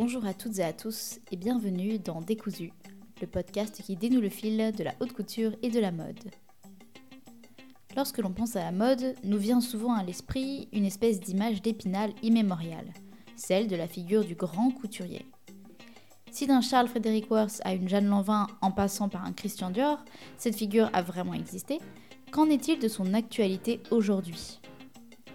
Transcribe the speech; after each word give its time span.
Bonjour 0.00 0.24
à 0.26 0.32
toutes 0.32 0.60
et 0.60 0.62
à 0.62 0.72
tous 0.72 1.18
et 1.32 1.36
bienvenue 1.36 1.98
dans 1.98 2.20
Décousu, 2.20 2.72
le 3.20 3.26
podcast 3.26 3.82
qui 3.82 3.96
dénoue 3.96 4.20
le 4.20 4.28
fil 4.28 4.70
de 4.70 4.84
la 4.84 4.94
haute 5.00 5.12
couture 5.12 5.50
et 5.60 5.70
de 5.70 5.80
la 5.80 5.90
mode. 5.90 6.30
Lorsque 7.96 8.18
l'on 8.18 8.30
pense 8.30 8.54
à 8.54 8.62
la 8.62 8.70
mode, 8.70 9.16
nous 9.24 9.38
vient 9.38 9.60
souvent 9.60 9.94
à 9.94 10.04
l'esprit 10.04 10.68
une 10.72 10.84
espèce 10.84 11.18
d'image 11.18 11.62
d'épinal 11.62 12.12
immémoriale, 12.22 12.94
celle 13.34 13.66
de 13.66 13.74
la 13.74 13.88
figure 13.88 14.24
du 14.24 14.36
grand 14.36 14.70
couturier. 14.70 15.26
Si 16.30 16.46
d'un 16.46 16.60
Charles 16.60 16.86
Frederick 16.86 17.28
Worth 17.28 17.60
à 17.64 17.74
une 17.74 17.88
Jeanne 17.88 18.06
Lanvin 18.06 18.46
en 18.62 18.70
passant 18.70 19.08
par 19.08 19.24
un 19.24 19.32
Christian 19.32 19.70
Dior, 19.70 20.04
cette 20.36 20.54
figure 20.54 20.90
a 20.92 21.02
vraiment 21.02 21.34
existé, 21.34 21.80
qu'en 22.30 22.48
est-il 22.48 22.78
de 22.78 22.86
son 22.86 23.14
actualité 23.14 23.82
aujourd'hui? 23.90 24.60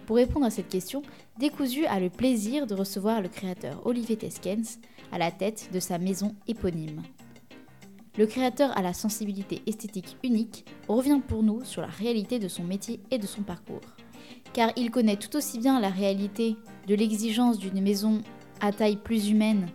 Pour 0.06 0.16
répondre 0.16 0.44
à 0.44 0.50
cette 0.50 0.68
question, 0.68 1.02
Décousu 1.38 1.86
a 1.86 1.98
le 1.98 2.10
plaisir 2.10 2.66
de 2.66 2.74
recevoir 2.74 3.22
le 3.22 3.28
créateur 3.28 3.86
Olivier 3.86 4.16
Teskens 4.16 4.78
à 5.12 5.18
la 5.18 5.30
tête 5.30 5.70
de 5.72 5.80
sa 5.80 5.98
maison 5.98 6.34
éponyme. 6.46 7.02
Le 8.16 8.26
créateur 8.26 8.76
à 8.76 8.82
la 8.82 8.92
sensibilité 8.92 9.62
esthétique 9.66 10.16
unique 10.22 10.66
revient 10.88 11.20
pour 11.26 11.42
nous 11.42 11.64
sur 11.64 11.80
la 11.82 11.88
réalité 11.88 12.38
de 12.38 12.48
son 12.48 12.62
métier 12.62 13.00
et 13.10 13.18
de 13.18 13.26
son 13.26 13.42
parcours. 13.42 13.80
Car 14.52 14.70
il 14.76 14.90
connaît 14.90 15.16
tout 15.16 15.36
aussi 15.36 15.58
bien 15.58 15.80
la 15.80 15.88
réalité 15.88 16.56
de 16.86 16.94
l'exigence 16.94 17.58
d'une 17.58 17.80
maison 17.80 18.20
à 18.60 18.72
taille 18.72 18.96
plus 18.96 19.30
humaine, 19.30 19.68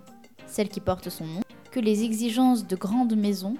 celle 0.45 0.69
qui 0.69 0.79
porte 0.79 1.09
son 1.09 1.25
nom, 1.25 1.41
que 1.71 1.79
les 1.79 2.03
exigences 2.03 2.65
de 2.65 2.75
grandes 2.75 3.17
maisons 3.17 3.57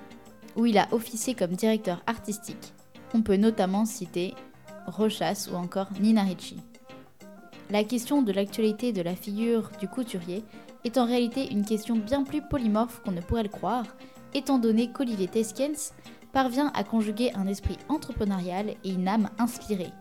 où 0.55 0.65
il 0.65 0.77
a 0.77 0.87
officié 0.91 1.33
comme 1.33 1.51
directeur 1.51 2.01
artistique. 2.07 2.73
On 3.13 3.21
peut 3.21 3.37
notamment 3.37 3.85
citer 3.85 4.33
Rochas 4.87 5.49
ou 5.51 5.55
encore 5.55 5.87
Nina 5.99 6.23
Ricci. 6.23 6.57
La 7.71 7.83
question 7.83 8.23
de 8.23 8.31
l'actualité 8.31 8.91
de 8.91 9.03
la 9.03 9.15
figure 9.15 9.69
du 9.79 9.87
couturier 9.87 10.43
est 10.83 10.97
en 10.97 11.05
réalité 11.05 11.51
une 11.51 11.63
question 11.63 11.95
bien 11.95 12.23
plus 12.23 12.41
polymorphe 12.41 12.99
qu'on 13.03 13.11
ne 13.11 13.21
pourrait 13.21 13.43
le 13.43 13.49
croire, 13.49 13.85
étant 14.33 14.57
donné 14.57 14.91
qu'Olivier 14.91 15.27
Teskens 15.27 15.93
parvient 16.33 16.71
à 16.73 16.83
conjuguer 16.83 17.31
un 17.35 17.45
esprit 17.45 17.77
entrepreneurial 17.87 18.73
et 18.83 18.89
une 18.89 19.07
âme 19.07 19.29
inspirée. 19.37 19.91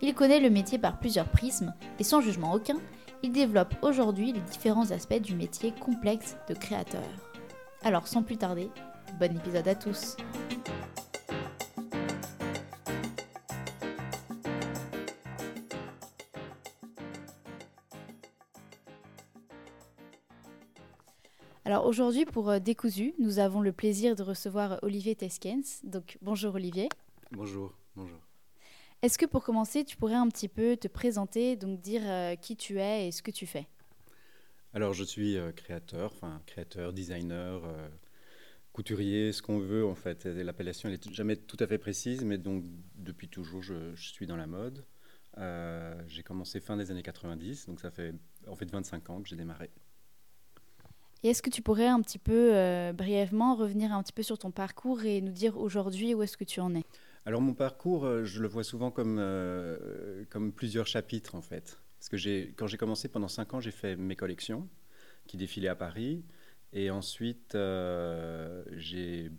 Il 0.00 0.12
connaît 0.14 0.40
le 0.40 0.50
métier 0.50 0.76
par 0.76 0.98
plusieurs 0.98 1.28
prismes 1.28 1.72
et 2.00 2.04
sans 2.04 2.20
jugement 2.20 2.52
aucun, 2.52 2.78
il 3.22 3.30
développe 3.30 3.74
aujourd'hui 3.82 4.32
les 4.32 4.40
différents 4.40 4.90
aspects 4.90 5.20
du 5.20 5.36
métier 5.36 5.72
complexe 5.78 6.36
de 6.48 6.54
créateur. 6.54 7.04
Alors 7.84 8.08
sans 8.08 8.24
plus 8.24 8.36
tarder, 8.36 8.70
bon 9.20 9.36
épisode 9.36 9.68
à 9.68 9.76
tous. 9.76 10.16
Aujourd'hui, 21.92 22.24
pour 22.24 22.48
euh, 22.48 22.58
Décousu, 22.58 23.12
nous 23.18 23.38
avons 23.38 23.60
le 23.60 23.70
plaisir 23.70 24.16
de 24.16 24.22
recevoir 24.22 24.78
Olivier 24.80 25.14
Teskens. 25.14 25.82
Donc 25.84 26.16
bonjour 26.22 26.54
Olivier. 26.54 26.88
Bonjour, 27.32 27.76
bonjour. 27.96 28.18
Est-ce 29.02 29.18
que 29.18 29.26
pour 29.26 29.44
commencer, 29.44 29.84
tu 29.84 29.98
pourrais 29.98 30.14
un 30.14 30.26
petit 30.28 30.48
peu 30.48 30.78
te 30.78 30.88
présenter, 30.88 31.54
donc 31.54 31.82
dire 31.82 32.00
euh, 32.06 32.34
qui 32.34 32.56
tu 32.56 32.78
es 32.80 33.08
et 33.08 33.12
ce 33.12 33.20
que 33.20 33.30
tu 33.30 33.46
fais? 33.46 33.66
Alors 34.72 34.94
je 34.94 35.04
suis 35.04 35.36
euh, 35.36 35.52
créateur, 35.52 36.12
enfin 36.14 36.40
créateur, 36.46 36.94
designer, 36.94 37.60
couturier, 38.72 39.30
ce 39.32 39.42
qu'on 39.42 39.58
veut 39.58 39.84
en 39.84 39.94
fait. 39.94 40.24
L'appellation 40.24 40.88
n'est 40.88 41.00
jamais 41.10 41.36
tout 41.36 41.58
à 41.60 41.66
fait 41.66 41.76
précise, 41.76 42.24
mais 42.24 42.38
donc 42.38 42.64
depuis 42.96 43.28
toujours 43.28 43.62
je, 43.62 43.94
je 43.94 44.08
suis 44.12 44.26
dans 44.26 44.36
la 44.36 44.46
mode. 44.46 44.82
j'ai 46.06 46.22
commencé 46.22 46.58
fin 46.58 46.78
des 46.78 46.90
années 46.90 47.02
90, 47.02 47.66
donc 47.66 47.80
ça 47.80 47.90
fait 47.90 48.14
en 48.48 48.56
fait 48.56 48.70
25 48.70 49.10
ans 49.10 49.20
que 49.20 49.28
j'ai 49.28 49.36
démarré. 49.36 49.70
Et 51.24 51.28
est-ce 51.28 51.42
que 51.42 51.50
tu 51.50 51.62
pourrais 51.62 51.86
un 51.86 52.02
petit 52.02 52.18
peu 52.18 52.52
euh, 52.52 52.92
brièvement 52.92 53.54
revenir 53.54 53.92
un 53.92 54.02
petit 54.02 54.12
peu 54.12 54.24
sur 54.24 54.38
ton 54.38 54.50
parcours 54.50 55.04
et 55.04 55.20
nous 55.20 55.30
dire 55.30 55.56
aujourd'hui 55.56 56.14
où 56.14 56.22
est-ce 56.22 56.36
que 56.36 56.42
tu 56.42 56.58
en 56.60 56.74
es? 56.74 56.82
Alors 57.26 57.40
mon 57.40 57.54
parcours, 57.54 58.04
euh, 58.04 58.24
je 58.24 58.42
le 58.42 58.48
vois 58.48 58.64
souvent 58.64 58.90
comme, 58.90 59.18
euh, 59.20 60.24
comme 60.30 60.52
plusieurs 60.52 60.88
chapitres 60.88 61.36
en 61.36 61.40
fait. 61.40 61.78
Parce 61.98 62.08
que 62.08 62.16
quand 62.56 62.66
j'ai 62.66 62.76
commencé 62.76 63.06
pendant 63.06 63.28
cinq 63.28 63.54
ans, 63.54 63.60
j'ai 63.60 63.70
fait 63.70 63.94
mes 63.94 64.16
collections 64.16 64.68
qui 65.28 65.36
défilaient 65.36 65.68
à 65.68 65.76
Paris. 65.76 66.24
Et 66.72 66.90
ensuite, 66.90 67.52
j'habitais 67.52 69.30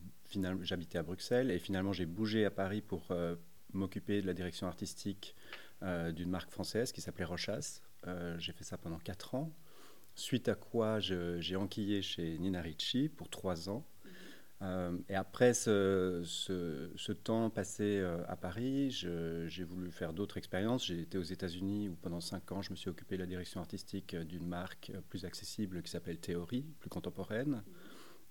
à 0.98 1.04
Bruxelles 1.04 1.52
et 1.52 1.60
finalement 1.60 1.92
j'ai 1.92 2.06
bougé 2.06 2.46
à 2.46 2.52
Paris 2.52 2.82
pour 2.82 3.10
m'occuper 3.74 4.22
de 4.22 4.28
la 4.28 4.34
direction 4.34 4.68
artistique 4.68 5.36
d'une 5.82 6.30
marque 6.30 6.52
française 6.52 6.94
qui 6.94 7.02
s'appelait 7.02 7.26
Rochas. 7.26 7.82
j'ai 8.38 8.54
fait 8.54 8.64
ça 8.64 8.78
pendant 8.78 9.00
quatre 9.00 9.36
ans. 9.36 9.52
Suite 10.16 10.48
à 10.48 10.56
quoi 10.56 11.00
j'ai 11.00 11.56
enquillé 11.56 12.02
chez 12.02 12.38
Nina 12.38 12.62
Ricci 12.62 13.10
pour 13.10 13.30
trois 13.30 13.70
ans. 13.70 13.86
Euh, 14.64 14.98
et 15.10 15.16
après 15.16 15.54
ce, 15.54 17.12
temps 17.12 17.50
passé 17.50 18.00
euh, 18.00 18.24
à 18.28 18.38
Paris, 18.38 18.92
j'ai 18.92 19.64
voulu 19.64 19.92
faire 19.92 20.14
d'autres 20.14 20.38
expériences. 20.38 20.86
J'ai 20.86 21.02
été 21.02 21.18
aux 21.18 21.24
États-Unis 21.24 21.90
où 21.90 21.96
pendant 21.96 22.22
cinq 22.22 22.52
ans, 22.52 22.62
je 22.62 22.72
me 22.72 22.76
suis 22.76 22.90
occupé 22.90 23.16
de 23.16 23.22
la 23.22 23.28
direction 23.28 23.60
artistique 23.60 24.16
d'une 24.16 24.48
marque 24.48 24.92
plus 25.10 25.26
accessible 25.26 25.82
qui 25.82 25.92
s'appelle 25.92 26.20
Théorie, 26.20 26.66
plus 26.80 26.90
contemporaine. 26.90 27.64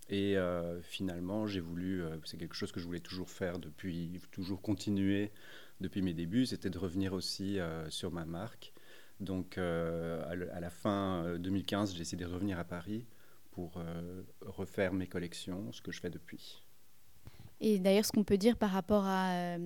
Et 0.08 0.36
euh, 0.36 0.80
finalement, 0.82 1.46
j'ai 1.46 1.60
voulu, 1.60 2.02
c'est 2.24 2.36
quelque 2.36 2.56
chose 2.56 2.72
que 2.72 2.80
je 2.80 2.86
voulais 2.86 3.00
toujours 3.00 3.30
faire 3.30 3.58
depuis, 3.58 4.20
toujours 4.30 4.62
continuer 4.62 5.32
depuis 5.80 6.02
mes 6.02 6.14
débuts, 6.14 6.46
c'était 6.46 6.70
de 6.70 6.78
revenir 6.78 7.12
aussi 7.12 7.58
sur 7.88 8.12
ma 8.12 8.24
marque 8.24 8.72
donc 9.22 9.56
euh, 9.58 10.22
à 10.52 10.60
la 10.60 10.70
fin 10.70 11.36
2015, 11.38 11.90
euh, 11.90 11.92
j'ai 11.92 11.98
décidé 12.00 12.24
de 12.24 12.30
revenir 12.30 12.58
à 12.58 12.64
Paris 12.64 13.06
pour 13.52 13.74
euh, 13.76 14.22
refaire 14.40 14.92
mes 14.92 15.06
collections, 15.06 15.72
ce 15.72 15.80
que 15.80 15.92
je 15.92 16.00
fais 16.00 16.10
depuis. 16.10 16.62
Et 17.60 17.78
d'ailleurs, 17.78 18.04
ce 18.04 18.12
qu'on 18.12 18.24
peut 18.24 18.38
dire 18.38 18.56
par 18.56 18.70
rapport 18.70 19.04
à, 19.06 19.56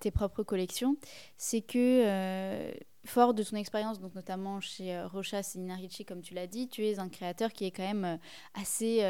tes 0.00 0.10
propres 0.10 0.42
collections, 0.42 0.96
c'est 1.36 1.60
que, 1.60 2.72
fort 3.04 3.32
de 3.32 3.44
ton 3.44 3.56
expérience, 3.56 4.00
donc 4.00 4.16
notamment 4.16 4.60
chez 4.60 5.00
Rochas 5.02 5.52
et 5.54 5.58
Nina 5.60 5.76
Ricci, 5.76 6.04
comme 6.04 6.20
tu 6.20 6.34
l'as 6.34 6.48
dit, 6.48 6.66
tu 6.66 6.84
es 6.84 6.98
un 6.98 7.08
créateur 7.08 7.52
qui 7.52 7.64
est 7.64 7.70
quand 7.70 7.86
même 7.86 8.18
assez 8.54 9.04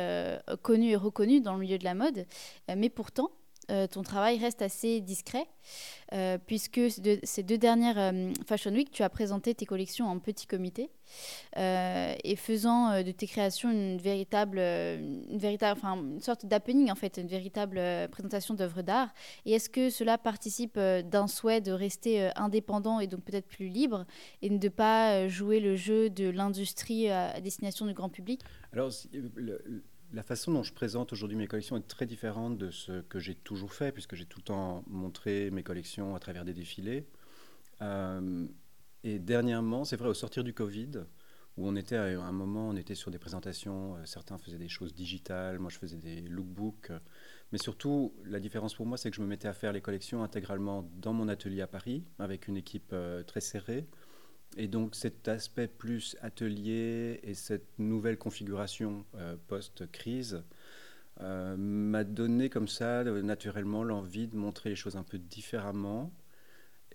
connu 0.60 0.90
et 0.90 0.96
reconnu 0.96 1.40
dans 1.40 1.54
le 1.54 1.60
milieu 1.60 1.78
de 1.78 1.84
la 1.84 1.94
mode. 1.94 2.26
mais 2.68 2.90
pourtant, 2.90 3.30
euh, 3.70 3.86
ton 3.86 4.02
travail 4.02 4.38
reste 4.38 4.62
assez 4.62 5.00
discret, 5.00 5.46
euh, 6.12 6.38
puisque 6.46 6.80
ces 7.22 7.42
deux 7.42 7.58
dernières 7.58 7.98
euh, 7.98 8.32
Fashion 8.46 8.72
Week, 8.72 8.90
tu 8.90 9.02
as 9.02 9.08
présenté 9.08 9.54
tes 9.54 9.66
collections 9.66 10.06
en 10.06 10.18
petit 10.18 10.46
comité, 10.46 10.90
et 11.56 12.36
faisant 12.36 13.02
de 13.02 13.10
tes 13.12 13.26
créations 13.26 13.70
une 13.70 13.98
véritable, 13.98 14.58
une 14.58 15.38
véritable, 15.38 15.78
enfin 15.78 15.96
une 15.96 16.20
sorte 16.20 16.46
d'happening 16.46 16.90
en 16.90 16.94
fait, 16.94 17.18
une 17.18 17.28
véritable 17.28 17.80
présentation 18.10 18.54
d'œuvres 18.54 18.82
d'art. 18.82 19.10
Et 19.44 19.52
est-ce 19.52 19.68
que 19.68 19.90
cela 19.90 20.18
participe 20.18 20.78
d'un 20.78 21.26
souhait 21.26 21.60
de 21.60 21.72
rester 21.72 22.30
indépendant 22.36 23.00
et 23.00 23.06
donc 23.06 23.22
peut-être 23.22 23.46
plus 23.46 23.68
libre, 23.68 24.06
et 24.42 24.48
de 24.48 24.54
ne 24.54 24.68
pas 24.68 25.28
jouer 25.28 25.60
le 25.60 25.76
jeu 25.76 26.10
de 26.10 26.28
l'industrie 26.28 27.08
à 27.10 27.40
destination 27.40 27.86
du 27.86 27.92
grand 27.92 28.08
public? 28.08 28.40
La 30.14 30.22
façon 30.22 30.52
dont 30.52 30.62
je 30.62 30.72
présente 30.72 31.12
aujourd'hui 31.12 31.36
mes 31.36 31.46
collections 31.46 31.76
est 31.76 31.88
très 31.88 32.06
différente 32.06 32.56
de 32.56 32.70
ce 32.70 33.00
que 33.02 33.18
j'ai 33.18 33.34
toujours 33.34 33.72
fait, 33.72 33.92
puisque 33.92 34.14
j'ai 34.14 34.26
tout 34.26 34.38
le 34.38 34.44
temps 34.44 34.84
montré 34.86 35.50
mes 35.50 35.62
collections 35.62 36.14
à 36.14 36.20
travers 36.20 36.44
des 36.44 36.54
défilés. 36.54 37.06
Euh, 37.82 38.46
et 39.02 39.18
dernièrement, 39.18 39.84
c'est 39.84 39.96
vrai, 39.96 40.08
au 40.08 40.14
sortir 40.14 40.44
du 40.44 40.54
Covid, 40.54 40.92
où 41.56 41.68
on 41.68 41.74
était 41.74 41.96
à 41.96 42.04
un 42.20 42.32
moment, 42.32 42.68
on 42.68 42.76
était 42.76 42.94
sur 42.94 43.10
des 43.10 43.18
présentations, 43.18 43.96
euh, 43.96 44.04
certains 44.04 44.38
faisaient 44.38 44.58
des 44.58 44.68
choses 44.68 44.94
digitales, 44.94 45.58
moi 45.58 45.70
je 45.70 45.78
faisais 45.78 45.98
des 45.98 46.20
lookbooks. 46.20 46.92
Mais 47.52 47.58
surtout, 47.58 48.14
la 48.24 48.38
différence 48.38 48.74
pour 48.74 48.86
moi, 48.86 48.96
c'est 48.96 49.10
que 49.10 49.16
je 49.16 49.20
me 49.22 49.26
mettais 49.26 49.48
à 49.48 49.52
faire 49.52 49.72
les 49.72 49.80
collections 49.80 50.22
intégralement 50.22 50.88
dans 50.96 51.12
mon 51.12 51.28
atelier 51.28 51.60
à 51.60 51.66
Paris, 51.66 52.04
avec 52.20 52.46
une 52.46 52.56
équipe 52.56 52.90
euh, 52.92 53.24
très 53.24 53.40
serrée. 53.40 53.88
Et 54.56 54.68
donc 54.68 54.94
cet 54.94 55.28
aspect 55.28 55.68
plus 55.68 56.16
atelier 56.20 57.20
et 57.22 57.34
cette 57.34 57.78
nouvelle 57.78 58.18
configuration 58.18 59.04
euh, 59.16 59.36
post-crise 59.48 60.42
euh, 61.20 61.56
m'a 61.56 62.04
donné 62.04 62.50
comme 62.50 62.68
ça 62.68 63.04
naturellement 63.04 63.84
l'envie 63.84 64.28
de 64.28 64.36
montrer 64.36 64.70
les 64.70 64.76
choses 64.76 64.96
un 64.96 65.02
peu 65.02 65.18
différemment. 65.18 66.12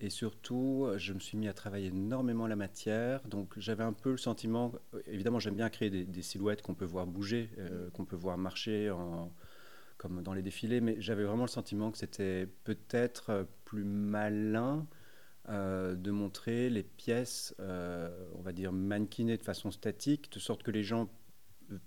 Et 0.01 0.09
surtout, 0.09 0.87
je 0.95 1.11
me 1.11 1.19
suis 1.19 1.37
mis 1.37 1.49
à 1.49 1.53
travailler 1.53 1.87
énormément 1.87 2.47
la 2.47 2.55
matière. 2.55 3.21
Donc 3.27 3.53
j'avais 3.57 3.83
un 3.83 3.91
peu 3.91 4.11
le 4.11 4.17
sentiment, 4.17 4.71
évidemment 5.07 5.39
j'aime 5.39 5.55
bien 5.55 5.69
créer 5.69 5.89
des, 5.89 6.21
silhouettes 6.21 6.61
qu'on 6.61 6.73
peut 6.73 6.85
voir 6.85 7.05
bouger, 7.05 7.49
euh, 7.57 7.89
qu'on 7.91 8.05
peut 8.05 8.15
voir 8.15 8.37
marcher 8.37 8.93
comme 9.97 10.23
dans 10.23 10.33
les 10.33 10.41
défilés, 10.41 10.79
mais 10.79 10.95
j'avais 11.01 11.25
vraiment 11.25 11.43
le 11.43 11.49
sentiment 11.49 11.91
que 11.91 11.97
c'était 11.97 12.47
peut-être 12.63 13.45
plus 13.65 13.83
malin 13.83 14.87
euh, 15.49 15.95
de 15.95 16.11
montrer 16.11 16.69
les 16.69 16.83
pièces, 16.83 17.55
euh, 17.59 18.09
on 18.35 18.41
va 18.41 18.51
dire, 18.51 18.71
mannequinées 18.71 19.37
de 19.37 19.43
façon 19.43 19.71
statique, 19.71 20.31
de 20.31 20.39
sorte 20.39 20.61
que 20.61 20.69
les 20.69 20.83
gens 20.83 21.09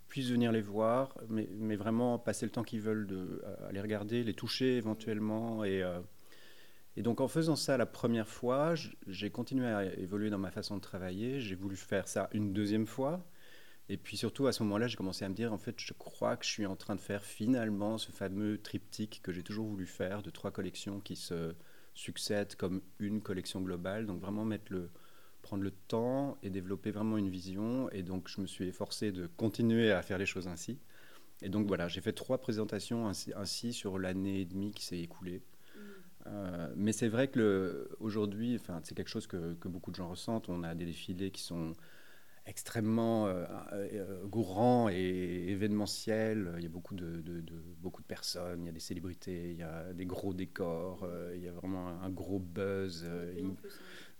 puissent 0.09 0.31
venir 0.31 0.51
les 0.51 0.63
voir, 0.63 1.17
mais, 1.29 1.77
vraiment 1.77 2.19
passer 2.19 2.45
le 2.45 2.51
temps 2.51 2.65
qu'ils 2.65 2.81
veulent 2.81 3.07
de, 3.07 3.41
à 3.69 3.71
les 3.71 3.81
regarder, 3.81 4.25
les 4.25 4.35
toucher 4.35 4.77
éventuellement. 4.77 5.65
Et, 5.65 5.83
euh, 5.83 6.01
et 6.97 7.03
donc 7.03 7.21
en 7.21 7.29
faisant 7.29 7.55
ça 7.55 7.77
la 7.77 7.87
première 7.87 8.29
fois, 8.29 8.75
j'ai 9.07 9.31
continué 9.31 9.67
à 9.67 9.85
évoluer 9.97 10.31
dans 10.31 10.39
ma 10.39 10.51
façon 10.51 10.77
de 10.77 10.81
travailler, 10.81 11.41
j'ai 11.41 11.55
voulu 11.55 11.77
faire 11.77 12.09
ça 12.09 12.29
une 12.33 12.53
deuxième 12.53 12.87
fois. 12.87 13.25
Et 13.89 13.97
puis 13.97 14.17
surtout, 14.17 14.47
à 14.49 14.53
ce 14.53 14.63
moment-là, 14.65 14.89
j'ai 14.89 14.97
commencé 14.97 15.25
à 15.25 15.29
me 15.29 15.35
dire, 15.35 15.53
en 15.53 15.59
fait, 15.59 15.77
je 15.79 15.93
crois 15.93 16.37
que 16.37 16.45
je 16.45 16.51
suis 16.51 16.67
en 16.67 16.77
train 16.77 16.97
de 16.97 17.01
faire 17.01 17.25
finalement 17.25 17.97
ce 17.99 18.11
fameux 18.11 18.59
triptyque 18.59 19.21
que 19.23 19.33
j'ai 19.33 19.43
toujours 19.43 19.67
voulu 19.67 19.87
faire 19.87 20.23
de 20.23 20.31
trois 20.31 20.51
collections 20.51 21.01
qui 21.01 21.15
se 21.15 21.55
succèdent 21.95 22.55
comme 22.57 22.83
une 22.99 23.21
collection 23.21 23.61
globale. 23.61 24.07
Donc 24.07 24.21
vraiment 24.21 24.45
mettre 24.45 24.73
le, 24.73 24.91
prendre 25.43 25.65
le 25.65 25.73
temps 25.73 26.39
et 26.43 26.51
développer 26.51 26.91
vraiment 26.91 27.19
une 27.19 27.29
vision. 27.29 27.91
Et 27.91 28.03
donc, 28.03 28.29
je 28.29 28.41
me 28.41 28.47
suis 28.47 28.67
efforcé 28.69 29.13
de 29.13 29.27
continuer 29.27 29.93
à 29.93 30.03
faire 30.03 30.19
les 30.19 30.27
choses 30.27 30.49
ainsi. 30.49 30.79
Et 31.43 31.49
donc 31.49 31.67
voilà, 31.67 31.89
j'ai 31.89 32.01
fait 32.01 32.13
trois 32.13 32.39
présentations 32.39 33.09
ainsi, 33.09 33.73
sur 33.73 33.99
l'année 33.99 34.41
et 34.41 34.45
demie 34.45 34.71
qui 34.71 34.85
s'est 34.85 35.01
écoulée. 35.01 35.43
Mm. 35.43 35.81
Euh, 36.29 36.73
mais 36.77 36.93
c'est 36.93 37.09
vrai 37.09 37.29
que 37.29 37.91
aujourd'hui, 37.99 38.61
c'est 38.85 38.95
quelque 38.95 39.11
chose 39.11 39.27
que, 39.27 39.55
que, 39.55 39.69
beaucoup 39.69 39.91
de 39.91 39.97
gens 39.97 40.09
ressentent. 40.09 40.49
On 40.49 40.63
a 40.63 40.75
des 40.75 40.87
défilés 40.87 41.33
qui 41.33 41.43
sont 41.43 41.75
extrêmement 42.47 43.27
euh, 43.27 43.45
euh, 43.73 44.89
et 44.91 45.51
événementiel. 45.51 46.55
Il 46.59 46.63
y 46.63 46.67
a 46.67 46.69
beaucoup 46.69 46.95
de, 46.95 47.23
beaucoup 47.81 48.03
de 48.03 48.07
personnes, 48.07 48.63
il 48.63 48.67
y 48.67 48.69
a 48.69 48.73
des 48.73 48.81
célébrités, 48.81 49.53
il 49.53 49.59
y 49.59 49.63
a 49.63 49.93
des 49.93 50.07
gros 50.07 50.35
décors, 50.35 51.05
euh, 51.05 51.33
il 51.37 51.43
y 51.43 51.49
a 51.49 51.53
vraiment 51.53 51.89
un, 51.89 52.11
gros 52.11 52.39
buzz. 52.39 53.09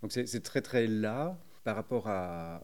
Donc 0.01 0.11
c'est 0.11 0.43
très 0.43 0.61
très 0.61 0.87
là. 0.87 1.39
Par 1.63 1.75
rapport 1.77 2.07
à, 2.07 2.61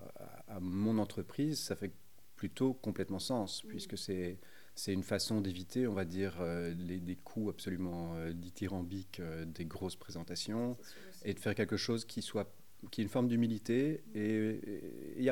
mon 0.60 0.98
entreprise, 0.98 1.60
ça 1.60 1.76
fait 1.76 1.92
plutôt 2.36 2.74
complètement 2.74 3.20
sens, 3.20 3.64
puisque 3.68 3.98
c'est 3.98 4.40
c'est 4.76 4.94
une 4.94 5.04
façon 5.04 5.42
d'éviter, 5.42 5.88
on 5.88 5.94
va 5.94 6.06
dire, 6.06 6.42
les, 6.78 7.02
des 7.02 7.18
coûts 7.18 7.50
absolument 7.50 8.16
dithyrambiques 8.32 9.22
des 9.48 9.66
grosses 9.66 9.98
présentations 9.98 10.78
et 11.26 11.34
de 11.34 11.40
faire 11.40 11.54
quelque 11.54 11.76
chose 11.76 12.06
qui 12.06 12.22
soit 12.22 12.50
qui 12.92 13.02
est 13.02 13.04
une 13.04 13.10
forme 13.10 13.28
d'humilité. 13.28 14.04
Et, 14.16 15.30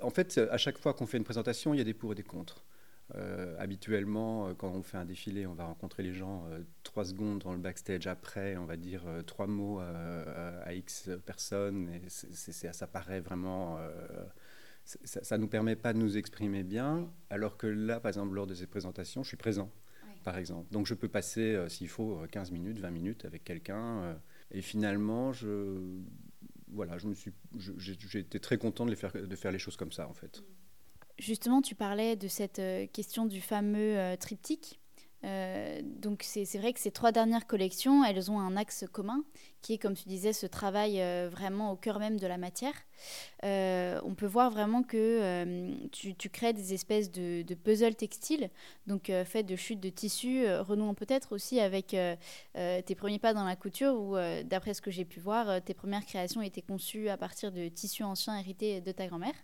en 0.00 0.10
fait, 0.10 0.38
à 0.38 0.56
chaque 0.56 0.78
fois 0.78 0.94
qu'on 0.94 1.06
fait 1.06 1.18
une 1.18 1.24
présentation, 1.24 1.74
il 1.74 1.78
y 1.78 1.80
a 1.80 1.84
des 1.84 1.94
pour 1.94 2.12
et 2.12 2.14
des 2.14 2.22
contre. 2.22 2.64
Euh, 3.14 3.54
habituellement, 3.58 4.48
euh, 4.48 4.54
quand 4.54 4.70
on 4.70 4.82
fait 4.82 4.96
un 4.96 5.04
défilé, 5.04 5.46
on 5.46 5.52
va 5.52 5.64
rencontrer 5.64 6.02
les 6.02 6.14
gens 6.14 6.46
euh, 6.50 6.60
trois 6.82 7.04
secondes 7.04 7.40
dans 7.40 7.52
le 7.52 7.58
backstage 7.58 8.06
après, 8.06 8.56
on 8.56 8.64
va 8.64 8.76
dire 8.76 9.02
trois 9.26 9.46
mots 9.46 9.80
à 9.80 10.72
X 10.74 11.10
personnes, 11.26 11.90
et 11.90 12.08
ça 12.08 12.86
paraît 12.86 13.20
vraiment. 13.20 13.78
ça 14.84 15.36
ne 15.36 15.42
nous 15.42 15.48
permet 15.48 15.76
pas 15.76 15.92
de 15.92 15.98
nous 15.98 16.16
exprimer 16.16 16.62
bien, 16.62 17.10
alors 17.30 17.56
que 17.56 17.66
là, 17.66 18.00
par 18.00 18.08
exemple, 18.08 18.34
lors 18.34 18.46
de 18.46 18.54
ces 18.54 18.66
présentations, 18.66 19.22
je 19.22 19.28
suis 19.28 19.36
présent, 19.36 19.70
par 20.24 20.38
exemple. 20.38 20.72
Donc 20.72 20.86
je 20.86 20.94
peux 20.94 21.08
passer, 21.08 21.58
s'il 21.68 21.88
faut, 21.88 22.22
15 22.30 22.50
minutes, 22.50 22.78
20 22.78 22.90
minutes 22.90 23.24
avec 23.24 23.44
quelqu'un, 23.44 24.16
et 24.50 24.62
finalement, 24.62 25.32
je 25.32 25.78
voilà, 26.72 26.98
je 26.98 27.06
me 27.06 27.14
suis, 27.14 27.32
j'ai 27.78 28.24
très 28.24 28.58
content 28.58 28.86
de, 28.86 28.94
faire, 28.94 29.12
de 29.12 29.36
faire 29.36 29.52
les 29.52 29.58
choses 29.58 29.76
comme 29.76 29.92
ça, 29.92 30.08
en 30.08 30.14
fait. 30.14 30.42
Justement, 31.18 31.62
tu 31.62 31.74
parlais 31.74 32.16
de 32.16 32.28
cette 32.28 32.58
euh, 32.58 32.86
question 32.86 33.26
du 33.26 33.40
fameux 33.40 33.98
euh, 33.98 34.16
triptyque. 34.16 34.80
Euh, 35.24 35.80
donc 35.84 36.22
c'est 36.24 36.58
vrai 36.58 36.72
que 36.72 36.80
ces 36.80 36.90
trois 36.90 37.12
dernières 37.12 37.46
collections, 37.46 38.04
elles 38.04 38.30
ont 38.30 38.40
un 38.40 38.56
axe 38.56 38.84
commun 38.92 39.24
qui 39.60 39.74
est, 39.74 39.78
comme 39.78 39.94
tu 39.94 40.08
disais, 40.08 40.32
ce 40.32 40.46
travail 40.46 41.00
euh, 41.00 41.28
vraiment 41.30 41.70
au 41.70 41.76
cœur 41.76 42.00
même 42.00 42.18
de 42.18 42.26
la 42.26 42.36
matière. 42.36 42.74
Euh, 43.44 44.00
on 44.04 44.14
peut 44.14 44.26
voir 44.26 44.50
vraiment 44.50 44.82
que 44.82 45.86
tu, 45.92 46.30
crées 46.30 46.52
des 46.52 46.74
espèces 46.74 47.12
de, 47.12 47.54
puzzles 47.54 47.94
textiles, 47.94 48.50
donc 48.86 49.12
fait 49.24 49.44
de 49.44 49.54
chutes 49.54 49.80
de 49.80 49.90
tissus, 49.90 50.46
renouant 50.48 50.94
peut-être 50.94 51.32
aussi 51.32 51.60
avec 51.60 51.96
tes 52.54 52.94
premiers 52.96 53.18
pas 53.20 53.34
dans 53.34 53.44
la 53.44 53.56
couture, 53.56 53.94
où 53.94 54.16
d'après 54.44 54.74
ce 54.74 54.82
que 54.82 54.90
j'ai 54.90 55.04
pu 55.04 55.20
voir, 55.20 55.62
tes 55.62 55.74
premières 55.74 56.04
créations 56.04 56.42
étaient 56.42 56.62
conçues 56.62 57.08
à 57.08 57.16
partir 57.16 57.52
de 57.52 57.68
tissus 57.68 58.02
anciens 58.02 58.36
hérités 58.38 58.80
de 58.80 58.92
ta 58.92 59.06
grand-mère. 59.06 59.34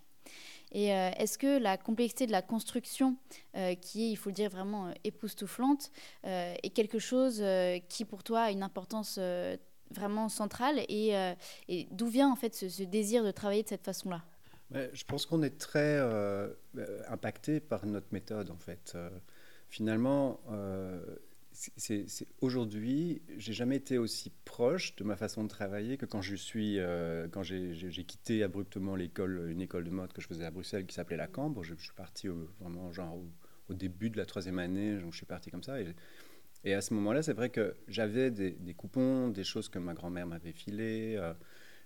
Et 0.72 0.92
euh, 0.92 1.10
est-ce 1.16 1.38
que 1.38 1.58
la 1.58 1.76
complexité 1.76 2.26
de 2.26 2.32
la 2.32 2.42
construction, 2.42 3.16
euh, 3.56 3.74
qui 3.74 4.04
est, 4.04 4.10
il 4.10 4.16
faut 4.16 4.30
le 4.30 4.34
dire, 4.34 4.50
vraiment 4.50 4.88
euh, 4.88 4.92
époustouflante, 5.04 5.90
est 6.24 6.70
quelque 6.74 6.98
chose 6.98 7.42
qui, 7.88 8.04
pour 8.04 8.22
toi, 8.22 8.42
a 8.42 8.50
une 8.50 8.62
importance 8.62 9.18
vraiment 9.90 10.28
centrale 10.28 10.80
Et, 10.88 11.14
d'où 11.90 12.08
vient, 12.08 12.30
en 12.30 12.36
fait, 12.36 12.54
ce, 12.54 12.82
désir 12.82 13.24
de 13.24 13.30
travailler 13.30 13.62
de 13.62 13.68
cette 13.68 13.84
façon-là? 13.84 14.22
Je 14.70 15.04
pense 15.04 15.24
qu'on 15.24 15.42
est 15.42 15.58
très 15.58 15.98
impacté 17.08 17.60
par 17.60 17.86
notre 17.86 18.08
méthode, 18.12 18.50
en 18.50 18.58
fait. 18.58 18.96
finalement, 19.68 20.40
c'est, 21.76 22.06
aujourd'hui, 22.40 23.20
j'ai 23.36 23.52
jamais 23.52 23.76
été 23.76 23.98
aussi 23.98 24.30
proche 24.44 24.94
de 24.94 25.02
ma 25.02 25.16
façon 25.16 25.42
de 25.42 25.48
travailler 25.48 25.96
que 25.96 26.06
quand 26.06 26.22
je 26.22 26.36
suis, 26.36 26.78
euh, 26.78 27.26
quand 27.28 27.42
j'ai, 27.42 28.04
quitté 28.06 28.44
abruptement 28.44 28.94
l'école, 28.94 29.50
une 29.50 29.60
école 29.60 29.84
de 29.84 29.90
mode 29.90 30.12
que 30.12 30.20
je 30.20 30.28
faisais 30.28 30.44
à 30.44 30.52
Bruxelles 30.52 30.86
qui 30.86 30.94
s'appelait 30.94 31.16
la 31.16 31.26
Cambre. 31.26 31.64
Je, 31.64 31.74
suis 31.74 31.92
parti 31.96 32.28
vraiment 32.60 32.92
genre 32.92 33.18
au, 33.68 33.74
début 33.74 34.08
de 34.08 34.16
la 34.16 34.24
troisième 34.24 34.58
année, 34.60 34.98
je 35.00 35.16
suis 35.16 35.26
parti 35.26 35.50
comme 35.50 35.64
ça. 35.64 35.78
Et, 36.64 36.74
à 36.74 36.80
ce 36.80 36.94
moment-là, 36.94 37.22
c'est 37.22 37.32
vrai 37.32 37.50
que 37.50 37.74
j'avais 37.88 38.30
des, 38.30 38.74
coupons, 38.74 39.28
des 39.28 39.44
choses 39.44 39.68
que 39.68 39.78
ma 39.78 39.94
grand-mère 39.94 40.26
m'avait 40.26 40.52
filées. 40.52 41.16
Euh, 41.16 41.34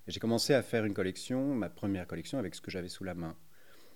j'ai 0.07 0.21
commencé 0.21 0.53
à 0.53 0.63
faire 0.63 0.85
une 0.85 0.95
collection, 0.95 1.55
ma 1.55 1.71
première 1.71 2.07
collection, 2.07 2.39
avec 2.39 2.55
ce 2.55 2.61
que 2.61 2.71
j'avais 2.71 2.89
sous 2.89 3.05
la 3.05 3.15
main. 3.15 3.37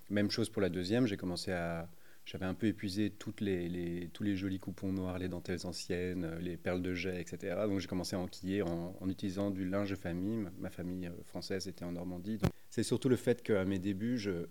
Même 0.09 0.31
chose 0.31 0.49
pour 0.49 0.61
la 0.61 0.69
deuxième, 0.69 1.05
j'ai 1.05 1.17
commencé 1.17 1.51
à 1.51 1.89
j'avais 2.27 2.45
un 2.45 2.53
peu 2.53 2.67
épuisé 2.67 3.09
toutes 3.09 3.39
les, 3.39 4.09
tous 4.11 4.21
les 4.21 4.35
jolis 4.35 4.59
coupons 4.59 4.91
noirs, 4.91 5.17
les 5.17 5.29
dentelles 5.29 5.65
anciennes, 5.65 6.25
euh, 6.25 6.39
les 6.39 6.57
perles 6.57 6.81
de 6.81 6.93
jet, 6.93 7.21
etc. 7.21 7.55
Donc 7.67 7.79
j'ai 7.79 7.87
commencé 7.87 8.17
à 8.17 8.19
enquiller 8.19 8.61
en, 8.61 8.93
utilisant 9.07 9.49
du 9.49 9.65
linge 9.65 9.95
famille. 9.95 10.45
Ma 10.59 10.69
famille 10.69 11.07
euh, 11.07 11.23
française 11.23 11.69
était 11.69 11.85
en 11.85 11.93
Normandie. 11.93 12.37
C'est 12.69 12.83
surtout 12.83 13.07
le 13.07 13.15
fait 13.15 13.41
qu'à 13.41 13.63
mes 13.63 13.79
débuts, 13.79 14.17
je, 14.17 14.45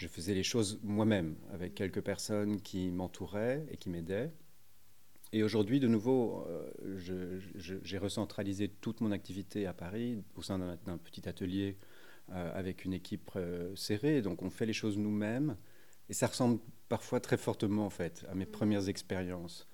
je 0.00 0.06
faisais 0.06 0.32
les 0.32 0.44
choses 0.44 0.78
moi-même, 0.84 1.34
avec 1.52 1.74
quelques 1.74 2.02
personnes 2.02 2.60
qui 2.60 2.92
m'entouraient 2.92 3.66
et 3.72 3.76
qui 3.78 3.90
m'aidaient. 3.90 4.30
Et 5.32 5.42
aujourd'hui, 5.42 5.80
de 5.80 5.88
nouveau, 5.88 6.46
euh, 6.46 7.40
j'ai 7.64 7.98
recentralisé 7.98 8.68
toute 8.68 9.00
mon 9.00 9.10
activité 9.10 9.66
à 9.66 9.72
Paris 9.72 10.22
au 10.36 10.42
sein 10.42 10.56
d'un 10.84 10.98
petit 10.98 11.28
atelier 11.28 11.78
avec 12.28 12.84
une 12.84 12.92
équipe 12.92 13.32
serrée. 13.74 14.22
Donc 14.22 14.42
on 14.42 14.50
fait 14.50 14.66
les 14.66 14.72
choses 14.72 14.98
nous-mêmes. 14.98 15.56
Et 16.08 16.12
ça 16.12 16.26
ressemble 16.26 16.60
parfois 16.92 17.20
très 17.20 17.38
fortement 17.38 17.86
en 17.86 17.90
fait 17.90 18.26
à 18.28 18.34
mes 18.34 18.44
premières 18.44 18.90
expériences. 18.90 19.66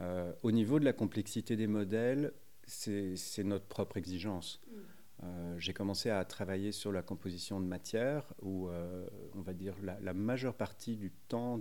Euh, 0.00 0.32
au 0.44 0.52
niveau 0.52 0.78
de 0.78 0.84
la 0.84 0.92
complexité 0.92 1.56
des 1.56 1.66
modèles, 1.66 2.32
c'est 2.68 3.42
notre 3.42 3.64
propre 3.64 3.96
exigence. 3.96 4.60
Mm. 4.64 4.76
Euh, 5.24 5.58
j'ai 5.58 5.72
commencé 5.72 6.08
à 6.08 6.24
travailler 6.24 6.70
sur 6.70 6.92
la 6.92 7.02
composition 7.02 7.60
de 7.60 7.66
matière 7.66 8.32
où, 8.42 8.68
euh, 8.68 9.08
on 9.34 9.40
va 9.40 9.54
dire, 9.54 9.74
la, 9.82 10.14
majeure 10.14 10.54
partie 10.54 10.94
du 10.94 11.10
temps 11.26 11.58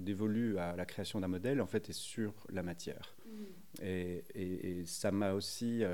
dévolu 0.00 0.58
à 0.58 0.74
la 0.74 0.84
création 0.84 1.20
d'un 1.20 1.28
modèle, 1.28 1.60
en 1.60 1.68
fait, 1.68 1.88
est 1.88 2.00
sur 2.12 2.34
la 2.48 2.64
matière. 2.64 3.14
Mm. 3.24 3.84
Et, 3.84 4.82
ça 4.84 5.12
m'a 5.12 5.32
aussi 5.32 5.84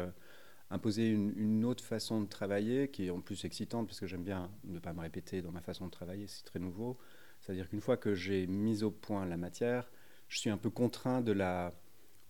imposé 0.71 1.11
une, 1.11 1.31
une, 1.37 1.67
autre 1.67 1.85
façon 1.85 2.23
de 2.23 2.27
travailler 2.27 2.89
qui 2.89 3.05
est 3.05 3.11
en 3.11 3.21
plus 3.21 3.45
excitante 3.45 3.87
parce 3.87 4.01
que 4.01 4.07
j'aime 4.07 4.25
bien 4.25 4.51
ne 4.65 4.79
pas 4.79 4.95
me 4.95 5.01
répéter 5.01 5.43
dans 5.43 5.53
ma 5.53 5.61
façon 5.61 5.85
de 5.85 5.91
travailler, 5.91 6.27
c'est 6.27 6.45
très 6.45 6.59
nouveau. 6.59 6.97
C'est-à-dire 7.45 7.69
qu'une 7.69 7.83
fois 7.83 7.99
que 7.99 8.15
j'ai 8.15 8.47
mis 8.47 8.85
au 8.85 8.91
point 8.91 9.27
la 9.27 9.37
matière, 9.37 9.91
je 10.29 10.39
suis 10.39 10.49
un 10.49 10.57
peu 10.57 10.71
contraint 10.71 11.21
de 11.21 11.33
la, 11.33 11.75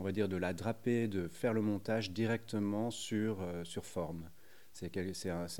on 0.00 0.04
va 0.04 0.10
dire, 0.10 0.28
de 0.28 0.36
la 0.36 0.52
draper, 0.52 1.06
de 1.06 1.28
faire 1.28 1.54
le 1.54 1.62
montage 1.62 2.10
directement 2.10 2.90
sur, 2.90 3.40
euh, 3.40 3.62
sur 3.62 3.86
forme. 3.86 4.28
C'est 4.72 4.90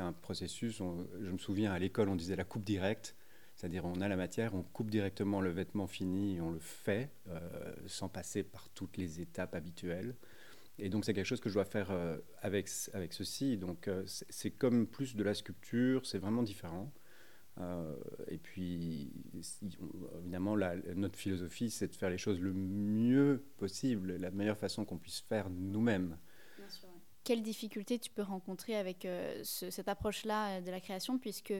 un, 0.00 0.12
processus, 0.12 0.78
je 0.78 1.30
me 1.30 1.38
souviens 1.38 1.73
à 1.73 1.78
l'école 1.78 2.08
on 2.08 2.16
disait 2.16 2.34
la 2.34 2.42
coupe 2.42 2.64
directe, 2.64 3.14
c'est-à-dire 3.54 3.84
on 3.84 4.00
a 4.00 4.08
la 4.08 4.16
matière, 4.16 4.56
on 4.56 4.64
coupe 4.64 4.90
directement 4.90 5.40
le 5.40 5.50
vêtement 5.50 5.87
fini 5.87 6.37
et 6.37 6.40
on 6.40 6.50
le 6.50 6.58
fait 6.58 7.12
euh, 7.28 7.40
sans 7.87 8.08
passer 8.08 8.42
par 8.42 8.68
toutes 8.70 8.96
les 8.96 9.20
étapes 9.20 9.54
habituelles. 9.54 10.16
Et 10.80 10.88
donc 10.88 11.04
c'est 11.04 11.14
quelque 11.14 11.26
chose 11.26 11.40
que 11.40 11.49
je 11.49 11.54
dois 11.54 11.64
faire 11.64 11.92
euh, 11.92 12.18
avec, 12.42 12.68
avec 12.92 13.12
ceci. 13.12 13.56
Donc 13.56 13.88
c'est 14.04 14.50
comme 14.50 14.88
plus 14.88 15.14
de 15.14 15.23
la 15.23 15.34
sculpture, 15.34 16.04
c'est 16.06 16.18
vraiment 16.18 16.42
différent. 16.42 16.92
Euh, 17.61 17.94
et 18.28 18.38
puis, 18.38 19.12
évidemment, 20.18 20.56
notre 20.96 21.18
philosophie, 21.18 21.70
c'est 21.70 21.88
de 21.88 21.94
faire 21.94 22.11
les 22.11 22.18
choses 22.18 22.40
le 22.40 22.52
mieux 22.52 23.44
possible, 23.58 24.16
la 24.16 24.30
meilleure 24.30 24.58
façon 24.58 24.84
qu'on 24.84 24.99
puisse 24.99 25.20
faire 25.20 25.50
nous-mêmes. 25.50 26.18
Quelles 27.23 27.42
difficultés 27.42 27.99
tu 27.99 28.11
peux 28.11 28.20
rencontrer 28.20 28.76
avec 28.76 29.06
euh, 29.06 29.42
cette 29.44 29.88
approche-là 29.88 30.58
euh, 30.58 30.61
de 30.61 30.70
la 30.70 30.78
création, 30.78 31.16
puisque 31.18 31.54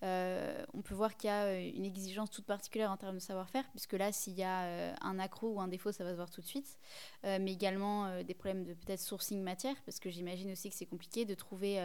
on 0.00 0.82
peut 0.84 0.94
voir 0.94 1.16
qu'il 1.16 1.26
y 1.26 1.32
a 1.32 1.58
une 1.58 1.84
exigence 1.84 2.30
toute 2.30 2.44
particulière 2.44 2.92
en 2.92 2.96
termes 2.96 3.16
de 3.16 3.20
savoir-faire, 3.20 3.68
puisque 3.70 3.94
là, 3.94 4.12
s'il 4.12 4.34
y 4.34 4.44
a 4.44 4.94
un 5.02 5.18
accro 5.18 5.54
ou 5.54 5.60
un 5.60 5.66
défaut, 5.66 5.90
ça 5.90 6.04
va 6.04 6.12
se 6.12 6.16
voir 6.16 6.30
tout 6.30 6.40
de 6.40 6.46
suite, 6.46 6.78
mais 7.24 7.52
également 7.52 8.22
des 8.22 8.34
problèmes 8.34 8.62
de 8.62 8.74
peut-être 8.74 9.00
sourcing 9.00 9.42
matière, 9.42 9.74
parce 9.84 9.98
que 9.98 10.08
j'imagine 10.08 10.52
aussi 10.52 10.70
que 10.70 10.76
c'est 10.76 10.86
compliqué 10.86 11.24
de 11.24 11.34
trouver 11.34 11.84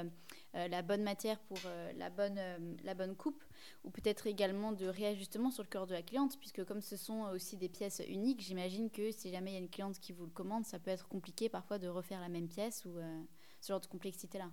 la 0.54 0.82
bonne 0.84 1.02
matière 1.02 1.40
pour 1.40 1.58
la, 1.98 2.12
bonne, 2.12 2.40
la 2.84 2.94
bonne 2.94 3.16
coupe 3.16 3.44
ou 3.84 3.90
peut-être 3.90 4.28
également 4.28 4.72
de 4.72 4.86
réajustement 4.86 5.52
sur 5.52 5.64
le 5.64 5.70
corps 5.70 5.88
de 5.88 5.94
la 5.94 6.02
cliente, 6.02 6.38
puisque 6.40 6.64
comme 6.66 6.82
ce 6.82 6.96
sont 6.96 7.24
aussi 7.34 7.58
des 7.58 7.70
pièces 7.70 8.02
uniques, 8.08 8.42
j'imagine 8.42 8.90
que 8.90 9.12
si 9.12 9.32
jamais 9.32 9.52
il 9.52 9.54
y 9.54 9.58
a 9.58 9.60
une 9.60 9.70
cliente 9.70 10.00
qui 10.00 10.14
vous 10.14 10.26
le 10.26 10.32
commande, 10.32 10.66
ça 10.66 10.80
peut 10.80 10.92
être 10.92 11.08
compliqué 11.08 11.50
parfois 11.50 11.80
de 11.80 11.88
refaire 11.88 12.22
la 12.22 12.30
même 12.30 12.48
pièce 12.48 12.86
ou 12.86 12.98
euh, 12.98 13.22
ce 13.62 13.74
genre 13.74 13.82
de 13.82 13.88
complexité-là. 13.88 14.50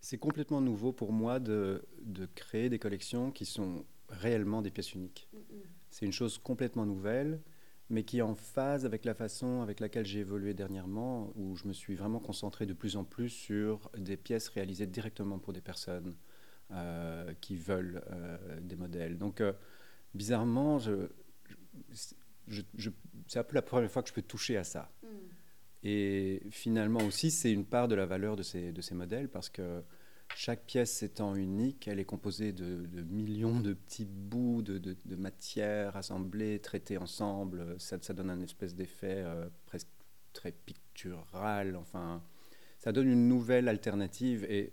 C'est 0.00 0.18
complètement 0.18 0.60
nouveau 0.60 0.92
pour 0.92 1.12
moi 1.12 1.40
de, 1.40 1.84
de, 2.02 2.26
créer 2.26 2.68
des 2.68 2.78
collections 2.78 3.30
qui 3.30 3.46
sont 3.46 3.86
réellement 4.08 4.60
des 4.60 4.70
pièces 4.70 4.92
uniques. 4.94 5.28
C'est 5.90 6.04
une 6.04 6.12
chose 6.12 6.36
complètement 6.36 6.84
nouvelle, 6.84 7.40
mais 7.88 8.04
qui 8.04 8.18
est 8.18 8.22
en 8.22 8.34
phase 8.34 8.84
avec 8.84 9.04
la 9.04 9.14
façon 9.14 9.62
avec 9.62 9.80
laquelle 9.80 10.04
j'ai 10.04 10.20
évolué 10.20 10.52
dernièrement, 10.52 11.32
où 11.36 11.56
je 11.56 11.66
me 11.66 11.72
suis 11.72 11.94
vraiment 11.94 12.20
concentré 12.20 12.66
de 12.66 12.74
plus 12.74 12.96
en 12.96 13.04
plus 13.04 13.30
sur 13.30 13.90
des 13.96 14.16
pièces 14.16 14.48
réalisées 14.48 14.86
directement 14.86 15.38
pour 15.38 15.52
des 15.52 15.62
personnes 15.62 16.08
euh, 16.08 16.33
qui 17.40 17.56
veulent 17.56 18.02
euh, 18.10 18.38
des 18.60 18.76
modèles. 18.76 19.18
Donc, 19.18 19.40
euh, 19.40 19.52
bizarrement, 20.14 20.78
je, 20.78 21.08
je, 22.48 22.90
c'est 23.26 23.38
un 23.38 23.44
peu 23.44 23.54
la 23.54 23.62
première 23.62 23.90
fois 23.90 24.02
que 24.02 24.08
je 24.08 24.14
peux 24.14 24.22
toucher 24.22 24.56
à 24.56 24.64
ça. 24.64 24.90
Mm. 25.02 25.06
Et 25.84 26.42
finalement 26.50 27.00
aussi, 27.00 27.30
c'est 27.30 27.52
une 27.52 27.66
part 27.66 27.88
de 27.88 27.94
la 27.94 28.06
valeur 28.06 28.36
de 28.36 28.42
ces, 28.42 28.72
de 28.72 28.80
ces 28.80 28.94
modèles, 28.94 29.28
parce 29.28 29.50
que 29.50 29.82
chaque 30.34 30.64
pièce 30.64 31.02
étant 31.02 31.34
unique, 31.34 31.86
elle 31.86 32.00
est 32.00 32.04
composée 32.04 32.52
de, 32.52 32.86
millions 33.02 33.60
de 33.60 33.74
petits 33.74 34.06
bouts 34.06 34.62
de, 34.62 34.78
de, 34.78 35.16
matière 35.16 35.96
assemblés, 35.96 36.58
traités 36.58 36.96
ensemble. 36.96 37.76
Ça, 37.78 37.98
ça 38.00 38.14
donne 38.14 38.30
un 38.30 38.40
espèce 38.40 38.74
d'effet 38.74 39.22
euh, 39.24 39.46
presque 39.66 39.88
très 40.32 40.52
pictural. 40.52 41.76
Enfin, 41.76 42.22
ça 42.78 42.90
donne 42.90 43.08
une 43.08 43.28
nouvelle 43.28 43.68
alternative. 43.68 44.44
Et, 44.48 44.72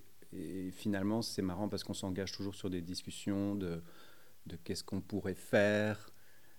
finalement, 0.72 1.22
c'est 1.22 1.42
marrant 1.42 1.70
parce 1.70 1.84
qu'on 1.84 1.94
s'engage 1.94 2.32
toujours 2.32 2.56
sur 2.56 2.70
des 2.70 2.82
discussions 2.82 3.56
de, 3.56 3.82
de 4.48 4.56
qu'est-ce 4.64 4.84
qu'on 4.84 5.02
pourrait 5.02 5.36
faire. 5.36 6.10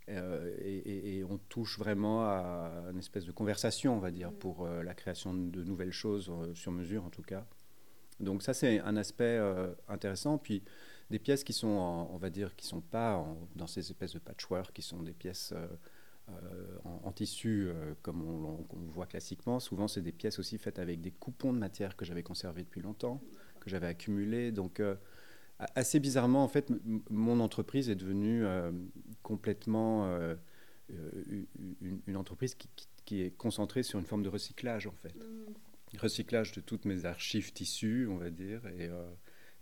Euh, 0.08 0.56
et, 0.60 1.22
on 1.24 1.38
touche 1.38 1.78
vraiment 1.78 2.22
à 2.22 2.90
une 2.90 2.98
espèce 2.98 3.24
de 3.24 3.32
conversation, 3.32 3.96
on 3.96 4.00
va 4.00 4.10
dire, 4.10 4.32
mm. 4.32 4.34
pour 4.34 4.66
euh, 4.66 4.82
la 4.82 4.94
création 4.94 5.32
de 5.32 5.62
nouvelles 5.62 5.92
choses 5.92 6.30
sur 6.54 6.72
mesure, 6.72 7.04
en 7.04 7.10
tout 7.10 7.22
cas. 7.22 7.46
Donc 8.22 8.42
ça, 8.42 8.54
c'est 8.54 8.78
un 8.80 8.96
aspect 8.96 9.36
euh, 9.38 9.74
intéressant. 9.88 10.38
Puis 10.38 10.62
des 11.10 11.18
pièces 11.18 11.44
qui 11.44 11.52
sont, 11.52 11.68
on 11.68 12.16
va 12.16 12.30
dire, 12.30 12.54
qui 12.56 12.66
sont 12.66 12.80
pas 12.80 13.24
dans 13.56 13.66
ces 13.66 13.80
espèces 13.80 14.14
de 14.14 14.18
patchwork, 14.18 14.72
qui 14.72 14.82
sont 14.82 15.02
des 15.02 15.12
pièces 15.12 15.52
euh, 15.54 15.66
euh, 16.30 16.78
en, 16.84 17.12
tissu 17.12 17.68
comme 18.02 18.22
on, 18.22 18.66
voit 18.92 19.06
classiquement. 19.06 19.60
Souvent, 19.60 19.88
c'est 19.88 20.00
des 20.00 20.12
pièces 20.12 20.38
aussi 20.38 20.56
faites 20.56 20.78
avec 20.78 21.00
des 21.00 21.10
coupons 21.10 21.52
de 21.52 21.58
matière 21.58 21.96
que 21.96 22.04
j'avais 22.04 22.22
conservés 22.22 22.62
depuis 22.62 22.80
longtemps, 22.80 23.20
que 23.62 23.70
j'avais 23.70 23.86
accumulés. 23.86 24.52
Donc 24.52 24.82
assez 25.58 26.00
bizarrement, 26.00 26.44
en 26.44 26.48
fait, 26.48 26.70
mon 27.10 27.40
entreprise 27.40 27.88
est 27.88 27.94
devenue 27.94 28.44
complètement 29.22 30.12
une, 30.90 32.16
entreprise 32.16 32.54
qui, 33.04 33.22
est 33.22 33.36
concentrée 33.36 33.82
sur 33.82 33.98
une 33.98 34.06
forme 34.06 34.22
de 34.22 34.28
recyclage, 34.28 34.86
en 34.86 34.92
fait. 34.92 35.14
Mmh 35.14 35.52
recyclage 35.98 36.52
de 36.52 36.60
toutes 36.60 36.84
mes 36.84 37.04
archives 37.04 37.52
tissus, 37.52 38.06
on 38.08 38.16
va 38.16 38.30
dire, 38.30 38.66
et, 38.66 38.88
euh, 38.88 39.10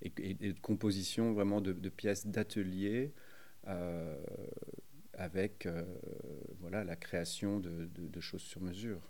et, 0.02 0.34
de 0.34 0.60
composition 0.60 1.32
vraiment 1.32 1.60
de, 1.60 1.72
pièces 1.88 2.26
d'atelier 2.26 3.12
euh, 3.66 4.16
avec 5.14 5.66
euh, 5.66 5.84
voilà, 6.60 6.84
la 6.84 6.96
création 6.96 7.60
de, 7.60 7.88
de, 7.94 8.20
choses 8.20 8.42
sur 8.42 8.60
mesure. 8.60 9.00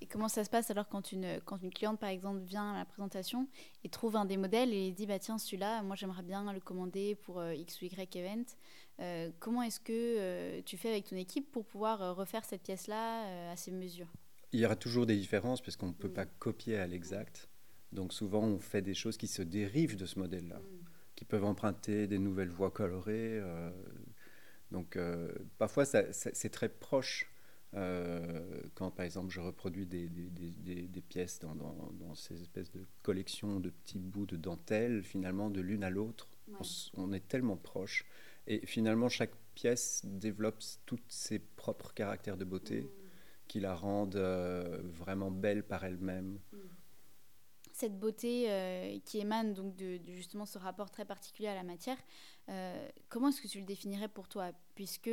Et 0.00 0.06
comment 0.06 0.28
ça 0.28 0.44
se 0.44 0.50
passe 0.50 0.70
alors 0.70 0.88
quand 0.88 1.12
une, 1.12 1.40
quand 1.44 1.62
une 1.62 1.72
cliente, 1.72 1.98
par 1.98 2.08
exemple, 2.08 2.40
vient 2.40 2.74
à 2.74 2.78
la 2.78 2.84
présentation 2.84 3.48
et 3.84 3.88
trouve 3.88 4.16
un 4.16 4.24
des 4.24 4.36
modèles 4.36 4.72
et 4.72 4.92
dit 4.92 5.06
bah, 5.06 5.18
Tiens, 5.18 5.38
celui-là, 5.38 5.82
moi 5.82 5.96
j'aimerais 5.96 6.22
bien 6.22 6.52
le 6.52 6.60
commander 6.60 7.14
pour 7.14 7.44
X 7.44 7.82
ou 7.82 7.86
Y 7.86 8.16
event. 8.16 9.32
comment 9.40 9.62
est-ce 9.62 9.80
que 9.80 10.60
tu 10.60 10.76
fais 10.76 10.90
avec 10.90 11.06
ton 11.06 11.16
équipe 11.16 11.50
pour 11.50 11.64
pouvoir 11.64 12.16
refaire 12.16 12.44
cette 12.44 12.62
pièce-là 12.62 13.50
à 13.50 13.56
ces 13.56 13.70
mesures? 13.70 14.08
Il 14.52 14.60
y 14.60 14.66
aura 14.66 14.76
toujours 14.76 15.06
des 15.06 15.16
différences 15.16 15.60
parce 15.60 15.76
qu'on 15.76 15.88
ne 15.88 15.92
peut 15.92 16.08
mm. 16.08 16.14
pas 16.14 16.26
copier 16.26 16.78
à 16.78 16.86
l'exact. 16.86 17.48
Donc 17.92 18.12
souvent, 18.12 18.42
on 18.42 18.58
fait 18.58 18.82
des 18.82 18.94
choses 18.94 19.16
qui 19.16 19.26
se 19.26 19.42
dérivent 19.42 19.96
de 19.96 20.06
ce 20.06 20.18
modèle-là, 20.18 20.58
mm. 20.58 20.84
qui 21.16 21.24
peuvent 21.24 21.44
emprunter 21.44 22.06
des 22.06 22.18
nouvelles 22.18 22.50
voies 22.50 22.70
colorées. 22.70 23.38
Euh, 23.40 23.70
donc 24.70 24.96
euh, 24.96 25.32
parfois, 25.58 25.84
c'est 25.84 26.50
très 26.50 26.68
proche. 26.68 27.30
Euh, 27.74 28.62
quand 28.74 28.90
par 28.90 29.04
exemple 29.04 29.30
je 29.30 29.40
reproduis 29.40 29.84
des, 29.84 30.08
des, 30.08 30.30
des, 30.30 31.02
pièces 31.02 31.38
dans, 31.38 31.54
dans, 31.54 32.14
ces 32.14 32.40
espèces 32.40 32.70
de 32.70 32.86
collections 33.02 33.60
de 33.60 33.68
petits 33.68 33.98
bouts 33.98 34.24
de 34.24 34.36
dentelle, 34.36 35.02
finalement 35.02 35.50
de 35.50 35.60
l'une 35.60 35.84
à 35.84 35.90
l'autre, 35.90 36.28
on, 36.96 37.12
est 37.12 37.28
tellement 37.28 37.58
proche. 37.58 38.06
Et 38.46 38.64
finalement, 38.64 39.10
chaque 39.10 39.34
pièce 39.54 40.00
développe 40.06 40.62
tous 40.86 40.98
ses 41.08 41.38
propres 41.38 41.92
caractères 41.92 42.38
de 42.38 42.44
beauté. 42.44 42.82
Mm 42.82 43.08
qui 43.48 43.60
la 43.60 43.74
rendent 43.74 44.16
euh, 44.16 44.78
vraiment 44.84 45.30
belle 45.30 45.64
par 45.64 45.84
elle-même. 45.84 46.38
Cette 47.72 47.98
beauté 47.98 48.50
euh, 48.50 48.98
qui 49.04 49.18
émane 49.18 49.54
donc 49.54 49.74
de, 49.76 49.98
justement 50.08 50.46
ce 50.46 50.58
rapport 50.58 50.90
très 50.90 51.04
particulier 51.04 51.48
à 51.48 51.54
la 51.54 51.62
matière, 51.62 51.96
euh, 52.48 52.88
comment 53.08 53.28
est-ce 53.28 53.40
que 53.40 53.48
tu 53.48 53.58
le 53.58 53.64
définirais 53.64 54.08
pour 54.08 54.28
toi? 54.28 54.50
Puisque 54.74 55.10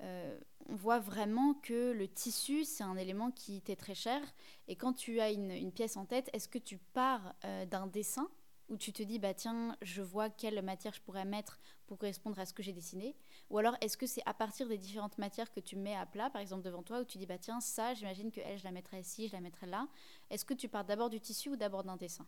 on 0.00 0.74
voit 0.74 0.98
vraiment 0.98 1.54
que 1.54 1.92
le 1.92 2.08
tissu, 2.08 2.64
c'est 2.64 2.84
un 2.84 2.96
élément 2.96 3.30
qui 3.30 3.60
t'est 3.60 3.76
très 3.76 3.94
cher. 3.94 4.20
Et 4.68 4.76
quand 4.76 4.92
tu 4.92 5.20
as 5.20 5.30
une, 5.30 5.72
pièce 5.72 5.96
en 5.96 6.04
tête, 6.04 6.30
est-ce 6.32 6.48
que 6.48 6.58
tu 6.58 6.78
pars 6.78 7.34
d'un 7.70 7.86
dessin 7.86 8.28
où 8.68 8.76
tu 8.76 8.92
te 8.92 9.02
dis, 9.02 9.18
bah 9.18 9.34
tiens, 9.34 9.76
je 9.82 10.02
vois 10.02 10.28
quelle 10.28 10.60
matière 10.62 10.92
je 10.92 11.00
pourrais 11.00 11.24
mettre 11.24 11.58
pour 11.86 11.98
correspondre 11.98 12.38
à 12.38 12.44
ce 12.44 12.52
que 12.52 12.62
j'ai 12.62 12.72
dessiné? 12.72 13.16
Ou 13.50 13.58
alors, 13.58 13.76
est-ce 13.80 13.96
que 13.96 14.06
c'est 14.06 14.22
à 14.26 14.34
partir 14.34 14.68
des 14.68 14.76
différentes 14.76 15.18
matières 15.18 15.50
que 15.50 15.60
tu 15.60 15.76
mets 15.76 15.96
à 15.96 16.04
plat, 16.04 16.28
par 16.30 16.42
exemple 16.42 16.62
devant 16.62 16.82
toi, 16.82 17.00
où 17.00 17.04
tu 17.04 17.18
dis, 17.18 17.26
bah 17.26 17.38
tiens, 17.38 17.60
ça, 17.60 17.94
j'imagine 17.94 18.30
que 18.30 18.40
elle, 18.44 18.58
je 18.58 18.64
la 18.64 18.72
mettrais 18.72 19.00
ici, 19.00 19.28
je 19.28 19.32
la 19.32 19.40
mettrais 19.40 19.66
là. 19.66 19.88
Est-ce 20.30 20.44
que 20.44 20.54
tu 20.54 20.68
pars 20.68 20.84
d'abord 20.84 21.08
du 21.08 21.20
tissu 21.20 21.50
ou 21.50 21.56
d'abord 21.56 21.82
d'un 21.82 21.96
dessin? 21.96 22.26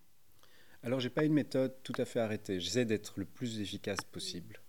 Alors, 0.83 0.99
j'ai 0.99 1.11
pas 1.11 1.25
une 1.25 1.35
méthode 1.35 1.77
tout 1.83 1.93
à 1.99 2.07
fait 2.07 2.21
arrêtée. 2.21 2.59
J'essaie 2.59 2.87
d'être 2.87 3.19
le 3.19 3.27
plus 3.27 3.61
efficace 3.61 4.01
possible. 4.11 4.63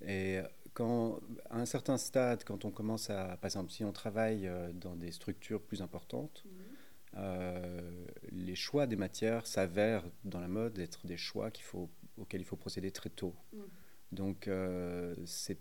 Et 0.00 0.40
quand, 0.74 1.20
à 1.50 1.58
un 1.58 1.66
certain 1.66 1.98
stade, 1.98 2.44
quand 2.44 2.64
on 2.64 2.70
commence 2.70 3.10
à, 3.10 3.36
par 3.36 3.46
exemple, 3.46 3.70
si 3.70 3.84
on 3.84 3.92
travaille 3.92 4.46
euh, 4.46 4.72
dans 4.72 4.96
des 4.96 5.12
structures 5.12 5.62
plus 5.62 5.82
importantes, 5.82 6.44
mhm. 6.44 6.76
Euh, 7.16 8.06
les 8.30 8.54
choix 8.54 8.86
des 8.86 8.96
matières 8.96 9.46
s'avèrent 9.46 10.04
dans 10.24 10.40
la 10.40 10.48
mode 10.48 10.78
être 10.78 11.06
des 11.06 11.18
choix 11.18 11.50
qu'il 11.50 11.64
faut, 11.64 11.90
auxquels 12.16 12.40
il 12.40 12.46
faut 12.46 12.56
procéder 12.56 12.90
très 12.90 13.10
tôt. 13.10 13.34
Mm. 13.52 13.58
Donc 14.12 14.48
euh, 14.48 15.14
c'est 15.26 15.58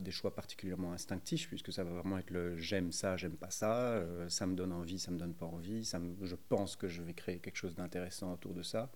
des 0.00 0.12
choix 0.12 0.32
particulièrement 0.32 0.92
instinctifs 0.92 1.48
puisque 1.48 1.72
ça 1.72 1.82
va 1.82 1.90
vraiment 1.90 2.16
être 2.16 2.30
le 2.30 2.56
j'aime 2.56 2.92
ça, 2.92 3.16
j'aime 3.16 3.36
pas 3.36 3.50
ça, 3.50 3.94
euh, 3.94 4.28
ça 4.28 4.46
me 4.46 4.54
donne 4.54 4.72
envie, 4.72 5.00
ça 5.00 5.10
me 5.10 5.18
donne 5.18 5.34
pas 5.34 5.46
envie, 5.46 5.84
ça 5.84 6.00
je 6.22 6.36
pense 6.48 6.76
que 6.76 6.86
je 6.86 7.02
vais 7.02 7.14
créer 7.14 7.38
quelque 7.40 7.56
chose 7.56 7.74
d'intéressant 7.74 8.32
autour 8.32 8.54
de 8.54 8.62
ça. 8.62 8.90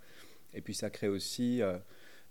Et 0.54 0.60
puis 0.60 0.74
ça 0.74 0.90
crée 0.90 1.08
aussi 1.08 1.60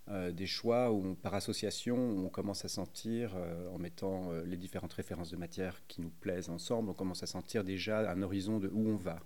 des 0.08 0.46
choix 0.46 0.92
où, 0.92 1.16
par 1.16 1.34
association, 1.34 1.98
on 1.98 2.30
commence 2.30 2.64
à 2.64 2.68
sentir, 2.68 3.36
en 3.74 3.80
mettant 3.80 4.32
les 4.46 4.58
différentes 4.58 4.94
références 4.94 5.32
de 5.32 5.38
matière 5.38 5.82
qui 5.88 6.02
nous 6.02 6.12
plaisent 6.22 6.50
ensemble, 6.50 6.90
on 6.90 6.94
commence 6.94 7.24
à 7.24 7.26
sentir 7.26 7.64
déjà 7.64 8.12
un 8.12 8.22
horizon 8.22 8.60
de 8.60 8.68
où 8.68 8.88
on 8.88 8.98
va. 8.98 9.20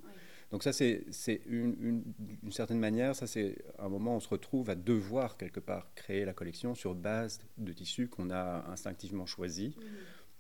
Donc 0.51 0.63
ça, 0.63 0.74
c'est 0.74 1.05
une, 1.48 2.03
une, 2.43 2.51
certaine 2.51 2.79
manière, 2.79 3.15
ça 3.15 3.27
c'est 3.27 3.55
un 3.77 3.88
moment 3.88 4.13
où 4.13 4.17
on 4.17 4.19
se 4.19 4.29
retrouve 4.29 4.69
à 4.71 4.75
devoir 4.75 5.38
quelque 5.38 5.59
part 5.59 5.93
créer 5.93 6.25
la 6.25 6.33
collection 6.33 6.74
sur 6.74 6.95
base 6.95 7.39
de 7.57 7.71
tissus 7.71 8.07
qu'on 8.07 8.31
a 8.31 8.65
instinctivement 8.71 9.27
choisis. 9.27 9.75
Mmh. 9.75 9.81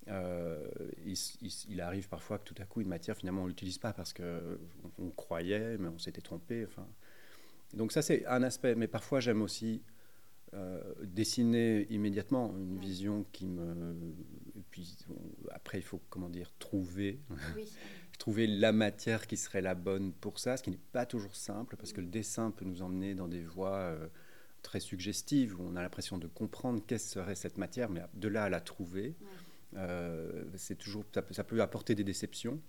Euh, 0.07 0.67
il, 1.05 1.81
arrive 1.81 2.09
parfois 2.09 2.39
que 2.39 2.43
tout 2.43 2.55
à 2.59 2.65
coup 2.65 2.81
une 2.81 2.87
matière 2.87 3.15
finalement 3.15 3.43
on 3.43 3.47
l'utilise 3.47 3.77
pas 3.77 3.93
parce 3.93 4.11
que 4.11 4.59
on, 4.97 5.11
croyait 5.11 5.77
mais 5.77 5.89
on 5.89 5.99
s'était 5.99 6.21
trompé. 6.21 6.65
Enfin, 6.65 6.87
donc 7.75 7.91
ça 7.91 8.01
c'est 8.01 8.25
un 8.25 8.41
aspect. 8.41 8.73
Mais 8.73 8.87
parfois 8.87 9.19
j'aime 9.19 9.43
aussi 9.43 9.83
euh, 10.53 10.81
dessiner 11.03 11.85
immédiatement 11.91 12.53
une 12.57 12.79
vision 12.79 13.25
qui 13.31 13.45
me. 13.45 13.95
Et 14.57 14.63
puis 14.71 14.97
après 15.51 15.77
il 15.79 15.83
faut 15.83 16.01
comment 16.09 16.29
dire 16.29 16.51
trouver. 16.59 17.19
Oui 17.55 17.65
trouver 18.19 18.45
la 18.45 18.71
matière 18.71 19.25
qui 19.25 19.37
serait 19.37 19.61
la 19.61 19.73
bonne 19.73 20.11
pour 20.13 20.37
ça, 20.37 20.57
ce 20.57 20.61
qui 20.61 20.69
n'est 20.69 20.79
pas 20.91 21.07
toujours 21.07 21.35
simple, 21.35 21.75
parce 21.77 21.93
que 21.93 22.01
le 22.01 22.07
dessin 22.07 22.51
peut 22.51 22.65
nous 22.65 22.83
emmener 22.83 23.15
dans 23.15 23.27
des 23.27 23.41
voies 23.41 23.77
euh, 23.77 24.07
très 24.61 24.79
suggestives, 24.79 25.59
où 25.59 25.63
on 25.63 25.75
a 25.75 25.81
l'impression 25.81 26.19
de 26.19 26.27
comprendre 26.27 26.83
quelle 26.85 26.99
serait 26.99 27.35
cette 27.35 27.57
matière, 27.57 27.89
mais 27.89 28.01
de 28.13 28.27
là 28.27 28.43
à 28.43 28.49
la 28.49 28.61
trouver, 28.61 29.15
euh, 29.75 30.43
c'est 30.55 30.77
toujours, 30.77 31.05
ça 31.31 31.43
peut, 31.43 31.61
apporter 31.61 31.95
des 31.95 32.03
déceptions. 32.03 32.61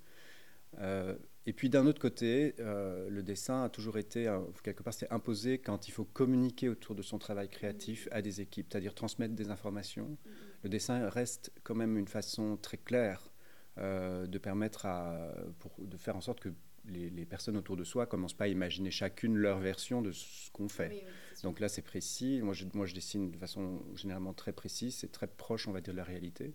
Euh, 0.78 1.16
et 1.46 1.52
puis 1.52 1.70
d'un 1.70 1.86
autre 1.86 2.00
côté, 2.00 2.54
le 2.58 3.20
dessin 3.22 3.64
a 3.64 3.68
toujours 3.68 3.98
été, 3.98 4.32
quelque 4.62 4.82
part, 4.82 4.94
c'est 4.94 5.10
imposé 5.10 5.58
quand 5.58 5.88
il 5.88 5.90
faut 5.90 6.04
communiquer 6.04 6.68
autour 6.68 6.94
de 6.94 7.02
son 7.02 7.18
travail 7.18 7.48
créatif 7.48 8.08
à 8.10 8.22
des 8.22 8.40
équipes, 8.40 8.66
c'est-à-dire 8.70 8.94
transmettre 8.94 9.34
des 9.34 9.50
informations. 9.50 10.18
Le 10.62 10.68
dessin 10.68 11.08
reste 11.08 11.52
quand 11.62 11.74
même 11.74 11.96
une 11.96 12.08
façon 12.08 12.56
très 12.56 12.76
claire 12.76 13.30
euh, 13.78 14.26
de 14.26 14.38
permettre 14.38 14.84
à, 14.84 15.32
pour, 15.58 15.72
de 15.78 15.96
faire 15.96 16.16
en 16.16 16.20
sorte 16.20 16.40
que 16.40 16.50
les, 16.86 17.24
personnes 17.24 17.56
autour 17.56 17.76
de 17.76 17.84
soi 17.84 18.06
commencent 18.06 18.34
pas 18.34 18.44
à 18.44 18.48
imaginer 18.48 18.90
chacune 18.90 19.36
leur 19.36 19.58
version 19.58 20.02
de 20.02 20.12
ce 20.12 20.50
qu'on 20.50 20.68
fait. 20.68 21.04
Donc 21.42 21.60
là, 21.60 21.68
c'est 21.68 21.82
précis. 21.82 22.40
Moi 22.42 22.52
je, 22.52 22.64
moi, 22.74 22.84
je 22.86 22.94
dessine 22.94 23.30
de 23.30 23.38
façon 23.38 23.82
généralement 23.94 24.34
très 24.34 24.52
précise, 24.52 24.96
c'est 24.96 25.12
très 25.12 25.28
proche, 25.28 25.68
on 25.68 25.72
va 25.72 25.80
dire, 25.80 25.94
de 25.94 25.98
la 25.98 26.04
réalité. 26.04 26.54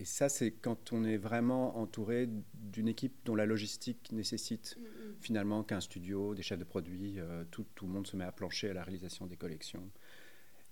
Et 0.00 0.04
ça, 0.04 0.28
c'est 0.28 0.50
quand 0.50 0.92
on 0.92 1.04
est 1.04 1.16
vraiment 1.16 1.78
entouré 1.78 2.28
d'une 2.54 2.88
équipe 2.88 3.14
dont 3.24 3.36
la 3.36 3.46
logistique 3.46 4.10
nécessite 4.12 4.76
mm, 4.76 4.82
mm. 4.82 5.14
finalement 5.20 5.62
qu'un 5.62 5.80
studio, 5.80 6.34
des 6.34 6.42
chefs 6.42 6.58
de 6.58 6.64
produits, 6.64 7.20
euh, 7.20 7.44
tout, 7.50 7.64
tout, 7.74 7.86
le 7.86 7.92
monde 7.92 8.06
se 8.06 8.16
met 8.16 8.24
à 8.24 8.32
plancher 8.32 8.70
à 8.70 8.74
la 8.74 8.82
réalisation 8.82 9.26
des 9.26 9.36
collections. 9.36 9.88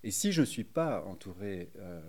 Et 0.02 0.10
si 0.10 0.32
je 0.32 0.40
ne 0.40 0.46
suis 0.46 0.64
pas 0.64 1.04
entouré 1.04 1.70
euh, 1.76 2.00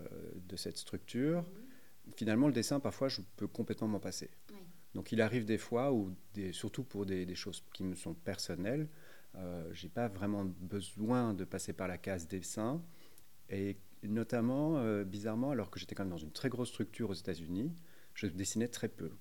de 0.48 0.56
cette 0.56 0.78
structure, 0.78 1.42
mhm. 1.44 2.14
finalement, 2.16 2.48
le 2.48 2.54
dessin, 2.54 2.80
parfois, 2.80 3.10
je 3.10 3.22
peux 3.38 3.48
complètement 3.48 3.88
m'en 3.88 4.00
passer. 4.00 4.32
Donc, 4.96 5.12
il 5.12 5.22
arrive 5.22 5.46
des 5.46 5.58
fois, 5.58 5.92
où 5.92 6.12
des, 6.34 6.52
surtout 6.52 6.84
pour 6.84 7.06
des, 7.06 7.26
des, 7.26 7.36
choses 7.36 7.64
qui 7.74 7.84
me 7.84 7.96
sont 7.96 8.14
personnelles, 8.14 8.88
euh, 9.36 9.68
je 9.74 9.86
n'ai 9.86 9.90
pas 9.90 10.08
vraiment 10.08 10.46
besoin 10.46 11.34
de 11.34 11.44
passer 11.46 11.74
par 11.74 11.88
la 11.88 11.98
case 11.98 12.28
dessin. 12.28 12.82
Et 13.50 13.78
notamment, 14.08 14.78
euh, 14.78 15.04
bizarrement, 15.04 15.52
alors 15.52 15.70
que 15.70 15.80
j'étais 15.80 15.96
quand 15.96 16.04
même 16.04 16.12
dans 16.12 16.18
une 16.18 16.32
très 16.32 16.50
grosse 16.50 16.70
structure 16.70 17.10
aux 17.10 17.14
États-Unis, 17.14 17.74
je 18.14 18.28
dessinais 18.28 18.68
très 18.68 18.90
peu. 18.90 19.12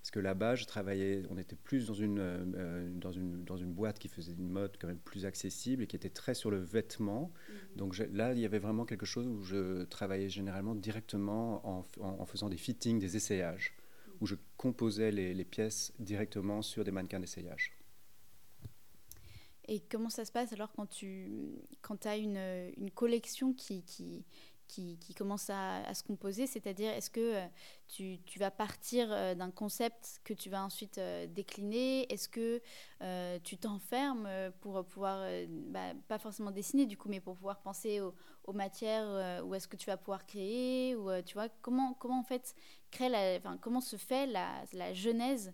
Parce 0.00 0.10
que 0.10 0.20
là-bas, 0.20 0.54
je 0.54 0.64
travaillais, 0.64 1.24
on 1.28 1.36
était 1.36 1.56
plus 1.56 1.88
dans 1.88 1.94
une, 1.94 2.18
euh, 2.18 2.88
dans, 2.94 3.12
une, 3.12 3.44
dans 3.44 3.56
une 3.56 3.72
boîte 3.72 3.98
qui 3.98 4.08
faisait 4.08 4.32
une 4.32 4.48
mode 4.48 4.76
quand 4.80 4.86
même 4.86 4.98
plus 4.98 5.26
accessible 5.26 5.82
et 5.82 5.86
qui 5.86 5.96
était 5.96 6.08
très 6.08 6.34
sur 6.34 6.50
le 6.50 6.58
vêtement. 6.58 7.30
Mm-hmm. 7.30 7.76
Donc 7.76 7.98
là, 8.12 8.32
il 8.32 8.38
y 8.38 8.46
avait 8.46 8.58
vraiment 8.58 8.86
quelque 8.86 9.04
chose 9.04 9.26
où 9.26 9.42
je 9.42 9.84
travaillais 9.84 10.30
généralement 10.30 10.74
directement 10.74 11.68
en, 11.68 11.86
en, 12.00 12.24
faisant 12.26 12.48
des 12.48 12.56
fittings, 12.56 12.98
des 12.98 13.16
essayages, 13.16 13.74
où 14.20 14.26
je 14.26 14.36
composais 14.56 15.10
les, 15.10 15.34
les 15.34 15.44
pièces 15.44 15.92
directement 15.98 16.62
sur 16.62 16.84
des 16.84 16.90
mannequins 16.90 17.20
d'essayage. 17.20 17.77
Et 19.68 19.80
comment 19.80 20.08
ça 20.08 20.24
se 20.24 20.32
passe 20.32 20.52
alors 20.54 20.72
quand 20.72 20.86
tu 20.86 21.30
quand 21.82 22.06
as 22.06 22.16
une, 22.16 22.40
une 22.78 22.90
collection 22.90 23.52
qui, 23.52 23.82
qui, 23.82 24.24
qui, 24.68 25.14
commence 25.16 25.50
à, 25.50 25.92
se 25.94 26.02
composer 26.02 26.46
C'est-à-dire, 26.46 26.92
est-ce 26.92 27.10
que 27.10 27.36
euh, 27.36 27.46
tu, 27.88 28.18
tu, 28.26 28.38
vas 28.38 28.50
partir 28.50 29.08
euh, 29.10 29.34
d'un 29.34 29.50
concept 29.50 30.20
que 30.22 30.34
tu 30.34 30.50
vas 30.50 30.62
ensuite 30.62 30.98
euh, 30.98 31.26
décliner? 31.26 32.12
Est-ce 32.12 32.28
que 32.28 32.60
tu 33.42 33.56
t'enfermes 33.56 34.28
pour 34.60 34.84
pouvoir, 34.84 35.24
bah, 35.68 35.94
pas 36.08 36.18
forcément 36.18 36.50
dessiner 36.50 36.86
du 36.86 36.96
coup, 36.96 37.08
mais 37.08 37.20
pour 37.20 37.36
pouvoir 37.36 37.60
penser 37.60 38.00
aux, 38.00 38.14
matières 38.52 39.44
Ou 39.44 39.54
est-ce 39.54 39.68
que 39.68 39.76
tu 39.76 39.86
vas 39.86 39.96
pouvoir 39.96 40.26
créer 40.26 40.96
Ou 40.96 41.10
tu 41.22 41.34
vois, 41.34 41.48
comment, 41.60 41.94
comment 41.94 42.20
en 42.20 42.24
fait 42.24 42.54
créer 42.90 43.08
la, 43.08 43.36
enfin, 43.36 43.58
comment 43.60 43.80
se 43.80 43.96
fait 43.96 44.26
la, 44.26 44.64
la 44.72 44.94
genèse 44.94 45.52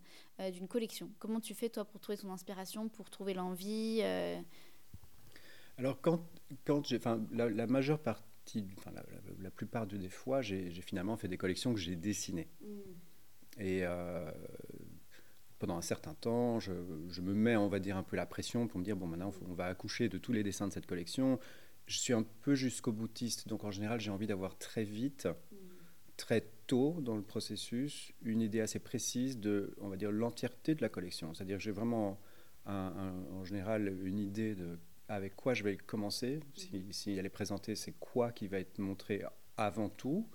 d'une 0.53 0.69
collection? 0.69 1.11
Comment 1.19 1.41
tu 1.41 1.55
fais 1.55 1.69
toi 1.69 1.85
pour 1.85 2.01
trouver 2.01 2.19
ton 2.19 2.31
inspiration, 2.31 2.89
pour 2.89 3.11
trouver 3.11 3.35
l'envie 3.35 4.03
alors, 5.77 6.01
quand, 6.01 6.21
quand 6.65 6.87
j'ai, 6.87 7.01
la, 7.33 7.51
la 7.51 7.67
majeure 7.67 7.99
partie 7.99 8.34
la, 9.41 9.51
plupart 9.51 9.87
des 9.87 10.09
fois, 10.09 10.43
j'ai 10.43 10.71
finalement 10.83 11.17
fait 11.17 11.29
des 11.29 11.39
collections 11.39 11.73
que 11.73 11.81
j'ai 11.81 11.97
dessinées. 11.97 12.49
Mm. 12.61 12.67
Et 13.61 13.81
euh, 13.85 14.31
pendant 15.59 15.77
un 15.77 15.83
certain 15.83 16.15
temps, 16.15 16.61
je, 16.61 16.73
me 16.73 17.35
mets, 17.35 17.57
on 17.57 17.69
va 17.69 17.79
dire, 17.79 17.97
un 17.97 18.03
peu 18.03 18.17
la 18.17 18.27
pression 18.27 18.67
pour 18.67 18.79
me 18.79 18.85
dire, 18.85 18.97
bon, 18.97 19.07
maintenant, 19.07 19.33
on 19.49 19.55
va 19.55 19.67
accoucher 19.67 20.09
de 20.09 20.19
tous 20.19 20.33
les 20.33 20.43
dessins 20.43 20.69
de 20.69 20.73
cette 20.73 20.87
collection. 20.87 21.39
Je 21.87 21.99
suis 21.99 22.13
un 22.13 22.25
peu 22.43 22.55
jusqu'au 22.55 22.93
boutiste, 22.93 23.49
donc 23.49 23.65
en 23.65 23.71
général, 23.71 24.01
j'ai 24.01 24.11
envie 24.11 24.27
d'avoir 24.27 24.59
très 24.59 24.85
vite, 24.85 25.27
mm. 25.27 25.57
très 26.17 26.49
tôt 26.67 27.01
dans 27.01 27.17
le 27.17 27.23
processus, 27.23 28.13
une 28.23 28.41
idée 28.41 28.61
assez 28.61 28.79
précise 28.79 29.39
de, 29.39 29.75
on 29.81 29.89
va 29.89 29.97
dire, 29.97 30.11
l'entièreté 30.11 30.75
de 30.75 30.83
la 30.83 30.89
collection. 30.89 31.35
C'est-à-dire 31.35 31.59
que 31.59 31.63
j'ai 31.63 31.73
vraiment, 31.73 32.21
en 32.67 33.45
général, 33.45 33.95
une 34.05 34.19
idée 34.19 34.55
de 34.55 34.79
avec 35.09 35.37
quoi 35.37 35.55
je 35.55 35.63
vais 35.63 35.77
commencer. 35.77 36.41
Si, 36.55 36.85
si 36.91 37.13
elle 37.13 37.27
est 37.27 37.31
présentée, 37.31 37.75
c'est 37.75 37.95
quoi 37.99 38.33
qui 38.33 38.49
va 38.49 38.59
être 38.59 38.79
montré 38.79 39.23
avant 39.57 39.89
tout. 39.89 40.29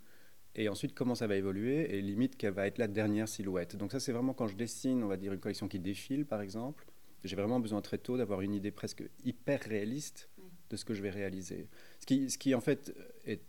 Et 0.55 0.67
ensuite, 0.69 0.93
comment 0.93 1.15
ça 1.15 1.27
va 1.27 1.35
évoluer. 1.35 1.95
Et 1.95 2.01
limite, 2.01 2.35
quelle 2.35 2.53
va 2.53 2.67
être 2.67 2.77
la 2.77 2.87
dernière 2.87 3.27
silhouette. 3.27 3.75
Donc 3.75 3.91
ça, 3.91 3.99
c'est 3.99 4.11
vraiment 4.11 4.33
quand 4.33 4.47
je 4.47 4.55
dessine, 4.55 5.03
on 5.03 5.07
va 5.07 5.17
dire, 5.17 5.33
une 5.33 5.39
collection 5.39 5.67
qui 5.67 5.79
défile, 5.79 6.25
par 6.25 6.41
exemple. 6.41 6.85
J'ai 7.23 7.35
vraiment 7.35 7.59
besoin 7.59 7.81
très 7.81 7.97
tôt 7.97 8.17
d'avoir 8.17 8.41
une 8.41 8.53
idée 8.53 8.71
presque 8.71 9.03
hyper 9.23 9.59
réaliste 9.61 10.29
de 10.69 10.75
ce 10.75 10.85
que 10.85 10.93
je 10.93 11.01
vais 11.01 11.09
réaliser. 11.09 11.67
Ce 11.99 12.05
qui, 12.05 12.29
ce 12.29 12.37
qui 12.37 12.55
en 12.55 12.61
fait, 12.61 12.95
est, 13.25 13.41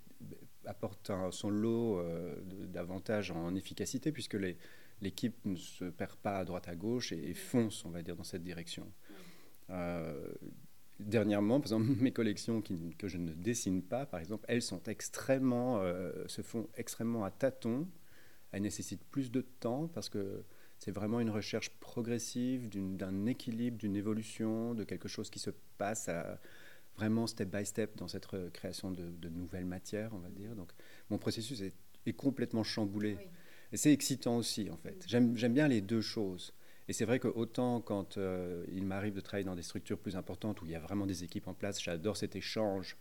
apporte 0.64 1.10
son 1.30 1.50
lot 1.50 1.98
euh, 1.98 2.36
d'avantages 2.66 3.30
en 3.30 3.54
efficacité, 3.54 4.12
puisque 4.12 4.36
l'équipe 5.00 5.36
ne 5.44 5.56
se 5.56 5.84
perd 5.84 6.16
pas 6.16 6.38
à 6.38 6.44
droite 6.44 6.68
à 6.68 6.74
gauche 6.74 7.12
et, 7.12 7.34
fonce, 7.34 7.84
on 7.84 7.90
va 7.90 8.02
dire, 8.02 8.16
dans 8.16 8.24
cette 8.24 8.42
direction. 8.42 8.90
Euh, 9.70 10.32
dernièrement, 11.00 11.60
par 11.60 11.66
exemple, 11.66 11.86
mes 12.00 12.12
collections 12.12 12.62
que 12.62 13.08
je 13.08 13.18
ne 13.18 13.32
dessine 13.32 13.82
pas, 13.82 14.06
par 14.06 14.20
exemple, 14.20 14.44
elles 14.48 14.62
sont 14.62 14.82
extrêmement, 14.84 15.80
euh, 15.80 16.12
se 16.26 16.42
font 16.42 16.68
extrêmement 16.76 17.24
à 17.24 17.30
tâtons. 17.30 17.88
Elles 18.52 18.62
nécessitent 18.62 19.04
plus 19.04 19.30
de 19.30 19.40
temps 19.40 19.88
parce 19.88 20.08
que 20.08 20.44
c'est 20.78 20.90
vraiment 20.90 21.20
une 21.20 21.30
recherche 21.30 21.70
progressive 21.78 22.68
d'un 22.70 23.26
équilibre, 23.26 23.76
d'une 23.76 23.96
évolution, 23.96 24.74
de 24.74 24.84
quelque 24.84 25.08
chose 25.08 25.30
qui 25.30 25.38
se 25.38 25.50
passe 25.78 26.08
à, 26.08 26.40
vraiment 26.96 27.26
step 27.26 27.54
by 27.54 27.64
step 27.64 27.96
dans 27.96 28.08
cette 28.08 28.26
création 28.52 28.90
de, 28.90 29.28
nouvelles 29.28 29.64
matières, 29.64 30.10
on 30.12 30.18
va 30.18 30.28
dire. 30.28 30.54
Donc, 30.54 30.70
mon 31.08 31.18
processus 31.18 31.60
est, 31.62 31.74
complètement 32.16 32.64
chamboulé. 32.64 33.16
Et 33.72 33.76
c'est 33.76 33.92
excitant 33.92 34.36
aussi, 34.36 34.68
en 34.68 34.76
fait. 34.76 35.04
J'aime 35.06 35.52
bien 35.52 35.68
les 35.68 35.80
deux 35.80 36.00
choses. 36.00 36.52
Et 36.90 36.92
c'est 36.92 37.04
vrai 37.04 37.20
que 37.20 37.28
autant 37.28 37.80
quand 37.80 38.18
euh, 38.18 38.64
il 38.72 38.84
m'arrive 38.84 39.14
de 39.14 39.20
travailler 39.20 39.44
dans 39.44 39.54
des 39.54 39.62
structures 39.62 39.96
plus 39.96 40.16
importantes 40.16 40.60
où 40.60 40.66
il 40.66 40.72
y 40.72 40.74
a 40.74 40.80
vraiment 40.80 41.06
des 41.06 41.22
équipes 41.22 41.46
en 41.46 41.54
place, 41.54 41.80
j'adore 41.80 42.16
cet 42.16 42.34
échange. 42.34 42.96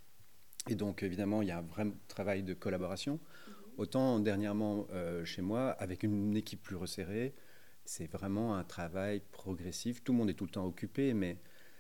Et 0.70 0.76
donc 0.76 1.02
évidemment, 1.02 1.42
il 1.42 1.48
y 1.48 1.52
a 1.52 1.58
un 1.58 1.64
vrai 1.64 1.88
travail 2.08 2.44
de 2.44 2.54
collaboration. 2.54 3.16
Mm-hmm. 3.16 3.54
Autant 3.78 4.20
dernièrement 4.20 4.86
euh, 4.92 5.26
chez 5.26 5.42
moi, 5.42 5.72
avec 5.72 6.04
une 6.04 6.38
équipe 6.38 6.62
plus 6.62 6.76
resserrée, 6.76 7.34
c'est 7.84 8.06
vraiment 8.06 8.56
un 8.56 8.64
travail 8.64 9.24
progressif. 9.32 10.04
Tout 10.04 10.12
le 10.12 10.20
monde 10.20 10.30
est 10.30 10.36
tout 10.36 10.46
le 10.46 10.52
temps 10.52 10.68
occupé, 10.68 11.16
mais 11.16 11.40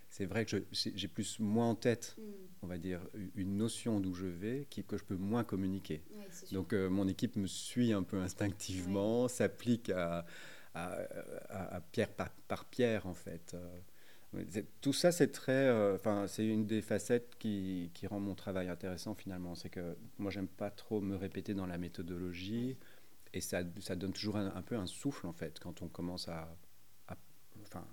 c'est 0.09 0.25
vrai 0.25 0.45
que 0.45 0.65
j'ai 0.73 1.07
plus 1.07 1.39
moins 1.39 1.69
en 1.69 1.75
tête, 1.75 2.15
mm. 2.17 2.23
on 2.63 2.67
va 2.67 2.79
dire, 2.79 3.01
une 3.35 3.55
notion 3.55 3.99
d'où 3.99 4.15
je 4.15 4.25
vais 4.25 4.65
qui, 4.71 4.83
que 4.83 4.97
je 4.97 5.03
peux 5.03 5.15
moins 5.15 5.43
communiquer. 5.43 6.01
Donc 6.53 6.73
euh, 6.73 6.89
mon 6.89 7.07
équipe 7.07 7.35
me 7.35 7.45
suit 7.45 7.93
un 7.93 8.01
peu 8.01 8.17
instinctivement, 8.17 9.27
s'applique 9.27 9.91
à 9.91 10.25
à, 10.73 11.81
pierre 11.91 12.09
par, 12.09 12.65
pierre, 12.65 13.07
en 13.07 13.13
fait. 13.13 13.55
Euh, 13.55 14.61
tout 14.81 14.93
ça, 14.93 15.11
c'est 15.11 15.31
très, 15.31 15.51
euh, 15.51 15.95
enfin, 15.95 16.27
c'est 16.27 16.45
une 16.45 16.65
des 16.65 16.81
facettes 16.81 17.35
qui, 17.39 17.89
qui, 17.93 18.05
rend 18.07 18.19
mon 18.19 18.35
travail 18.35 18.69
intéressant 18.69 19.15
finalement. 19.15 19.55
C'est 19.55 19.69
que 19.69 19.97
moi, 20.17 20.31
j'aime 20.31 20.47
pas 20.47 20.69
trop 20.69 21.01
me 21.01 21.15
répéter 21.15 21.53
dans 21.53 21.65
la 21.65 21.77
méthodologie, 21.77 22.77
et 23.33 23.41
ça, 23.41 23.61
ça 23.79 23.95
donne 23.95 24.13
toujours 24.13 24.37
un, 24.37 24.61
peu 24.61 24.75
un 24.75 24.85
souffle 24.87 25.27
en 25.27 25.33
fait 25.33 25.59
quand 25.59 25.81
on 25.81 25.87
commence 25.87 26.27
à, 26.27 26.55
enfin, 27.61 27.85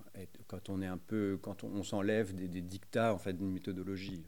quand 0.46 0.68
on 0.68 0.80
est 0.82 0.86
un 0.86 0.98
peu, 0.98 1.38
quand 1.42 1.64
on, 1.64 1.82
s'enlève 1.82 2.34
des, 2.34 2.48
des, 2.48 2.62
dictats 2.62 3.12
en 3.12 3.18
fait 3.18 3.34
d'une 3.34 3.52
méthodologie. 3.52 4.24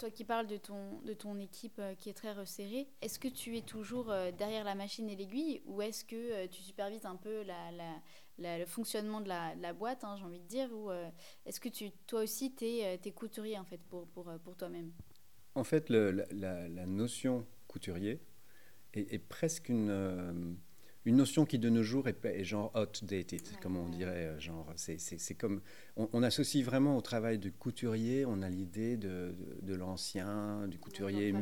Toi 0.00 0.10
qui 0.10 0.24
parles 0.24 0.46
de 0.46 0.56
ton, 0.56 0.98
de 1.02 1.12
ton 1.12 1.38
équipe 1.38 1.78
euh, 1.78 1.94
qui 1.94 2.08
est 2.08 2.14
très 2.14 2.32
resserrée, 2.32 2.88
est-ce 3.02 3.18
que 3.18 3.28
tu 3.28 3.58
es 3.58 3.60
toujours 3.60 4.10
euh, 4.10 4.30
derrière 4.32 4.64
la 4.64 4.74
machine 4.74 5.10
et 5.10 5.14
l'aiguille 5.14 5.60
ou 5.66 5.82
est-ce 5.82 6.06
que 6.06 6.16
euh, 6.16 6.46
tu 6.50 6.62
supervises 6.62 7.04
un 7.04 7.16
peu 7.16 7.42
la, 7.42 8.58
le 8.58 8.64
fonctionnement 8.64 9.20
de 9.20 9.28
la, 9.28 9.54
la 9.56 9.74
boîte, 9.74 10.02
hein, 10.02 10.16
j'ai 10.16 10.24
envie 10.24 10.40
de 10.40 10.46
dire, 10.46 10.72
ou 10.72 10.90
est-ce 11.44 11.60
que 11.60 11.68
tu, 11.68 11.90
toi 12.06 12.22
aussi, 12.22 12.54
tu 12.54 12.64
es, 12.64 13.12
couturier 13.14 13.58
en 13.58 13.64
fait, 13.64 13.82
pour, 13.90 14.08
pour, 14.08 14.32
pour 14.42 14.56
toi-même? 14.56 14.90
En 15.54 15.64
fait, 15.64 15.90
le, 15.90 16.12
la, 16.30 16.66
la, 16.66 16.86
notion 16.86 17.46
couturier 17.68 18.22
est 18.94 19.18
presque 19.18 19.68
une 19.68 20.56
une 21.06 21.16
notion 21.16 21.46
qui 21.46 21.58
de 21.58 21.70
nos 21.70 21.82
jours 21.82 22.08
est, 22.08 22.44
genre 22.44 22.72
outdated, 22.74 23.42
comme 23.62 23.76
on 23.76 23.88
dirait, 23.88 24.26
euh, 24.26 24.40
genre 24.40 24.70
c'est 24.76 25.34
comme 25.34 25.60
on, 25.96 26.22
associe 26.22 26.64
vraiment 26.64 26.96
au 26.96 27.00
travail 27.00 27.38
de 27.38 27.48
couturier, 27.48 28.26
on 28.26 28.42
a 28.42 28.48
l'idée 28.48 28.96
de, 28.96 29.34
de, 29.62 29.74
l'ancien, 29.74 30.68
du 30.68 30.78
couturier. 30.78 31.34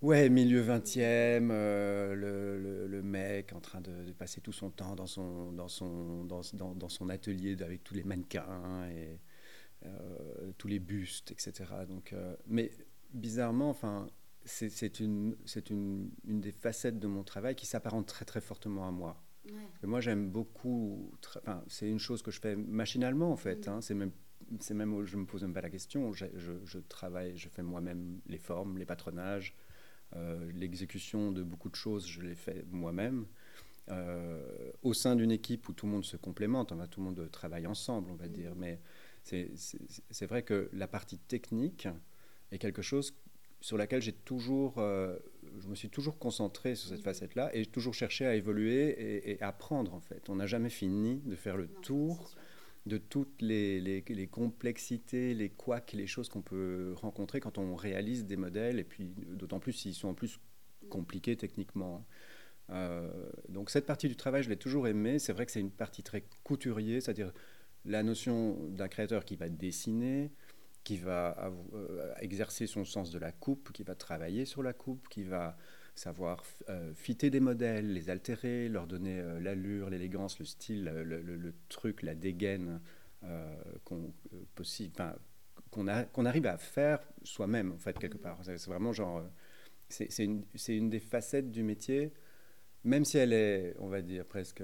Ouais, 0.00 0.28
milieu 0.28 0.62
20e, 0.62 1.48
euh, 1.50 2.14
le, 2.14 2.86
le, 2.86 3.02
mec 3.02 3.52
en 3.54 3.60
train 3.60 3.80
de, 3.80 4.12
passer 4.12 4.40
tout 4.40 4.52
son 4.52 4.70
temps 4.70 4.94
dans 4.94 5.06
son, 5.06 5.52
dans 5.52 5.68
son, 5.68 6.24
dans, 6.24 6.42
dans, 6.74 6.88
son 6.88 7.08
atelier 7.08 7.56
avec 7.62 7.84
tous 7.84 7.94
les 7.94 8.04
mannequins 8.04 8.86
et 8.90 9.18
euh, 9.86 10.52
tous 10.58 10.68
les 10.68 10.78
bustes, 10.78 11.30
etc. 11.30 11.64
Donc, 11.88 12.14
mais 12.46 12.70
bizarrement, 13.12 13.70
enfin, 13.70 14.06
c'est 14.44 15.00
une, 15.00 15.36
une, 15.70 16.10
une, 16.26 16.40
des 16.40 16.52
facettes 16.52 16.98
de 16.98 17.06
mon 17.06 17.24
travail 17.24 17.54
qui 17.54 17.66
s'apparente 17.66 18.06
très 18.06 18.24
très 18.24 18.40
fortement 18.40 18.86
à 18.86 18.90
moi. 18.90 19.22
moi 19.82 20.00
j'aime 20.00 20.30
beaucoup, 20.30 21.12
enfin, 21.38 21.62
c'est 21.68 21.88
une 21.88 21.98
chose 21.98 22.22
que 22.22 22.30
je 22.30 22.40
fais 22.40 22.56
machinalement 22.56 23.32
en 23.32 23.36
fait, 23.36 23.66
mm. 23.66 23.70
hein. 23.70 23.80
c'est 23.80 23.94
même, 23.94 24.12
je 25.04 25.16
me 25.16 25.24
pose 25.24 25.42
même 25.42 25.54
pas 25.54 25.62
la 25.62 25.70
question, 25.70 26.12
je, 26.12 26.26
je, 26.64 26.78
travaille, 26.78 27.36
je 27.36 27.48
fais 27.48 27.62
moi-même 27.62 28.20
les 28.26 28.38
formes, 28.38 28.78
les 28.78 28.84
patronages, 28.84 29.54
euh, 30.16 30.50
l'exécution 30.52 31.32
de 31.32 31.42
beaucoup 31.42 31.70
de 31.70 31.76
choses, 31.76 32.06
je 32.06 32.22
les 32.22 32.34
fais 32.34 32.64
moi-même. 32.70 33.26
Euh, 33.90 34.70
au 34.82 34.94
sein 34.94 35.14
d'une 35.14 35.30
équipe 35.30 35.68
où 35.68 35.74
tout 35.74 35.84
le 35.84 35.92
monde 35.92 36.06
se 36.06 36.16
complémente, 36.16 36.72
on 36.72 36.76
va, 36.76 36.86
tout 36.86 37.00
le 37.00 37.04
monde 37.04 37.30
travaille 37.30 37.66
ensemble, 37.66 38.10
on 38.10 38.14
va 38.14 38.28
mm. 38.28 38.32
dire, 38.32 38.54
mais 38.54 38.80
c'est 39.22 40.26
vrai 40.26 40.42
que 40.42 40.68
la 40.72 40.86
partie 40.86 41.18
technique 41.18 41.88
est 42.50 42.58
quelque 42.58 42.82
chose 42.82 43.14
sur 43.60 43.76
laquelle 43.78 44.02
j'ai 44.02 44.12
toujours, 44.12 44.78
euh, 44.78 45.16
je 45.58 45.68
me 45.68 45.74
suis 45.74 45.88
toujours 45.88 46.18
concentré 46.18 46.74
sur 46.74 46.88
cette 46.88 46.98
mhm. 46.98 47.04
facette-là 47.04 47.54
et 47.54 47.64
j'ai 47.64 47.70
toujours 47.70 47.94
cherché 47.94 48.26
à 48.26 48.34
évoluer 48.34 49.30
et, 49.30 49.42
à 49.42 49.48
apprendre 49.48 49.94
en 49.94 50.00
fait. 50.00 50.28
On 50.28 50.36
n'a 50.36 50.46
jamais 50.46 50.70
fini 50.70 51.22
de 51.24 51.34
faire 51.36 51.56
le 51.56 51.68
tour 51.68 52.34
de 52.86 52.98
toutes 52.98 53.40
les, 53.40 53.80
les, 53.80 54.26
complexités, 54.26 55.32
les 55.32 55.48
couacs, 55.48 55.94
les 55.94 56.06
choses 56.06 56.28
qu'on 56.28 56.42
peut 56.42 56.92
rencontrer 56.96 57.40
quand 57.40 57.56
on 57.56 57.74
réalise 57.74 58.26
des 58.26 58.36
modèles, 58.36 58.78
et 58.78 58.84
puis 58.84 59.14
d'autant 59.16 59.58
plus 59.58 59.72
s'ils 59.72 59.94
sont 59.94 60.08
en 60.08 60.14
plus 60.14 60.38
compliqués 60.90 61.34
techniquement. 61.34 62.04
Euh, 62.70 63.10
donc 63.48 63.70
cette 63.70 63.86
partie 63.86 64.08
du 64.08 64.16
travail, 64.16 64.42
je 64.42 64.50
l'ai 64.50 64.58
toujours 64.58 64.86
aimé. 64.86 65.18
C'est 65.18 65.32
vrai 65.32 65.46
que 65.46 65.52
c'est 65.52 65.60
une 65.60 65.70
partie 65.70 66.02
très 66.02 66.24
couturier, 66.42 67.00
c'est-à-dire 67.00 67.32
la 67.84 68.02
notion 68.02 68.58
d'un 68.68 68.88
créateur 68.88 69.24
qui 69.24 69.36
va 69.36 69.48
dessiner, 69.48 70.30
qui 70.84 70.98
va 70.98 71.50
euh, 71.74 72.14
exercer 72.20 72.66
son 72.66 72.84
sens 72.84 73.10
de 73.10 73.18
la 73.18 73.32
coupe, 73.32 73.72
qui 73.72 73.82
va 73.82 73.94
travailler 73.94 74.44
sur 74.44 74.62
la 74.62 74.72
coupe, 74.72 75.08
qui 75.08 75.24
va 75.24 75.56
savoir 75.94 76.42
euh, 76.68 76.92
fitter 76.94 77.30
des 77.30 77.40
modèles, 77.40 77.92
les 77.92 78.10
altérer, 78.10 78.68
leur 78.68 78.86
donner 78.86 79.20
euh, 79.20 79.40
l'allure, 79.40 79.90
l'élégance, 79.90 80.38
le 80.38 80.44
style, 80.44 80.84
le, 80.84 81.54
truc, 81.68 82.02
la 82.02 82.14
dégaine 82.14 82.80
euh, 83.22 83.56
qu'on 83.84 84.12
qu'on 85.70 86.24
arrive 86.24 86.46
à 86.46 86.56
faire 86.56 87.00
soi-même 87.24 87.72
en 87.72 87.78
fait 87.78 87.98
quelque 87.98 88.18
part. 88.18 88.38
C'est 88.44 88.64
vraiment 88.66 88.92
genre, 88.92 89.24
c'est 89.88 90.24
une, 90.24 90.44
une, 90.68 90.88
des 90.88 91.00
facettes 91.00 91.50
du 91.50 91.64
métier, 91.64 92.12
même 92.84 93.04
si 93.04 93.18
elle 93.18 93.32
est, 93.32 93.74
on 93.80 93.88
va 93.88 94.00
dire 94.00 94.24
presque 94.24 94.62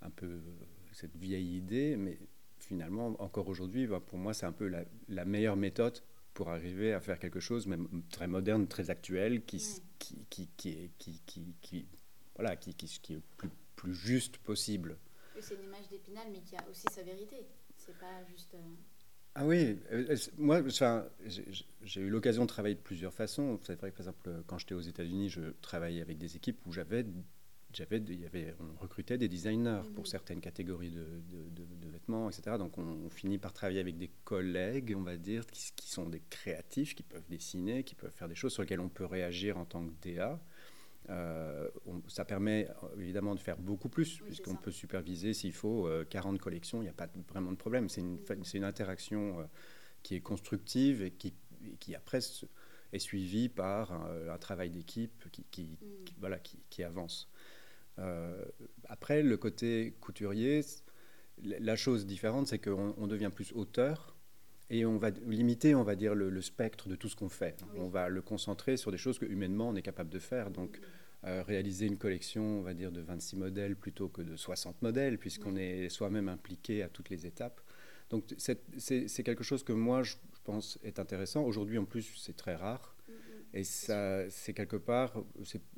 un 0.00 0.10
peu 0.10 0.40
cette 0.92 1.16
vieille 1.16 1.56
idée, 1.56 1.96
mais 1.96 2.20
finalement 2.64 3.14
encore 3.20 3.48
aujourd'hui, 3.48 3.86
bah, 3.86 4.00
pour 4.04 4.18
moi 4.18 4.34
c'est 4.34 4.46
un 4.46 4.52
peu 4.52 4.68
la, 4.68 4.84
la 5.08 5.24
meilleure 5.24 5.56
méthode 5.56 6.00
pour 6.34 6.50
arriver 6.50 6.92
à 6.92 7.00
faire 7.00 7.18
quelque 7.18 7.40
chose 7.40 7.66
même 7.66 7.86
très 8.10 8.26
moderne, 8.26 8.66
très 8.66 8.90
actuel, 8.90 9.44
qui, 9.44 9.62
qui, 9.98 10.26
qui, 10.28 10.48
qui, 10.56 10.90
qui, 11.26 11.54
qui, 11.60 11.86
voilà, 12.34 12.56
qui, 12.56 12.74
qui, 12.74 12.88
qui 12.88 13.14
est 13.14 13.22
plus, 13.36 13.50
plus 13.76 13.94
juste 13.94 14.38
possible. 14.38 14.96
C'est 15.40 15.54
une 15.54 15.64
image 15.64 15.88
d'Épinal, 15.90 16.26
mais 16.32 16.40
qui 16.40 16.56
a 16.56 16.64
aussi 16.70 16.86
sa 16.90 17.02
vérité. 17.02 17.36
C'est 17.76 17.96
pas 17.98 18.24
juste. 18.28 18.54
Euh, 18.54 18.58
ah 19.36 19.46
oui, 19.46 19.78
euh, 19.92 20.16
moi, 20.38 20.62
j'ai 21.82 22.00
eu 22.00 22.08
l'occasion 22.08 22.42
de 22.42 22.48
travailler 22.48 22.76
de 22.76 22.80
plusieurs 22.80 23.12
façons. 23.12 23.58
C'est 23.62 23.74
vrai 23.74 23.90
que, 23.90 23.96
par 23.96 24.06
exemple, 24.06 24.42
quand 24.46 24.58
j'étais 24.58 24.74
aux 24.74 24.80
États-Unis, 24.80 25.28
je 25.28 25.40
travaillais 25.60 26.00
avec 26.00 26.18
des 26.18 26.36
équipes 26.36 26.58
où 26.66 26.72
j'avais 26.72 27.04
j'avais, 27.74 27.98
il 27.98 28.20
y 28.20 28.26
avait, 28.26 28.54
on 28.60 28.80
recrutait 28.80 29.18
des 29.18 29.28
designers 29.28 29.82
pour 29.94 30.04
mhm. 30.04 30.06
certaines 30.06 30.40
catégories 30.40 30.90
de, 30.90 31.06
de, 31.30 31.88
vêtements, 31.90 32.28
etc. 32.30 32.56
Donc 32.58 32.78
on, 32.78 33.08
finit 33.10 33.38
par 33.38 33.52
travailler 33.52 33.80
avec 33.80 33.96
des 33.96 34.10
collègues, 34.24 34.94
on 34.96 35.02
va 35.02 35.16
dire, 35.16 35.46
qui, 35.46 35.72
qui, 35.76 35.88
sont 35.88 36.08
des 36.08 36.22
créatifs, 36.30 36.94
qui 36.94 37.02
peuvent 37.02 37.28
dessiner, 37.28 37.84
qui 37.84 37.94
peuvent 37.94 38.12
faire 38.14 38.28
des 38.28 38.34
choses 38.34 38.52
sur 38.52 38.62
lesquelles 38.62 38.80
on 38.80 38.88
peut 38.88 39.04
réagir 39.04 39.58
en 39.58 39.64
tant 39.64 39.86
que 39.86 39.92
DA. 40.02 40.40
Euh, 41.10 41.68
ça 42.08 42.24
permet 42.24 42.66
évidemment 42.98 43.34
de 43.34 43.40
faire 43.40 43.58
beaucoup 43.58 43.88
plus, 43.88 44.20
puisqu'on 44.24 44.56
peut 44.56 44.70
superviser 44.70 45.34
s'il 45.34 45.52
faut 45.52 45.88
40 46.08 46.34
euh, 46.34 46.38
collections, 46.38 46.80
il 46.80 46.84
n'y 46.84 46.90
a 46.90 46.94
pas 46.94 47.08
vraiment 47.28 47.52
de 47.52 47.56
problème. 47.56 47.88
C'est 47.88 48.00
une, 48.00 48.18
c'est 48.42 48.58
une 48.58 48.64
interaction 48.64 49.40
euh, 49.40 49.44
qui 50.02 50.14
est 50.14 50.20
constructive 50.20 51.02
et 51.02 51.10
qui, 51.10 51.34
qui 51.78 51.94
après 51.94 52.20
est 52.92 52.98
suivie 52.98 53.48
par 53.48 53.92
un, 53.92 54.38
travail 54.38 54.70
d'équipe 54.70 55.30
qui, 55.30 55.44
qui, 55.50 55.64
mm. 55.64 56.20
voilà, 56.20 56.38
qui, 56.38 56.82
avance. 56.82 57.28
Euh, 57.98 58.44
après, 58.88 59.22
le 59.22 59.36
côté 59.36 59.94
couturier, 60.00 60.62
la 61.42 61.76
chose 61.76 62.06
différente, 62.06 62.46
c'est 62.48 62.58
qu'on 62.58 63.06
devient 63.06 63.30
plus 63.34 63.52
auteur 63.52 64.16
et 64.70 64.86
on 64.86 64.96
va 64.96 65.10
limiter, 65.10 65.74
on 65.74 65.82
va 65.82 65.94
dire, 65.94 66.14
le, 66.14 66.40
spectre 66.40 66.88
de 66.88 66.96
tout 66.96 67.08
ce 67.08 67.16
qu'on 67.16 67.28
fait. 67.28 67.62
On 67.76 67.88
va 67.88 68.08
le 68.08 68.22
concentrer 68.22 68.76
sur 68.76 68.90
des 68.90 68.98
choses 68.98 69.18
que 69.18 69.26
humainement 69.26 69.68
on 69.68 69.76
est 69.76 69.82
capable 69.82 70.10
de 70.10 70.18
faire. 70.18 70.50
Donc, 70.50 70.80
euh, 71.24 71.42
réaliser 71.42 71.86
une 71.86 71.96
collection, 71.96 72.42
on 72.60 72.62
va 72.62 72.74
dire, 72.74 72.92
de 72.92 73.00
26 73.00 73.36
modèles 73.36 73.76
plutôt 73.76 74.08
que 74.08 74.22
de 74.22 74.36
60 74.36 74.82
modèles, 74.82 75.18
puisqu'on 75.18 75.56
est 75.56 75.88
soi-même 75.88 76.28
impliqué 76.28 76.82
à 76.82 76.88
toutes 76.88 77.10
les 77.10 77.26
étapes. 77.26 77.60
Donc, 78.10 78.24
c'est 78.36 79.22
quelque 79.22 79.44
chose 79.44 79.64
que 79.64 79.72
moi, 79.72 80.02
je 80.02 80.16
pense, 80.44 80.78
est 80.82 80.98
intéressant. 80.98 81.42
Aujourd'hui, 81.44 81.78
en 81.78 81.84
plus, 81.84 82.14
c'est 82.16 82.36
très 82.36 82.54
rare. 82.54 82.93
Et 83.56 83.62
ça, 83.62 84.28
c'est 84.30 84.52
quelque 84.52 84.76
part, 84.76 85.24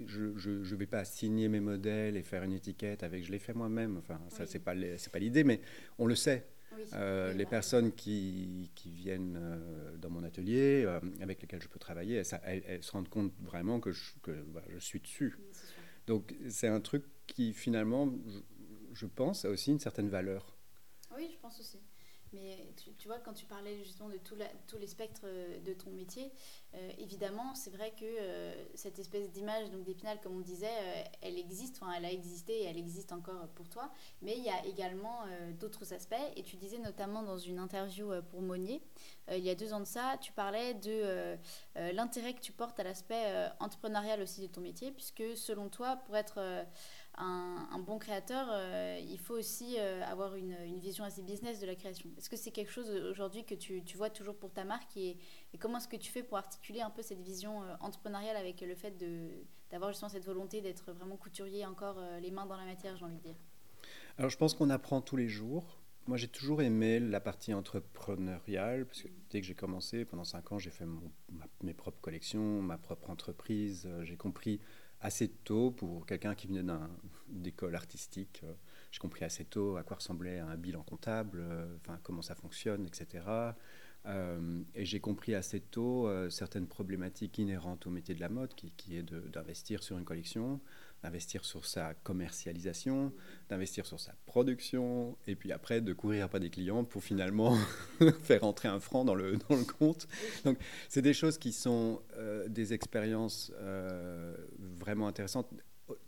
je 0.06 0.48
ne 0.48 0.76
vais 0.76 0.86
pas 0.86 1.04
signer 1.04 1.48
mes 1.48 1.60
modèles 1.60 2.16
et 2.16 2.22
faire 2.22 2.42
une 2.42 2.54
étiquette 2.54 3.02
avec 3.02 3.22
je 3.22 3.30
l'ai 3.30 3.38
fait 3.38 3.52
moi-même. 3.52 3.98
Enfin, 3.98 4.18
ça, 4.30 4.46
c'est 4.46 4.60
pas, 4.60 4.74
c'est 4.96 5.12
pas 5.12 5.18
l'idée, 5.18 5.44
mais 5.44 5.60
on 5.98 6.06
le 6.06 6.14
sait. 6.14 6.46
Euh, 6.94 7.32
les 7.32 7.46
personnes 7.46 7.92
qui, 7.92 8.70
qui 8.74 8.90
viennent 8.90 9.38
euh, 9.38 9.96
dans 9.98 10.10
mon 10.10 10.24
atelier, 10.24 10.84
euh, 10.86 11.00
avec 11.20 11.40
lesquelles 11.42 11.62
je 11.62 11.68
peux 11.68 11.78
travailler, 11.78 12.22
elles, 12.44 12.82
se 12.82 12.92
rendent 12.92 13.08
compte 13.08 13.32
vraiment 13.40 13.80
que 13.80 13.92
je, 13.92 14.12
que, 14.22 14.30
bah, 14.30 14.62
je 14.68 14.78
suis 14.78 15.00
dessus. 15.00 15.38
Donc 16.06 16.34
c'est 16.48 16.68
un 16.68 16.80
truc 16.80 17.04
qui 17.26 17.52
finalement, 17.52 18.12
je, 18.26 18.38
je 18.94 19.06
pense, 19.06 19.44
a 19.44 19.50
aussi 19.50 19.70
une 19.70 19.80
certaine 19.80 20.08
valeur. 20.08 20.56
Oui, 21.14 21.30
je 21.32 21.38
pense 21.40 21.58
aussi. 21.60 21.78
Mais 22.36 22.56
tu, 22.98 23.08
vois, 23.08 23.18
quand 23.18 23.32
tu 23.32 23.46
parlais 23.46 23.76
justement 23.82 24.08
de 24.08 24.18
tous 24.18 24.78
les 24.78 24.86
spectres 24.86 25.22
euh, 25.24 25.58
de 25.60 25.72
ton 25.72 25.90
métier, 25.90 26.30
euh, 26.74 26.90
évidemment, 26.98 27.54
c'est 27.54 27.70
vrai 27.70 27.92
que 27.98 28.04
euh, 28.04 28.52
cette 28.74 28.98
espèce 28.98 29.30
d'image 29.30 29.70
d'Épinal, 29.70 30.20
comme 30.20 30.36
on 30.36 30.40
disait, 30.40 30.68
elle 31.22 31.38
existe, 31.38 31.78
enfin, 31.80 31.92
elle 31.96 32.04
a 32.04 32.12
existé 32.12 32.52
et 32.52 32.64
elle 32.64 32.78
existe 32.78 33.12
encore 33.12 33.48
pour 33.54 33.68
toi. 33.68 33.90
Mais 34.20 34.36
il 34.36 34.44
y 34.44 34.50
a 34.50 34.64
également 34.66 35.20
d'autres 35.58 35.94
aspects. 35.94 36.14
Et 36.36 36.42
tu 36.42 36.56
disais 36.56 36.78
notamment 36.78 37.22
dans 37.22 37.38
une 37.38 37.58
interview 37.58 38.10
pour 38.30 38.42
Monnier, 38.42 38.82
il 39.30 39.44
y 39.44 39.50
a 39.50 39.54
deux 39.54 39.72
ans 39.72 39.80
de 39.80 39.86
ça, 39.86 40.18
tu 40.20 40.32
parlais 40.32 40.74
de 40.74 41.36
l'intérêt 41.74 42.34
que 42.34 42.40
tu 42.40 42.52
portes 42.52 42.78
à 42.80 42.84
l'aspect 42.84 43.50
entrepreneurial 43.60 44.20
aussi 44.20 44.40
de 44.40 44.46
ton 44.46 44.60
métier, 44.60 44.90
puisque 44.92 45.36
selon 45.36 45.68
toi, 45.68 45.96
pour 46.06 46.16
être 46.16 46.66
un, 47.18 47.78
bon 47.78 47.98
créateur, 47.98 48.48
euh, 48.50 48.98
il 49.00 49.18
faut 49.18 49.34
aussi 49.34 49.76
euh, 49.78 50.02
avoir 50.04 50.34
une, 50.34 50.78
vision 50.78 51.04
assez 51.04 51.22
business 51.22 51.60
de 51.60 51.66
la 51.66 51.74
création. 51.74 52.10
Est-ce 52.18 52.28
que 52.28 52.36
c'est 52.36 52.50
quelque 52.50 52.70
chose 52.70 52.90
euh, 52.90 53.10
aujourd'hui 53.10 53.44
que 53.44 53.54
tu, 53.54 53.82
vois 53.96 54.10
toujours 54.10 54.36
pour 54.36 54.52
ta 54.52 54.64
marque 54.64 54.96
et, 54.96 55.18
comment 55.58 55.78
est-ce 55.78 55.88
que 55.88 55.96
tu 55.96 56.12
fais 56.12 56.22
pour 56.22 56.36
articuler 56.36 56.80
un 56.82 56.90
peu 56.90 57.02
cette 57.02 57.22
vision 57.22 57.62
entrepreneuriale 57.80 58.36
avec 58.36 58.60
le 58.60 58.74
fait 58.74 58.94
d'avoir 59.70 59.90
justement 59.90 60.10
cette 60.10 60.26
volonté 60.26 60.60
d'être 60.60 60.92
vraiment 60.92 61.16
couturier 61.16 61.64
encore 61.64 61.98
les 62.20 62.30
mains 62.30 62.44
dans 62.44 62.56
la 62.56 62.66
matière, 62.66 62.96
j'ai 62.96 63.04
envie 63.04 63.16
de 63.16 63.22
dire? 63.22 63.36
Alors 64.18 64.30
je 64.30 64.36
pense 64.36 64.54
qu'on 64.54 64.68
apprend 64.68 65.00
tous 65.00 65.16
les 65.16 65.28
jours. 65.28 65.80
Moi, 66.06 66.18
j'ai 66.18 66.28
toujours 66.28 66.62
aimé 66.62 67.00
la 67.00 67.20
partie 67.20 67.52
entrepreneuriale, 67.52 68.86
parce 68.86 69.02
que 69.02 69.08
dès 69.30 69.40
que 69.40 69.46
j'ai 69.46 69.54
commencé, 69.54 70.04
pendant 70.04 70.22
cinq 70.22 70.52
ans, 70.52 70.58
j'ai 70.58 70.70
fait 70.70 70.84
mes 71.62 71.74
propres 71.74 72.00
collections, 72.00 72.62
ma 72.62 72.78
propre 72.78 73.10
entreprise. 73.10 73.88
J'ai 74.02 74.16
compris 74.16 74.60
assez 75.00 75.28
tôt 75.28 75.70
pour 75.70 76.06
quelqu'un 76.06 76.34
qui 76.34 76.46
venait 76.46 76.62
d'une 76.62 77.46
école 77.46 77.74
artistique. 77.74 78.40
Euh, 78.44 78.52
j'ai 78.90 78.98
compris 78.98 79.24
assez 79.24 79.44
tôt 79.44 79.76
à 79.76 79.82
quoi 79.82 79.96
ressemblait 79.96 80.38
un 80.38 80.56
bilan 80.56 80.82
comptable, 80.82 81.40
euh, 81.40 81.76
enfin 81.80 81.98
comment 82.02 82.22
ça 82.22 82.34
fonctionne, 82.34 82.86
etc. 82.86 83.24
Euh, 84.06 84.62
et 84.74 84.84
j'ai 84.84 85.00
compris 85.00 85.34
assez 85.34 85.60
tôt 85.60 86.08
certaines 86.30 86.68
problématiques 86.68 87.38
inhérentes 87.38 87.86
au 87.86 87.90
métier 87.90 88.14
de 88.14 88.20
la 88.20 88.28
mode, 88.28 88.54
qui, 88.54 88.96
est 88.96 89.02
d'investir 89.02 89.82
sur 89.82 89.98
une 89.98 90.04
collection, 90.04 90.60
d'investir 91.02 91.44
sur 91.44 91.66
sa 91.66 91.92
commercialisation, 91.94 93.12
d'investir 93.48 93.84
sur 93.84 93.98
sa 93.98 94.14
production, 94.24 95.18
et 95.26 95.34
puis 95.34 95.50
après 95.50 95.80
de 95.80 95.92
courir 95.92 96.24
après 96.24 96.38
des 96.38 96.50
clients 96.50 96.84
pour 96.84 97.02
finalement 97.02 97.58
faire 98.22 98.44
entrer 98.44 98.68
un 98.68 98.78
franc 98.78 99.04
dans 99.04 99.16
le, 99.16 99.36
compte. 99.78 100.06
Donc 100.44 100.56
c'est 100.88 101.02
des 101.02 101.14
choses 101.14 101.36
qui 101.36 101.52
sont 101.52 102.00
des 102.48 102.74
expériences 102.74 103.52
vraiment 104.86 105.08
intéressantes, 105.08 105.48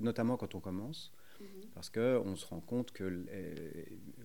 notamment 0.00 0.36
quand 0.36 0.54
on 0.54 0.60
commence. 0.60 1.12
Mhm. 1.40 1.46
Parce 1.74 1.90
qu'on 1.90 2.36
se 2.36 2.46
rend 2.46 2.60
compte 2.60 2.92
que, 2.92 3.26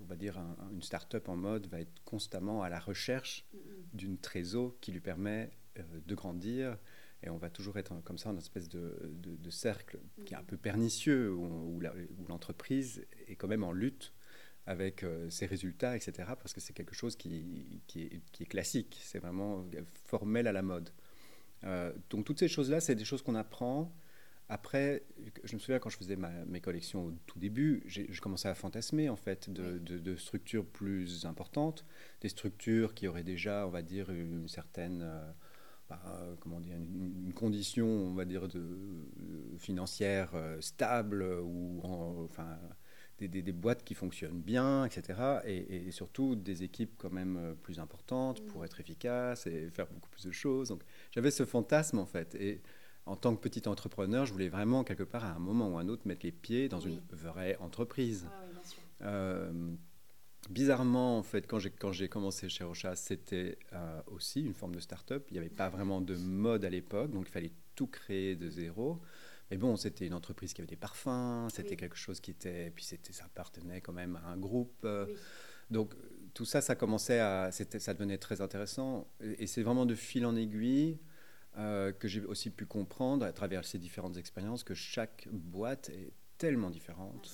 on 0.01 0.05
va 0.05 0.15
dire, 0.15 0.39
une 0.71 0.81
start-up 0.81 1.27
en 1.29 1.35
mode 1.35 1.67
va 1.67 1.81
être 1.81 2.03
constamment 2.05 2.63
à 2.63 2.69
la 2.69 2.79
recherche 2.79 3.45
mhm. 3.53 3.59
d'une 3.93 4.17
trésor 4.17 4.75
qui 4.79 4.91
lui 4.91 5.01
permet 5.01 5.51
euh, 5.79 5.83
de 6.05 6.15
grandir, 6.15 6.77
et 7.23 7.29
on 7.29 7.37
va 7.37 7.49
toujours 7.49 7.77
être 7.77 7.93
comme 8.03 8.17
ça, 8.17 8.29
une 8.29 8.37
espèce 8.37 8.67
de, 8.67 8.95
de, 9.21 9.49
cercle 9.49 9.97
qui 10.25 10.33
est 10.33 10.37
un 10.37 10.43
peu 10.43 10.57
pernicieux, 10.57 11.33
où, 11.33 11.79
l'entreprise 12.27 13.05
est 13.27 13.35
quand 13.35 13.47
même 13.47 13.63
en 13.63 13.71
lutte 13.71 14.13
avec 14.65 15.03
euh, 15.03 15.29
ses 15.29 15.45
résultats, 15.45 15.95
etc., 15.95 16.11
parce 16.37 16.53
que 16.53 16.59
c'est 16.59 16.73
quelque 16.73 16.95
chose 16.95 17.15
qui, 17.15 17.81
qui, 17.87 18.03
est, 18.03 18.21
qui, 18.31 18.43
est, 18.43 18.45
classique, 18.45 18.99
c'est 19.01 19.19
vraiment 19.19 19.65
formel 20.05 20.47
à 20.47 20.51
la 20.51 20.61
mode. 20.61 20.89
Euh, 21.63 21.93
donc 22.09 22.25
toutes 22.25 22.39
ces 22.39 22.47
choses-là, 22.47 22.81
c'est 22.81 22.95
des 22.95 23.05
choses 23.05 23.21
qu'on 23.21 23.35
apprend. 23.35 23.93
Après, 24.49 25.03
je 25.43 25.55
me 25.55 25.59
souviens 25.59 25.79
quand 25.79 25.89
je 25.89 25.97
faisais 25.97 26.17
mes 26.17 26.61
collections 26.61 27.05
au 27.05 27.11
tout 27.25 27.39
début, 27.39 27.81
je 27.87 28.19
commençais 28.21 28.49
à 28.49 28.55
fantasmer 28.55 29.09
en 29.09 29.15
fait 29.15 29.49
de, 29.49 29.79
de, 29.79 30.15
structures 30.15 30.65
plus 30.65 31.25
importantes, 31.25 31.85
des 32.21 32.29
structures 32.29 32.93
qui 32.93 33.07
auraient 33.07 33.23
déjà, 33.23 33.65
on 33.65 33.69
va 33.69 33.81
dire, 33.81 34.09
une 34.11 34.47
certaine... 34.47 35.01
Euh, 35.03 35.31
euh, 35.91 36.35
comment 36.39 36.59
dire, 36.59 36.75
une, 36.75 37.33
condition, 37.33 37.85
on 37.85 38.15
va 38.15 38.25
dire, 38.25 38.47
de, 38.47 38.59
euh, 38.59 39.57
financière 39.59 40.31
stable 40.59 41.23
ou 41.43 41.81
enfin 41.83 42.57
des, 43.19 43.27
des, 43.27 43.51
boîtes 43.51 43.83
qui 43.83 43.93
fonctionnent 43.93 44.41
bien, 44.41 44.85
etc. 44.85 45.19
Et, 45.45 45.91
surtout 45.91 46.35
des 46.35 46.63
équipes 46.63 46.95
quand 46.97 47.11
même 47.11 47.55
plus 47.61 47.79
importantes 47.79 48.43
pour 48.47 48.65
être 48.65 48.79
efficaces 48.79 49.45
et 49.45 49.69
faire 49.69 49.87
beaucoup 49.87 50.09
plus 50.09 50.25
de 50.25 50.31
choses. 50.31 50.69
Donc 50.69 50.83
j'avais 51.11 51.31
ce 51.31 51.45
fantasme 51.45 51.99
en 51.99 52.07
fait. 52.07 52.33
Et 52.35 52.61
en 53.05 53.15
tant 53.15 53.35
que 53.35 53.41
petit 53.41 53.67
entrepreneur, 53.67 54.25
je 54.25 54.31
voulais 54.31 54.49
vraiment 54.49 54.83
quelque 54.83 55.03
part 55.03 55.25
à 55.25 55.31
un 55.31 55.39
moment 55.39 55.69
ou 55.69 55.77
à 55.77 55.81
un 55.81 55.89
autre 55.89 56.03
mettre 56.05 56.25
les 56.25 56.31
pieds 56.31 56.69
dans 56.69 56.79
une 56.79 57.01
vraie 57.11 57.57
entreprise. 57.57 58.27
bizarrement, 60.49 61.17
en 61.17 61.23
fait, 61.23 61.47
quand 61.47 61.59
j'ai, 61.59 61.71
quand 61.71 61.91
j'ai 61.91 62.09
commencé 62.09 62.49
chez 62.49 62.63
Rocha, 62.63 62.95
c'était 62.95 63.57
euh, 63.73 64.01
aussi 64.07 64.41
une 64.41 64.53
forme 64.53 64.75
de 64.75 64.79
start-up. 64.79 65.25
Il 65.29 65.33
n'y 65.33 65.39
avait 65.39 65.49
pas 65.49 65.69
vraiment 65.69 66.01
de 66.01 66.15
mode 66.15 66.65
à 66.65 66.69
l'époque, 66.69 67.11
donc 67.11 67.27
il 67.27 67.31
fallait 67.31 67.53
tout 67.75 67.87
créer 67.87 68.35
de 68.35 68.49
zéro. 68.49 69.01
Mais 69.51 69.57
bon, 69.57 69.75
c'était 69.75 70.07
une 70.07 70.13
entreprise 70.13 70.53
qui 70.53 70.61
avait 70.61 70.67
des 70.67 70.75
parfums, 70.75 71.47
c'était 71.53 71.75
quelque 71.75 71.95
chose 71.95 72.19
qui 72.19 72.31
était. 72.31 72.71
Puis 72.71 72.85
c'était, 72.85 73.13
ça 73.13 73.25
appartenait 73.25 73.81
quand 73.81 73.93
même 73.93 74.19
à 74.23 74.29
un 74.29 74.37
groupe. 74.37 74.81
Euh. 74.83 75.05
Donc 75.69 75.93
tout 76.33 76.45
ça, 76.45 76.61
ça 76.61 76.75
commençait 76.75 77.19
à. 77.19 77.51
ça 77.51 77.93
devenait 77.93 78.17
très 78.17 78.41
intéressant. 78.41 79.07
Et, 79.21 79.47
c'est 79.47 79.61
vraiment 79.61 79.85
de 79.85 79.95
fil 79.95 80.25
en 80.25 80.35
aiguille. 80.35 80.97
Euh, 81.57 81.91
que 81.91 82.07
j'ai 82.07 82.21
aussi 82.25 82.49
pu 82.49 82.65
comprendre 82.65 83.23
à 83.23 83.31
travers 83.31 83.63
ces 83.63 83.77
différentes 83.77 84.17
expériences 84.17 84.63
que 84.63 84.73
chaque 84.73 85.27
boîte 85.31 85.89
est 85.89 86.11
tellement 86.39 86.71
différente. 86.71 87.29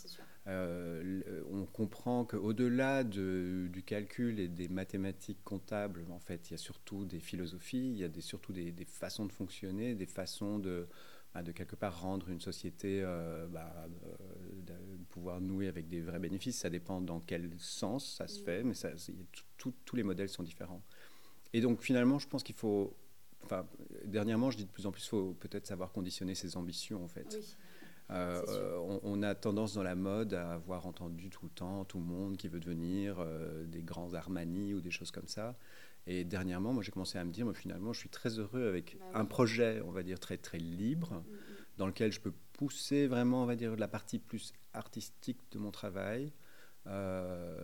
Euh, 0.48 1.22
on 1.52 1.66
comprend 1.66 2.26
qu'au-delà 2.26 3.04
de, 3.04 3.70
du 3.72 3.84
calcul 3.84 4.40
et 4.40 4.48
des 4.48 4.68
mathématiques 4.68 5.44
comptables, 5.44 6.06
en 6.12 6.20
fait, 6.20 6.50
il 6.50 6.52
y 6.52 6.54
a 6.56 6.58
surtout 6.58 7.06
des 7.06 7.20
philosophies, 7.20 7.92
il 7.92 7.98
y 7.98 8.04
a 8.04 8.10
des, 8.10 8.22
surtout 8.22 8.52
des, 8.52 8.74
façons 8.86 9.26
de 9.26 9.32
fonctionner, 9.32 9.96
des 9.96 10.06
façons 10.06 10.60
de, 10.60 10.88
bah, 11.34 11.44
de 11.44 11.52
quelque 11.52 11.76
part 11.76 12.02
rendre 12.02 12.30
une 12.30 12.42
société, 12.42 13.02
euh, 13.04 13.48
bah, 13.48 13.74
euh, 13.78 14.76
de 14.98 15.04
pouvoir 15.10 15.40
nouer 15.40 15.68
avec 15.68 15.88
des 15.88 16.02
vrais 16.02 16.20
bénéfices. 16.20 16.58
Ça 16.58 16.70
dépend 16.70 17.00
dans 17.00 17.20
quel 17.20 17.52
sens 17.58 18.16
ça 18.18 18.28
se 18.28 18.42
fait, 18.42 18.64
mais 18.64 18.74
ça, 18.74 18.90
tous 19.58 19.96
les 19.96 20.04
modèles 20.04 20.30
sont 20.30 20.44
différents. 20.44 20.84
Et 21.54 21.62
donc 21.62 21.82
finalement, 21.82 22.20
je 22.20 22.28
pense 22.28 22.44
qu'il 22.44 22.56
faut, 22.56 22.96
enfin, 23.50 23.66
dernièrement, 24.06 24.52
je 24.52 24.58
dis 24.58 24.66
de 24.66 24.70
plus 24.70 24.86
en 24.86 24.92
plus, 24.92 25.08
faut 25.08 25.36
peut-être 25.40 25.68
savoir 25.68 25.92
conditionner 25.92 26.36
ses 26.36 26.58
ambitions, 26.58 27.04
en 27.04 27.08
fait. 27.08 27.28
Oui. 27.38 27.56
Euh, 28.12 29.00
on, 29.04 29.22
a 29.22 29.36
tendance 29.36 29.76
dans 29.76 29.84
la 29.84 29.94
mode 29.94 30.34
à 30.34 30.54
avoir 30.54 30.88
entendu 30.88 31.30
tout 31.30 31.46
le 31.46 31.52
temps 31.52 31.86
tout 31.86 32.00
le 32.00 32.06
monde 32.06 32.38
qui 32.38 32.48
veut 32.48 32.60
devenir 32.60 33.18
euh, 33.20 33.66
des 33.66 33.84
grands 33.84 34.16
Armani 34.16 34.74
ou 34.74 34.82
des 34.82 34.90
choses 34.90 35.12
comme 35.12 35.28
ça. 35.28 35.56
Et 36.08 36.24
dernièrement, 36.24 36.74
moi, 36.74 36.82
j'ai 36.82 36.92
commencé 36.92 37.20
à 37.20 37.24
me 37.24 37.32
dire, 37.32 37.46
moi, 37.46 37.54
finalement, 37.54 37.94
je 37.94 38.00
suis 38.00 38.10
très 38.10 38.40
heureux 38.40 38.68
avec 38.68 38.98
bah 39.00 39.20
un 39.20 39.26
projet, 39.26 39.82
on 39.86 39.92
va 39.92 40.02
dire, 40.02 40.20
très, 40.20 40.38
très 40.38 40.58
libre, 40.58 41.12
mm, 41.12 41.18
mm. 41.18 41.38
dans 41.78 41.86
lequel 41.86 42.12
je 42.12 42.20
peux 42.20 42.34
pousser 42.54 43.06
vraiment, 43.06 43.44
on 43.44 43.46
va 43.46 43.56
dire, 43.56 43.76
la 43.76 43.88
partie 43.88 44.18
plus 44.18 44.54
artistique 44.74 45.40
de 45.52 45.60
mon 45.60 45.70
travail. 45.70 46.34
Euh, 46.88 47.64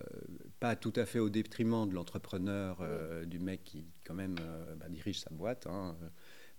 pas 0.60 0.76
tout 0.76 0.92
à 0.96 1.06
fait 1.06 1.18
au 1.18 1.30
détriment 1.30 1.88
de 1.88 1.94
l'entrepreneur, 1.94 2.82
du 3.26 3.38
mec 3.38 3.64
qui, 3.64 3.84
quand 4.04 4.14
même, 4.14 4.36
bah, 4.78 4.88
dirige 4.88 5.20
sa 5.20 5.30
boîte. 5.30 5.66
Hein, 5.66 5.96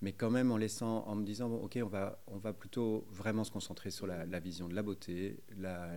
mais 0.02 0.14
quand 0.14 0.30
même 0.30 0.52
en 0.52 0.58
laissant, 0.58 1.06
en 1.08 1.16
me 1.16 1.26
disant, 1.26 1.52
ok, 1.52 1.80
on 1.82 1.88
va, 1.88 2.22
on 2.28 2.38
va 2.38 2.54
plutôt 2.54 3.08
vraiment 3.10 3.44
se 3.44 3.52
concentrer 3.52 3.90
sur 3.90 4.06
la, 4.06 4.40
vision 4.40 4.68
de 4.68 4.76
la 4.76 4.84
beauté, 4.84 5.44
la, 5.58 5.90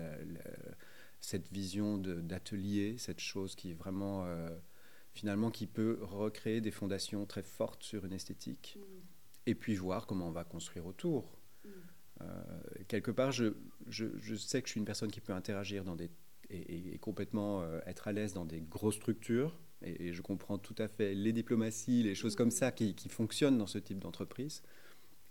cette 1.20 1.52
vision 1.52 1.98
d'atelier, 1.98 2.96
cette 2.98 3.20
chose 3.20 3.54
qui 3.54 3.70
est 3.70 3.74
vraiment, 3.74 4.24
euh, 4.24 4.48
finalement, 5.12 5.50
qui 5.50 5.66
peut 5.66 5.98
recréer 6.00 6.60
des 6.60 6.70
fondations 6.70 7.26
très 7.26 7.42
fortes 7.42 7.82
sur 7.82 8.06
une 8.06 8.12
esthétique, 8.12 8.78
mm. 8.78 8.82
et 9.46 9.54
puis 9.54 9.76
voir 9.76 10.06
comment 10.06 10.28
on 10.28 10.32
va 10.32 10.44
construire 10.44 10.86
autour. 10.86 11.38
Mm. 11.64 11.68
Euh, 12.22 12.60
quelque 12.88 13.10
part, 13.10 13.32
je, 13.32 13.54
je, 13.86 14.06
je, 14.18 14.34
sais 14.34 14.62
que 14.62 14.68
je 14.68 14.72
suis 14.72 14.80
une 14.80 14.86
personne 14.86 15.10
qui 15.10 15.20
peut 15.20 15.34
interagir 15.34 15.84
dans 15.84 15.96
des, 15.96 16.10
et, 16.50 16.98
complètement 16.98 17.62
euh, 17.62 17.80
être 17.86 18.08
à 18.08 18.12
l'aise 18.12 18.32
dans 18.32 18.44
des 18.44 18.60
grosses 18.60 18.96
structures, 18.96 19.58
et, 19.82 20.12
je 20.12 20.22
comprends 20.22 20.58
tout 20.58 20.74
à 20.78 20.88
fait 20.88 21.14
les 21.14 21.32
diplomaties, 21.32 22.02
les 22.02 22.14
choses 22.14 22.36
comme 22.36 22.50
ça 22.50 22.72
qui, 22.72 22.94
fonctionnent 23.08 23.58
dans 23.58 23.66
ce 23.66 23.78
type 23.78 23.98
d'entreprise. 23.98 24.62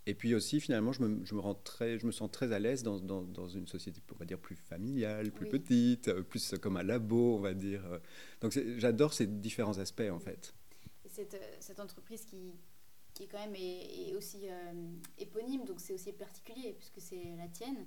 Et 0.05 0.15
puis 0.15 0.33
aussi, 0.33 0.59
finalement, 0.59 0.91
je 0.91 1.03
me, 1.03 1.23
je 1.23 1.35
me, 1.35 1.39
rends 1.39 1.53
très, 1.53 1.99
je 1.99 2.07
me 2.07 2.11
sens 2.11 2.31
très 2.31 2.51
à 2.51 2.57
l'aise 2.57 2.81
dans, 2.81 2.99
dans, 2.99 3.21
dans, 3.21 3.47
une 3.47 3.67
société, 3.67 4.01
on 4.11 4.17
va 4.17 4.25
dire, 4.25 4.39
plus 4.39 4.55
familiale, 4.55 5.31
plus 5.31 5.47
petite, 5.47 6.07
euh, 6.07 6.23
plus 6.23 6.55
comme 6.59 6.77
un 6.77 6.83
labo, 6.83 7.35
on 7.35 7.39
va 7.39 7.53
dire. 7.53 7.83
Donc 8.41 8.57
j'adore 8.77 9.13
ces 9.13 9.27
différents 9.27 9.77
aspects, 9.77 10.09
en 10.09 10.19
fait. 10.19 10.55
cette, 11.05 11.35
euh, 11.35 11.55
cette, 11.59 11.79
entreprise 11.79 12.25
qui, 12.25 12.55
qui, 13.13 13.27
quand 13.27 13.39
même 13.39 13.55
est, 13.55 14.15
aussi 14.15 14.47
euh, 14.49 14.73
éponyme, 15.17 15.65
donc 15.65 15.79
c'est 15.79 15.93
aussi 15.93 16.11
particulier, 16.13 16.73
puisque 16.77 17.01
c'est 17.01 17.35
la 17.37 17.47
tienne. 17.47 17.85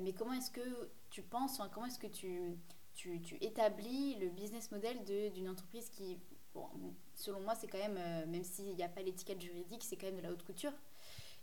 Mais 0.00 0.12
comment 0.12 0.32
est-ce 0.32 0.50
que 0.50 0.90
tu 1.10 1.22
penses, 1.22 1.60
comment 1.72 1.86
est-ce 1.86 1.98
que 1.98 2.06
tu 2.06 2.56
tu, 2.94 3.20
établis 3.40 4.14
le 4.16 4.28
business 4.28 4.70
model 4.70 5.02
d'une 5.32 5.48
entreprise 5.48 5.88
qui, 5.90 6.18
selon 7.14 7.40
moi, 7.40 7.54
c'est 7.54 7.66
quand 7.66 7.78
même, 7.78 7.98
euh, 7.98 8.26
même 8.26 8.44
s'il 8.44 8.74
n'y 8.74 8.82
a 8.82 8.88
pas 8.88 9.02
l'étiquette 9.02 9.40
juridique, 9.40 9.82
c'est 9.82 9.96
quand 9.96 10.06
même 10.06 10.16
de 10.16 10.22
la 10.22 10.30
haute 10.30 10.44
couture. 10.44 10.72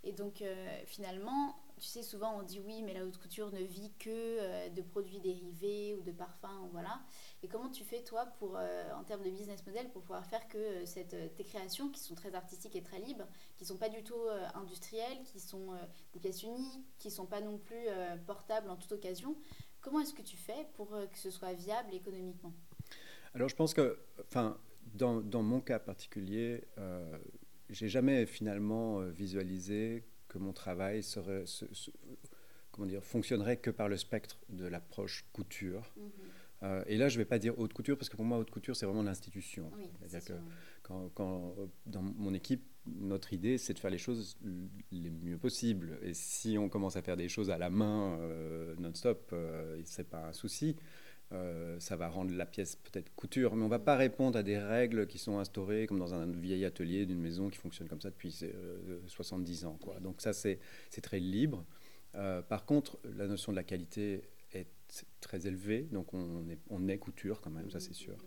Et 0.04 0.14
donc, 0.14 0.42
euh, 0.42 0.82
finalement, 0.86 1.56
tu 1.80 1.88
sais, 1.88 2.04
souvent 2.04 2.40
on 2.40 2.44
dit 2.44 2.60
oui, 2.66 2.82
mais 2.84 2.94
la 2.94 3.06
haute 3.06 3.18
couture 3.18 3.52
ne 3.52 3.62
vit 3.62 3.92
que 4.00 4.10
euh, 4.10 4.70
de 4.70 4.82
produits 4.82 5.20
dérivés 5.20 5.96
ou 5.96 6.02
de 6.02 6.12
parfums, 6.12 6.70
voilà. 6.72 7.02
Et 7.44 7.48
comment 7.48 7.70
tu 7.70 7.84
fais, 7.84 8.04
toi, 8.04 8.26
pour, 8.40 8.56
en 8.56 9.04
termes 9.04 9.24
de 9.24 9.32
business 9.32 9.66
model, 9.66 9.90
pour 9.90 10.04
pouvoir 10.04 10.26
faire 10.28 10.48
que 10.48 10.86
cette, 10.86 11.36
tes 11.36 11.44
créations, 11.44 11.90
qui 11.90 12.00
sont 12.00 12.14
très 12.14 12.36
artistiques 12.36 12.76
et 12.76 12.84
très 12.84 13.00
libres, 13.00 13.28
qui 13.58 13.64
ne 13.64 13.68
sont 13.68 13.78
pas 13.78 13.90
du 13.90 14.04
tout 14.04 14.28
industrielles, 14.54 15.24
qui 15.24 15.40
sont 15.40 15.70
des 16.14 16.20
pièces 16.20 16.44
uniques, 16.44 16.86
qui 17.00 17.08
ne 17.08 17.14
sont 17.14 17.26
pas 17.26 17.42
non 17.42 17.58
plus 17.58 17.88
portables 18.28 18.70
en 18.70 18.76
toute 18.76 18.92
occasion, 18.92 19.36
Comment 19.82 20.00
est-ce 20.02 20.14
que 20.14 20.22
tu 20.22 20.38
fais 20.38 20.68
pour 20.76 20.94
euh, 20.94 21.08
que 21.08 21.18
ce 21.18 21.32
soit 21.32 21.54
viable 21.54 21.94
économiquement? 21.94 22.54
Alors 23.34 23.50
je 23.50 23.56
pense 23.56 23.74
que, 23.74 23.98
enfin, 24.20 24.58
dans, 24.94 25.22
dans 25.22 25.42
mon 25.42 25.60
cas 25.60 25.80
particulier, 25.80 26.64
euh, 26.78 27.18
j'ai 27.72 27.88
jamais 27.88 28.26
finalement 28.26 29.02
euh, 29.02 29.10
visualisé 29.10 30.04
que 30.28 30.38
mon 30.38 30.54
travail 30.54 31.04
serait, 31.04 31.44
comment 32.72 32.88
dire, 32.88 33.04
fonctionnerait 33.04 33.58
que 33.58 33.70
par 33.70 33.90
le 33.90 33.98
spectre 33.98 34.40
de 34.50 34.66
l'approche 34.66 35.26
couture. 35.34 35.94
Mhm. 35.98 36.04
Euh, 36.64 36.84
et 36.86 36.98
là, 36.98 37.10
je 37.10 37.16
ne 37.16 37.24
vais 37.24 37.26
pas 37.26 37.40
dire 37.40 37.58
haute 37.58 37.74
couture, 37.74 37.98
parce 37.98 38.10
que 38.10 38.16
pour 38.16 38.26
moi, 38.26 38.38
haute 38.38 38.52
couture, 38.52 38.76
c'est 38.76 38.86
vraiment 38.86 39.04
l'institution. 39.04 39.72
C'est-à-dire 40.00 40.24
que 40.24 40.34
quand, 40.84 41.10
quand, 41.16 41.56
dans 41.88 42.02
mon 42.02 42.34
équipe, 42.34 42.64
notre 42.86 43.34
idée, 43.34 43.58
c'est 43.58 43.74
de 43.74 43.80
faire 43.80 43.92
les 43.92 43.98
choses 43.98 44.38
les 44.92 45.10
mieux 45.10 45.38
possibles. 45.38 46.00
Et 46.02 46.14
si 46.14 46.58
on 46.58 46.70
commence 46.70 46.96
à 46.96 47.02
faire 47.02 47.18
des 47.18 47.30
choses 47.30 47.50
à 47.50 47.58
la 47.58 47.70
main 47.70 48.18
euh, 48.20 48.76
non-stop, 48.80 49.30
euh, 49.34 49.82
ce 49.86 50.02
n'est 50.02 50.08
pas 50.08 50.28
un 50.28 50.34
souci. 50.34 50.76
Euh, 51.34 51.80
ça 51.80 51.96
va 51.96 52.10
rendre 52.10 52.34
la 52.36 52.46
pièce 52.46 52.76
peut-être 52.76 53.14
couture, 53.16 53.56
mais 53.56 53.62
on 53.62 53.68
ne 53.68 53.70
va 53.70 53.80
pas 53.80 53.96
répondre 53.96 54.38
à 54.38 54.44
des 54.44 54.58
règles 54.58 55.08
qui 55.08 55.18
sont 55.18 55.40
instaurées 55.40 55.88
comme 55.88 56.00
dans 56.00 56.14
un 56.14 56.26
vieil 56.26 56.66
atelier 56.66 57.06
d'une 57.06 57.22
maison 57.22 57.50
qui 57.50 57.58
fonctionne 57.58 57.88
comme 57.88 58.02
ça 58.02 58.10
depuis 58.10 58.44
70 59.08 59.66
ans. 59.66 59.78
Quoi. 59.82 60.00
Donc 60.02 60.22
ça, 60.22 60.34
c'est 60.34 60.60
très 61.02 61.20
libre. 61.20 61.66
par 62.50 62.66
contre, 62.66 63.00
la 63.16 63.28
notion 63.28 63.54
de 63.54 63.58
la 63.58 63.64
qualité 63.64 64.24
est 64.52 64.68
très 65.22 65.48
élevée, 65.48 65.88
donc 65.92 66.14
on 66.14 66.50
est, 66.50 66.60
on 66.70 66.88
est 66.90 66.98
couture 66.98 67.40
quand 67.40 67.50
même, 67.50 67.72
ça 67.72 67.80
c'est 67.80 67.94
sûr. 67.94 68.18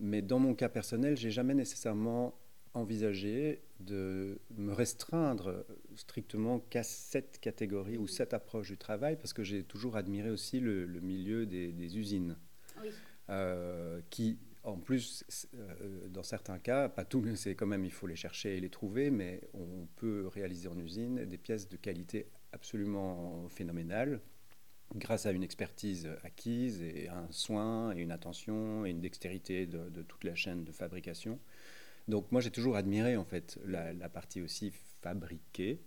mais 0.00 0.20
dans 0.20 0.40
mon 0.40 0.54
cas 0.54 0.68
personnel, 0.68 1.16
j'ai 1.16 1.30
jamais 1.30 1.54
nécessairement 1.54 2.34
envisager 2.74 3.62
de 3.80 4.40
me 4.56 4.72
restreindre 4.72 5.64
strictement 5.94 6.58
qu'à 6.58 6.82
cette 6.82 7.38
catégorie 7.40 7.96
ou 7.96 8.06
cette 8.06 8.34
approche 8.34 8.68
du 8.68 8.76
travail, 8.76 9.16
parce 9.16 9.32
que 9.32 9.44
j'ai 9.44 9.62
toujours 9.62 9.96
admiré 9.96 10.30
aussi 10.30 10.60
le, 10.60 10.86
milieu 11.00 11.46
des, 11.46 11.96
usines, 11.96 12.36
euh, 13.30 14.00
qui, 14.10 14.38
en 14.64 14.76
plus, 14.76 15.24
euh, 15.54 16.08
dans 16.08 16.24
certains 16.24 16.58
cas, 16.58 16.88
pas 16.88 17.04
tout, 17.04 17.24
c'est 17.36 17.54
quand 17.54 17.66
même, 17.66 17.84
il 17.84 17.92
faut 17.92 18.08
les 18.08 18.16
chercher 18.16 18.56
et 18.56 18.60
les 18.60 18.70
trouver, 18.70 19.10
mais 19.10 19.40
on 19.54 19.86
peut 19.96 20.26
réaliser 20.26 20.68
en 20.68 20.78
usine 20.78 21.24
des 21.24 21.38
pièces 21.38 21.68
de 21.68 21.76
qualité 21.76 22.26
absolument 22.52 23.48
phénoménale, 23.48 24.20
grâce 24.96 25.26
à 25.26 25.32
une 25.32 25.42
expertise 25.42 26.08
acquise 26.24 26.82
et 26.82 27.08
un 27.08 27.26
soin 27.30 27.96
et 27.96 28.00
une 28.00 28.12
attention 28.12 28.84
et 28.84 28.90
une 28.90 29.00
dextérité 29.00 29.66
de, 29.66 29.88
de 29.88 30.02
toute 30.02 30.24
la 30.24 30.34
chaîne 30.34 30.64
de 30.64 30.72
fabrication. 30.72 31.38
Donc 32.08 32.30
moi 32.32 32.40
j'ai 32.40 32.50
toujours 32.50 32.76
admiré 32.76 33.16
en 33.16 33.24
fait 33.24 33.58
la, 33.64 34.08
partie 34.08 34.42
aussi 34.42 34.72
fabriquée. 35.02 35.80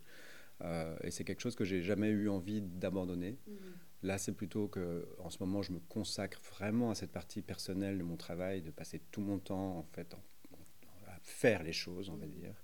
Euh, 0.63 0.97
et 1.03 1.12
c'est 1.12 1.23
quelque 1.23 1.41
chose 1.41 1.56
que 1.56 1.63
j'ai 1.63 1.84
jamais 1.84 2.10
eu 2.10 2.30
envie 2.30 2.62
d'abandonner. 2.62 3.38
Mhm. 3.47 3.56
Là, 4.03 4.17
c'est 4.17 4.32
plutôt 4.32 4.67
que, 4.67 5.08
en 5.19 5.30
ce 5.30 5.38
moment, 5.39 5.62
je 5.62 5.71
me 5.71 5.80
consacre 5.80 6.39
vraiment 6.51 6.91
à 6.91 6.95
cette 6.95 7.12
partie 7.12 7.41
personnelle 7.41 7.97
de 7.97 8.03
mon 8.03 8.15
travail, 8.15 8.62
de 8.62 8.71
passer 8.71 9.01
tout 9.12 9.21
mon 9.21 9.39
temps 9.39 9.77
en 9.77 9.84
fait 9.93 10.15
à 11.08 11.17
faire 11.21 11.63
les 11.63 11.73
choses, 11.73 12.10
on 12.10 12.15
va 12.15 12.25
mhm. 12.25 12.32
dire. 12.32 12.63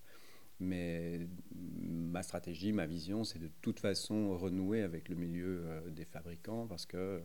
Mais 0.59 1.27
ma 1.51 2.23
stratégie, 2.23 2.71
ma 2.71 2.85
vision, 2.85 3.23
c'est 3.23 3.39
de 3.39 3.49
toute 3.61 3.79
façon 3.79 4.37
renouer 4.37 4.81
avec 4.81 5.09
le 5.09 5.15
milieu 5.15 5.63
euh, 5.65 5.89
des 5.89 6.05
fabricants 6.05 6.67
parce 6.67 6.85
que 6.85 7.21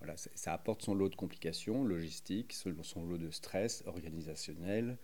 voilà, 0.00 0.16
ça 0.16 0.52
apporte 0.52 0.82
son 0.82 0.94
lot 0.94 1.08
de 1.08 1.16
complications 1.16 1.84
logistiques, 1.84 2.52
son 2.52 3.04
lot 3.04 3.18
de 3.18 3.30
stress 3.30 3.82
organisationnel, 3.86 4.96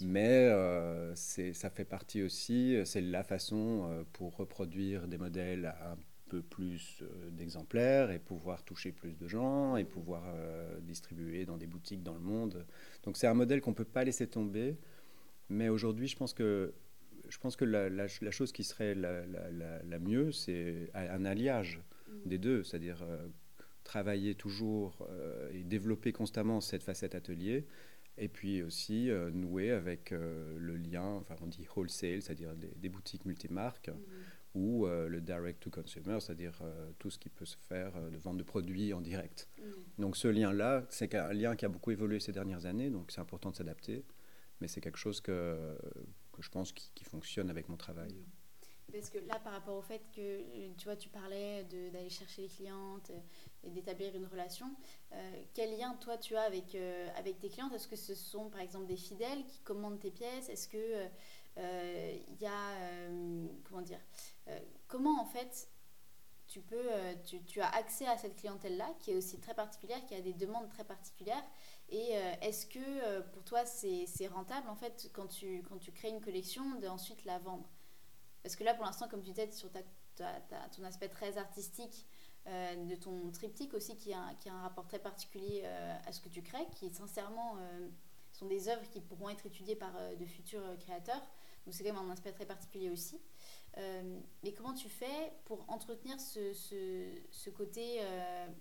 mais 0.00 0.48
euh, 0.50 1.14
ça 1.14 1.70
fait 1.70 1.84
partie 1.84 2.22
aussi, 2.22 2.76
c'est 2.84 3.00
la 3.00 3.22
façon 3.22 3.88
euh, 3.88 4.02
pour 4.12 4.36
reproduire 4.36 5.06
des 5.06 5.18
modèles 5.18 5.74
un 5.82 5.96
peu 6.28 6.42
plus 6.42 7.02
euh, 7.02 7.30
d'exemplaires 7.30 8.10
et 8.10 8.18
pouvoir 8.18 8.64
toucher 8.64 8.92
plus 8.92 9.16
de 9.16 9.28
gens 9.28 9.76
et 9.76 9.84
pouvoir 9.84 10.22
distribuer 10.82 11.44
dans 11.44 11.56
des 11.56 11.66
boutiques 11.66 12.02
dans 12.02 12.14
le 12.14 12.20
monde. 12.20 12.66
Donc 13.04 13.16
c'est 13.16 13.26
un 13.26 13.34
modèle 13.34 13.60
qu'on 13.60 13.70
ne 13.70 13.76
peut 13.76 13.84
pas 13.84 14.04
laisser 14.04 14.26
tomber. 14.26 14.76
Mais 15.50 15.68
aujourd'hui, 15.68 16.08
je 16.08 16.16
pense 16.16 16.32
que, 16.32 16.72
je 17.28 17.38
pense 17.38 17.54
que 17.54 17.64
la, 17.64 17.88
la, 17.90 18.30
chose 18.30 18.50
qui 18.50 18.64
serait 18.64 18.94
la, 18.94 19.24
la 19.26 19.98
mieux, 19.98 20.32
c'est 20.32 20.90
un 20.94 21.24
alliage 21.26 21.80
mmh. 22.08 22.28
des 22.28 22.38
deux, 22.38 22.64
c'est-à-dire 22.64 23.04
travailler 23.84 24.34
toujours 24.34 25.06
et 25.52 25.62
développer 25.62 26.12
constamment 26.12 26.62
cette 26.62 26.82
facette 26.82 27.14
atelier. 27.14 27.66
Et 28.16 28.28
puis 28.28 28.62
aussi 28.62 29.10
nouer 29.32 29.72
avec 29.72 30.10
le 30.10 30.76
lien, 30.76 31.14
enfin 31.14 31.34
on 31.42 31.46
dit 31.46 31.66
wholesale, 31.74 32.22
c'est-à-dire 32.22 32.54
des, 32.54 32.88
boutiques 32.88 33.24
multimarques, 33.24 33.88
mhm. 33.88 34.62
ou 34.62 34.86
le 34.86 35.20
direct 35.20 35.60
to 35.60 35.70
consumer, 35.70 36.20
c'est-à-dire 36.20 36.62
tout 37.00 37.10
ce 37.10 37.18
qui 37.18 37.28
peut 37.28 37.44
se 37.44 37.56
faire 37.56 37.92
de 38.10 38.16
vente 38.16 38.36
de 38.36 38.44
produits 38.44 38.92
en 38.92 39.00
direct. 39.00 39.48
Mhm. 39.58 39.64
Donc 39.98 40.16
ce 40.16 40.28
lien-là, 40.28 40.86
c'est 40.90 41.12
un 41.16 41.32
lien 41.32 41.56
qui 41.56 41.64
a 41.64 41.68
beaucoup 41.68 41.90
évolué 41.90 42.20
ces 42.20 42.30
dernières 42.30 42.66
années, 42.66 42.88
donc 42.88 43.10
c'est 43.10 43.20
important 43.20 43.50
de 43.50 43.56
s'adapter 43.56 44.04
mais 44.60 44.68
c'est 44.68 44.80
quelque 44.80 44.98
chose 44.98 45.20
que, 45.20 45.76
que 46.32 46.42
je 46.42 46.48
pense 46.48 46.72
qui, 46.72 47.04
fonctionne 47.04 47.50
avec 47.50 47.68
mon 47.68 47.76
travail. 47.76 48.14
Parce 48.94 49.10
que 49.10 49.18
là, 49.18 49.40
par 49.40 49.52
rapport 49.52 49.76
au 49.76 49.82
fait 49.82 50.02
que 50.14 50.72
tu 50.76 50.84
vois, 50.84 50.96
tu 50.96 51.08
parlais 51.08 51.64
d'aller 51.64 52.10
chercher 52.10 52.42
les 52.42 52.48
clientes 52.48 53.10
et 53.64 53.70
d'établir 53.70 54.14
une 54.14 54.26
relation, 54.26 54.66
euh, 55.12 55.42
quel 55.52 55.76
lien 55.76 55.96
toi 56.00 56.16
tu 56.16 56.36
as 56.36 56.42
avec, 56.42 56.74
euh, 56.74 57.08
avec 57.16 57.40
tes 57.40 57.48
clientes? 57.48 57.72
Est-ce 57.72 57.88
que 57.88 57.96
ce 57.96 58.14
sont 58.14 58.50
par 58.50 58.60
exemple 58.60 58.86
des 58.86 58.96
fidèles 58.96 59.44
qui 59.46 59.58
commandent 59.60 59.98
tes 59.98 60.10
pièces? 60.10 60.48
Est-ce 60.48 60.68
que 60.68 61.06
il 61.56 61.62
euh, 61.62 62.16
y 62.40 62.46
a 62.46 63.08
comment 63.64 63.82
dire 63.82 64.00
Comment 64.86 65.20
en 65.20 65.26
fait 65.26 65.68
tu 66.46 66.60
peux 66.60 66.88
tu, 67.24 67.42
tu 67.42 67.60
as 67.60 67.70
accès 67.74 68.06
à 68.06 68.16
cette 68.16 68.36
clientèle 68.36 68.76
là 68.76 68.92
qui 69.00 69.10
est 69.10 69.16
aussi 69.16 69.40
très 69.40 69.54
particulière, 69.54 70.04
qui 70.06 70.14
a 70.14 70.20
des 70.20 70.34
demandes 70.34 70.68
très 70.68 70.84
particulières? 70.84 71.44
Et 71.88 72.16
euh, 72.16 72.32
est-ce 72.42 72.66
que 72.66 72.78
euh, 72.78 73.22
pour 73.22 73.44
toi 73.44 73.64
c'est 73.64 74.26
rentable 74.28 74.68
en 74.68 74.76
fait 74.76 75.10
quand 75.12 75.26
tu, 75.26 75.62
quand 75.68 75.78
tu 75.78 75.92
crées 75.92 76.10
une 76.10 76.20
collection 76.20 76.78
d'ensuite 76.80 77.24
la 77.24 77.38
vendre? 77.38 77.68
Parce 78.44 78.54
que 78.54 78.62
là 78.62 78.74
pour 78.74 78.84
l'instant 78.84 79.08
comme 79.08 79.22
tu 79.22 79.30
disais 79.30 79.50
sur 79.50 79.68
ton 80.16 80.84
aspect 80.84 81.08
très 81.08 81.36
artistique 81.38 82.06
euh, 82.46 82.84
de 82.84 82.94
ton 82.94 83.32
triptyque 83.32 83.74
aussi 83.74 83.96
qui 83.96 84.12
a, 84.12 84.34
qui 84.38 84.48
a, 84.48 84.54
un 84.54 84.60
rapport 84.60 84.86
très 84.86 85.00
particulier 85.00 85.64
à 85.64 86.12
ce 86.12 86.20
que 86.20 86.28
tu 86.28 86.42
crées, 86.42 86.66
qui 86.76 86.88
sincèrement 86.90 87.56
sont 88.32 88.46
des 88.46 88.68
œuvres 88.68 88.88
qui 88.90 89.00
pourront 89.00 89.30
être 89.30 89.46
étudiées 89.46 89.76
par 89.76 89.92
de 90.16 90.26
futurs 90.26 90.78
créateurs. 90.78 91.22
Donc 91.64 91.74
c'est 91.74 91.82
quand 91.82 91.94
même 91.94 92.08
un 92.08 92.12
aspect 92.12 92.32
très 92.32 92.46
particulier 92.46 92.90
aussi. 92.90 93.18
mais 93.76 94.52
comment 94.54 94.74
tu 94.74 94.88
fais 94.88 95.32
pour 95.46 95.64
entretenir 95.68 96.20
ce, 96.20 96.52
ce, 96.52 97.50
côté 97.50 98.00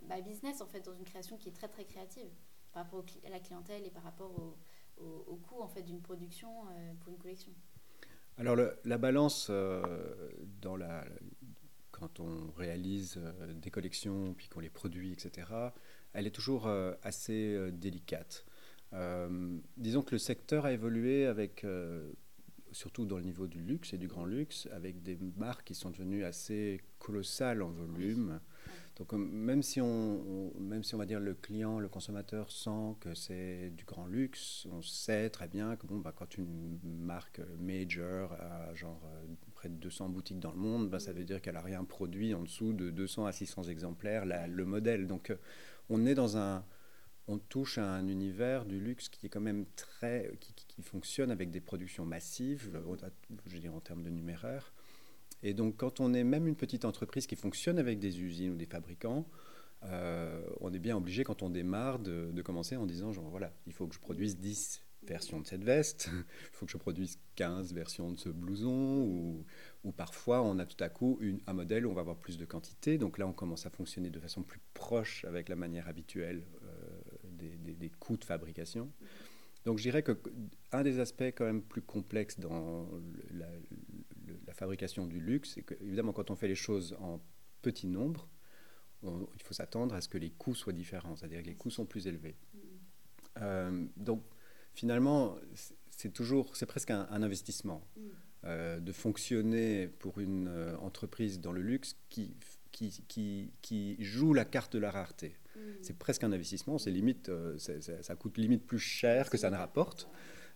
bah, 0.04 0.22
business 0.22 0.62
en 0.62 0.68
fait 0.68 0.82
dans 0.82 0.94
une 0.94 1.04
création 1.04 1.38
qui 1.38 1.50
est 1.50 1.54
très 1.54 1.68
très 1.68 1.86
créative 1.86 2.32
par 2.74 2.84
rapport 2.84 3.06
à 3.26 3.30
la 3.30 3.40
clientèle 3.40 3.86
et 3.86 3.92
par 3.92 4.04
rapport 4.04 4.32
au, 4.98 5.36
coût 5.48 5.62
en 5.62 5.68
fait 5.68 5.82
d'une 5.82 6.02
production 6.02 6.50
euh, 6.72 6.94
pour 7.00 7.10
une 7.10 7.18
collection? 7.18 7.52
Alors 8.38 8.58
la 8.84 8.98
balance 8.98 9.48
euh, 9.50 9.82
dans 10.62 10.76
la, 10.76 11.06
quand 11.92 12.20
on 12.20 12.52
réalise 12.58 13.18
euh, 13.18 13.54
des 13.54 13.70
collections 13.70 14.34
puis 14.34 14.48
qu'on 14.48 14.60
les 14.60 14.70
produit, 14.70 15.12
etc., 15.12 15.48
elle 16.14 16.28
est 16.28 16.32
toujours 16.32 16.68
assez 17.02 17.72
délicate. 17.72 18.46
disons 19.78 20.04
que 20.04 20.12
le 20.12 20.20
secteur 20.20 20.66
a 20.66 20.72
évolué 20.72 21.26
avec 21.26 21.66
surtout 22.72 23.06
dans 23.06 23.18
le 23.18 23.24
niveau 23.24 23.48
du 23.48 23.62
luxe 23.62 23.94
et 23.94 23.98
du 23.98 24.08
grand 24.08 24.26
luxe, 24.26 24.68
avec 24.72 25.02
des 25.02 25.18
marques 25.38 25.66
qui 25.66 25.76
sont 25.76 25.90
devenues 25.90 26.24
assez 26.24 26.82
colossales 27.00 27.62
en 27.62 27.70
volume. 27.70 28.40
Donc 28.96 29.12
même 29.14 29.64
si 29.64 29.82
on, 29.82 30.54
même 30.60 30.84
si 30.84 30.94
on 30.94 31.00
va 31.00 31.08
dire 31.08 31.20
le 31.20 31.34
client, 31.34 31.80
le 31.80 31.90
consommateur 31.90 32.52
sent 32.52 32.96
que 33.00 33.16
c'est 33.16 33.72
du 33.72 33.86
grand 33.86 34.06
luxe, 34.06 34.68
on 34.72 34.84
sait 34.84 35.32
très 35.32 35.48
bien 35.48 35.76
que 35.76 35.88
bon, 35.88 35.98
bah, 35.98 36.14
quand 36.16 36.38
une 36.38 36.80
marque 36.84 37.42
major 37.60 38.34
a 38.34 38.74
genre 38.76 39.02
euh, 39.06 39.26
près 39.56 39.70
de 39.70 39.76
200 39.76 40.10
boutiques 40.10 40.40
dans 40.40 40.52
le 40.52 40.60
monde, 40.60 40.90
bah, 40.92 41.00
ça 41.00 41.12
veut 41.12 41.24
dire 41.24 41.42
qu'elle 41.42 41.58
a 41.58 41.62
rien 41.62 41.84
produit 41.84 42.36
en 42.36 42.44
dessous 42.44 42.74
de 42.74 42.92
200 42.92 43.26
à 43.26 43.32
600 43.32 43.64
exemplaires 43.64 44.26
le 44.26 44.66
modèle. 44.66 45.08
Donc 45.08 45.32
euh, 45.32 45.38
on 45.90 46.06
est 46.06 46.16
dans 46.16 46.38
un 46.38 46.64
on 47.28 47.38
touche 47.40 47.78
à 47.78 47.86
un 47.86 48.08
univers 48.10 48.66
du 48.66 48.80
luxe 48.80 49.08
qui 49.10 49.26
est 49.26 49.30
quand 49.30 49.42
même 49.42 49.66
très 49.76 50.36
qui, 50.40 50.54
qui 50.54 50.82
fonctionne 50.82 51.32
avec 51.32 51.52
des 51.52 51.62
productions 51.62 52.06
massives, 52.06 52.70
je 53.46 53.54
veux 53.54 53.60
dire 53.60 53.74
en 53.74 53.80
termes 53.80 54.04
de 54.04 54.10
numéraire. 54.10 54.73
Et 55.44 55.54
donc, 55.54 55.76
quand 55.78 56.00
on 56.00 56.14
est 56.14 56.24
même 56.24 56.48
une 56.48 56.56
petite 56.56 56.86
entreprise 56.86 57.28
qui 57.28 57.36
fonctionne 57.36 57.78
avec 57.78 58.00
des 58.00 58.22
usines 58.22 58.54
ou 58.54 58.56
des 58.56 58.66
fabricants, 58.66 59.28
euh, 59.86 60.42
on 60.62 60.74
est 60.74 60.80
bien 60.80 60.96
obligé, 60.96 61.24
quand 61.24 61.44
on 61.44 61.50
démarre, 61.50 62.00
de, 62.00 62.42
commencer 62.42 62.78
en 62.78 62.86
disant 62.86 63.12
genre, 63.12 63.30
voilà, 63.30 63.54
il 63.68 63.74
faut 63.74 63.88
que 63.88 63.96
je 63.96 64.00
produise 64.00 64.38
10 64.38 64.82
versions 65.06 65.42
de 65.42 65.46
cette 65.46 65.66
veste, 65.66 66.10
il 66.14 66.56
faut 66.56 66.66
que 66.66 66.72
je 66.72 66.78
produise 66.78 67.20
15 67.36 67.74
versions 67.74 68.12
de 68.12 68.18
ce 68.18 68.30
blouson, 68.30 69.44
ou, 69.84 69.92
parfois 69.92 70.42
on 70.42 70.60
a 70.60 70.66
tout 70.66 70.82
à 70.82 70.88
coup 70.88 71.20
un 71.46 71.54
modèle 71.54 71.86
où 71.86 71.92
on 71.92 71.94
va 71.94 72.02
avoir 72.02 72.16
plus 72.16 72.38
de 72.38 72.46
quantité. 72.46 72.98
Donc 72.98 73.18
là, 73.18 73.28
on 73.28 73.34
commence 73.34 73.66
à 73.66 73.70
fonctionner 73.70 74.10
de 74.10 74.20
façon 74.20 74.44
plus 74.44 74.62
proche 74.74 75.26
avec 75.26 75.50
la 75.50 75.58
manière 75.58 75.90
habituelle 75.90 76.44
euh, 76.64 77.30
des, 77.34 77.74
des, 77.74 77.90
coûts 77.90 78.16
de 78.16 78.24
fabrication. 78.24 78.90
Donc 79.66 79.78
je 79.78 79.84
dirais 79.84 80.04
qu'un 80.04 80.84
des 80.84 81.00
aspects 81.00 81.24
quand 81.24 81.46
même 81.46 81.62
plus 81.62 81.82
complexes 81.82 82.40
dans 82.40 82.88
la, 83.32 83.48
la 84.54 84.58
fabrication 84.58 85.08
du 85.08 85.20
luxe, 85.20 85.54
c'est 85.56 85.64
que, 85.64 85.74
évidemment, 85.82 86.14
quand 86.14 86.30
on 86.30 86.36
fait 86.36 86.48
les 86.48 86.56
choses 86.56 86.96
en 87.00 87.20
petit 87.64 87.88
nombre, 87.88 88.30
il 89.04 89.42
faut 89.44 89.54
s'attendre 89.54 89.96
à 89.96 90.02
ce 90.02 90.08
que 90.08 90.20
les 90.20 90.30
coûts 90.30 90.54
soient 90.54 90.74
différents, 90.74 91.16
c'est-à-dire 91.16 91.42
que 91.42 91.48
les 91.48 91.56
coûts 91.56 91.72
sont 91.72 91.86
plus 91.86 92.06
élevés. 92.08 92.36
Euh, 93.42 93.86
donc, 93.98 94.24
finalement, 94.76 95.36
c'est 95.90 96.14
toujours, 96.14 96.56
c'est 96.56 96.68
presque 96.68 96.92
un, 96.92 97.08
investissement 97.10 97.86
euh, 98.46 98.80
de 98.80 98.92
fonctionner 98.92 99.88
pour 99.88 100.20
une 100.20 100.48
euh, 100.48 100.78
entreprise 100.78 101.40
dans 101.42 101.52
le 101.52 101.62
luxe 101.62 101.98
qui, 102.10 102.38
qui, 102.72 103.04
qui, 103.08 103.52
qui, 103.62 103.98
joue 104.04 104.34
la 104.34 104.46
carte 104.46 104.74
de 104.74 104.80
la 104.80 104.92
rareté. 104.92 105.36
C'est 105.82 105.98
presque 105.98 106.24
un 106.24 106.32
investissement, 106.32 106.78
c'est 106.78 106.92
limite, 106.92 107.32
ça 107.58 108.16
coûte 108.16 108.38
limite 108.38 108.66
plus 108.66 108.80
cher 108.80 109.30
que 109.30 109.38
ça 109.38 109.50
ne 109.50 109.56
rapporte. 109.56 110.10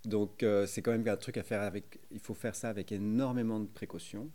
Donc 0.07 0.41
euh, 0.41 0.65
c'est 0.65 0.81
quand 0.81 0.91
même 0.91 1.07
un 1.07 1.17
truc 1.17 1.37
à 1.37 1.43
faire 1.43 1.61
avec. 1.61 1.99
Il 2.11 2.19
faut 2.19 2.33
faire 2.33 2.55
ça 2.55 2.69
avec 2.69 2.91
énormément 2.91 3.59
de 3.59 3.67
précautions. 3.67 4.23
Mhm. 4.23 4.31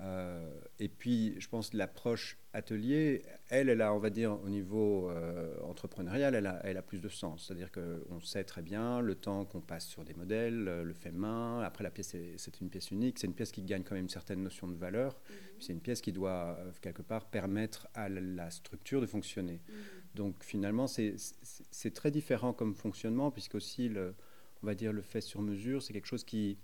Euh, 0.00 0.60
et 0.78 0.88
puis, 0.88 1.34
je 1.38 1.48
pense 1.48 1.70
que 1.70 1.76
l'approche 1.78 2.38
atelier, 2.52 3.22
elle, 3.48 3.70
elle 3.70 3.80
a, 3.80 3.94
on 3.94 3.98
va 3.98 4.10
dire, 4.10 4.38
au 4.42 4.48
niveau 4.50 5.08
euh, 5.08 5.58
entrepreneurial, 5.62 6.34
elle 6.34 6.46
a, 6.46 6.60
elle 6.64 6.76
a, 6.76 6.82
plus 6.82 7.00
de 7.00 7.08
sens. 7.08 7.46
C'est-à-dire 7.46 7.70
qu'on 7.72 8.20
sait 8.20 8.44
très 8.44 8.60
bien 8.60 9.00
le 9.00 9.14
temps 9.14 9.46
qu'on 9.46 9.62
passe 9.62 9.86
sur 9.86 10.04
des 10.04 10.12
modèles, 10.12 10.64
le 10.64 10.92
fait 10.92 11.12
main. 11.12 11.60
Après, 11.60 11.82
la 11.82 11.90
pièce, 11.90 12.14
c'est 12.36 12.60
une 12.60 12.68
pièce 12.68 12.90
unique. 12.90 13.18
C'est 13.18 13.26
une 13.26 13.34
pièce 13.34 13.52
qui 13.52 13.62
gagne 13.62 13.84
quand 13.84 13.94
même 13.94 14.04
une 14.04 14.10
certaine 14.10 14.42
notion 14.42 14.66
de 14.66 14.76
valeur. 14.76 15.14
Mhm. 15.14 15.36
C'est 15.60 15.72
une 15.72 15.80
pièce 15.80 16.00
qui 16.02 16.12
doit, 16.12 16.58
quelque 16.80 17.02
part, 17.02 17.26
permettre 17.30 17.88
à 17.94 18.08
la 18.08 18.50
structure 18.50 19.00
de 19.00 19.06
fonctionner. 19.06 19.60
Mhm. 19.68 19.74
Donc, 20.14 20.44
finalement, 20.44 20.86
c'est 20.86 21.94
très 21.94 22.10
différent 22.10 22.52
comme 22.54 22.74
fonctionnement, 22.74 23.30
puisque 23.30 23.54
aussi 23.54 23.88
le 23.88 24.14
on 24.66 24.70
va 24.70 24.74
dire, 24.74 24.92
le 24.92 25.02
fait 25.02 25.20
sur 25.20 25.42
mesure, 25.42 25.80
c'est 25.80 25.92
quelque 25.92 26.08
chose 26.08 26.24
qui, 26.24 26.58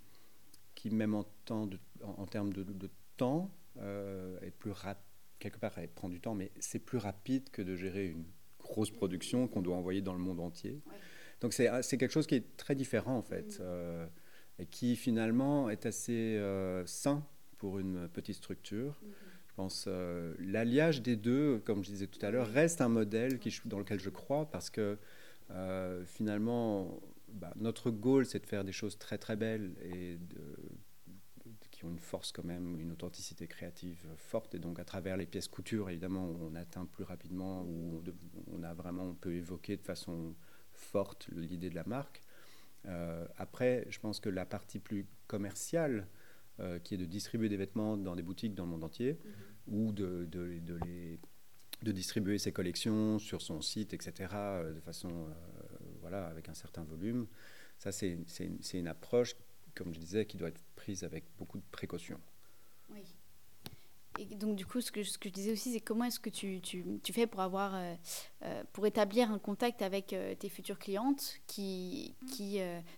qui 0.74 0.90
même 0.90 1.14
en, 1.14 1.22
temps 1.44 1.68
de, 1.68 1.78
en, 2.02 2.26
termes 2.26 2.52
de, 2.52 2.90
temps, 3.16 3.54
euh, 3.78 4.40
est 4.40 4.50
plus 4.50 4.72
rapide. 4.72 5.06
Quelque 5.38 5.58
part, 5.58 5.72
elle 5.76 5.88
prend 5.88 6.08
du 6.08 6.20
temps, 6.20 6.34
mais 6.34 6.50
c'est 6.58 6.80
plus 6.80 6.98
rapide 6.98 7.48
que 7.50 7.62
de 7.62 7.76
gérer 7.76 8.08
une 8.08 8.24
grosse 8.58 8.90
production 8.90 9.46
qu'on 9.46 9.62
doit 9.62 9.76
envoyer 9.76 10.00
dans 10.00 10.14
le 10.14 10.18
monde 10.18 10.40
entier. 10.40 10.82
Donc 11.40 11.52
c'est 11.52 11.68
quelque 11.96 12.10
chose 12.10 12.26
qui 12.26 12.34
est 12.34 12.56
très 12.56 12.74
différent, 12.74 13.16
en 13.16 13.22
fait, 13.22 13.58
mm. 13.58 13.62
euh, 13.62 14.06
et 14.58 14.66
qui 14.66 14.96
finalement 14.96 15.70
est 15.70 15.86
assez 15.86 16.36
euh, 16.38 16.84
sain 16.86 17.24
pour 17.58 17.78
une 17.78 18.08
petite 18.08 18.36
structure. 18.36 19.00
Mm-hmm. 19.00 19.48
Je 19.48 19.54
pense 19.54 19.88
l'alliage 20.40 21.02
des 21.02 21.14
deux, 21.14 21.60
comme 21.64 21.84
je 21.84 21.90
disais 21.90 22.08
tout 22.08 22.24
à 22.26 22.32
l'heure, 22.32 22.48
reste 22.48 22.80
un 22.80 22.88
modèle 22.88 23.38
qui, 23.38 23.56
dans 23.66 23.78
lequel 23.78 24.00
je 24.00 24.10
crois 24.10 24.50
parce 24.50 24.70
que 24.70 24.98
finalement, 26.06 26.98
bah, 27.32 27.52
notre 27.56 27.90
goal, 27.90 28.26
c'est 28.26 28.40
de 28.40 28.46
faire 28.46 28.64
des 28.64 28.72
choses 28.72 28.98
très 28.98 29.18
très 29.18 29.36
belles 29.36 29.74
et 29.82 30.18
qui 31.70 31.84
ont 31.84 31.90
une 31.90 31.98
force 31.98 32.30
quand 32.30 32.44
même, 32.44 32.78
une 32.78 32.92
authenticité 32.92 33.48
créative 33.48 34.06
forte. 34.16 34.54
Et 34.54 34.58
donc 34.58 34.78
à 34.78 34.84
travers 34.84 35.16
les 35.16 35.26
pièces 35.26 35.48
couture, 35.48 35.90
évidemment, 35.90 36.30
on 36.40 36.54
atteint 36.54 36.86
plus 36.86 37.04
rapidement 37.04 37.62
ou 37.62 38.02
on, 38.52 38.62
a 38.62 38.72
vraiment, 38.74 39.04
on 39.04 39.14
peut 39.14 39.34
évoquer 39.34 39.76
de 39.76 39.82
façon 39.82 40.34
forte 40.72 41.28
l'idée 41.32 41.70
de 41.70 41.74
la 41.74 41.84
marque. 41.84 42.22
Euh, 42.86 43.26
après, 43.36 43.86
je 43.90 43.98
pense 43.98 44.20
que 44.20 44.28
la 44.28 44.44
partie 44.44 44.78
plus 44.78 45.06
commerciale, 45.26 46.06
euh, 46.60 46.78
qui 46.78 46.94
est 46.94 46.98
de 46.98 47.04
distribuer 47.06 47.48
des 47.48 47.56
vêtements 47.56 47.96
dans 47.96 48.14
des 48.14 48.22
boutiques 48.22 48.54
dans 48.54 48.64
le 48.64 48.70
monde 48.70 48.84
entier, 48.84 49.14
mm-hmm. 49.14 49.74
ou 49.74 49.92
de, 49.92 50.26
de, 50.30 50.58
de, 50.58 50.78
les, 50.84 51.18
de 51.82 51.92
distribuer 51.92 52.38
ses 52.38 52.52
collections 52.52 53.18
sur 53.18 53.40
son 53.40 53.60
site, 53.60 53.94
etc., 53.94 54.30
euh, 54.34 54.72
de 54.74 54.80
façon 54.80 55.28
voilà, 56.02 56.26
avec 56.26 56.48
un 56.48 56.54
certain 56.54 56.82
volume. 56.82 57.26
Ça, 57.78 57.90
c'est 57.90 58.18
une, 58.74 58.88
approche, 58.88 59.34
comme 59.74 59.94
je 59.94 59.98
disais, 59.98 60.26
qui 60.26 60.36
doit 60.36 60.48
être 60.48 60.60
prise 60.76 61.02
avec 61.02 61.24
beaucoup 61.38 61.58
de 61.58 61.64
précaution. 61.72 62.20
Oui. 62.90 63.02
Et 64.18 64.26
donc, 64.36 64.56
du 64.56 64.66
coup, 64.66 64.80
ce 64.80 64.92
que, 64.92 65.02
je 65.02 65.28
disais 65.30 65.52
aussi, 65.52 65.72
c'est 65.72 65.80
comment 65.80 66.04
est-ce 66.04 66.20
que 66.20 66.28
tu, 66.28 66.60
fais 67.12 67.26
pour 67.26 67.40
avoir, 67.40 67.74
euh, 67.74 67.94
euh, 68.44 68.62
pour 68.72 68.86
établir 68.86 69.30
un 69.30 69.38
contact 69.38 69.80
avec 69.80 70.12
euh, 70.12 70.34
tes 70.34 70.50
futures 70.50 70.78
clientes 70.78 71.38
qui, 71.46 72.14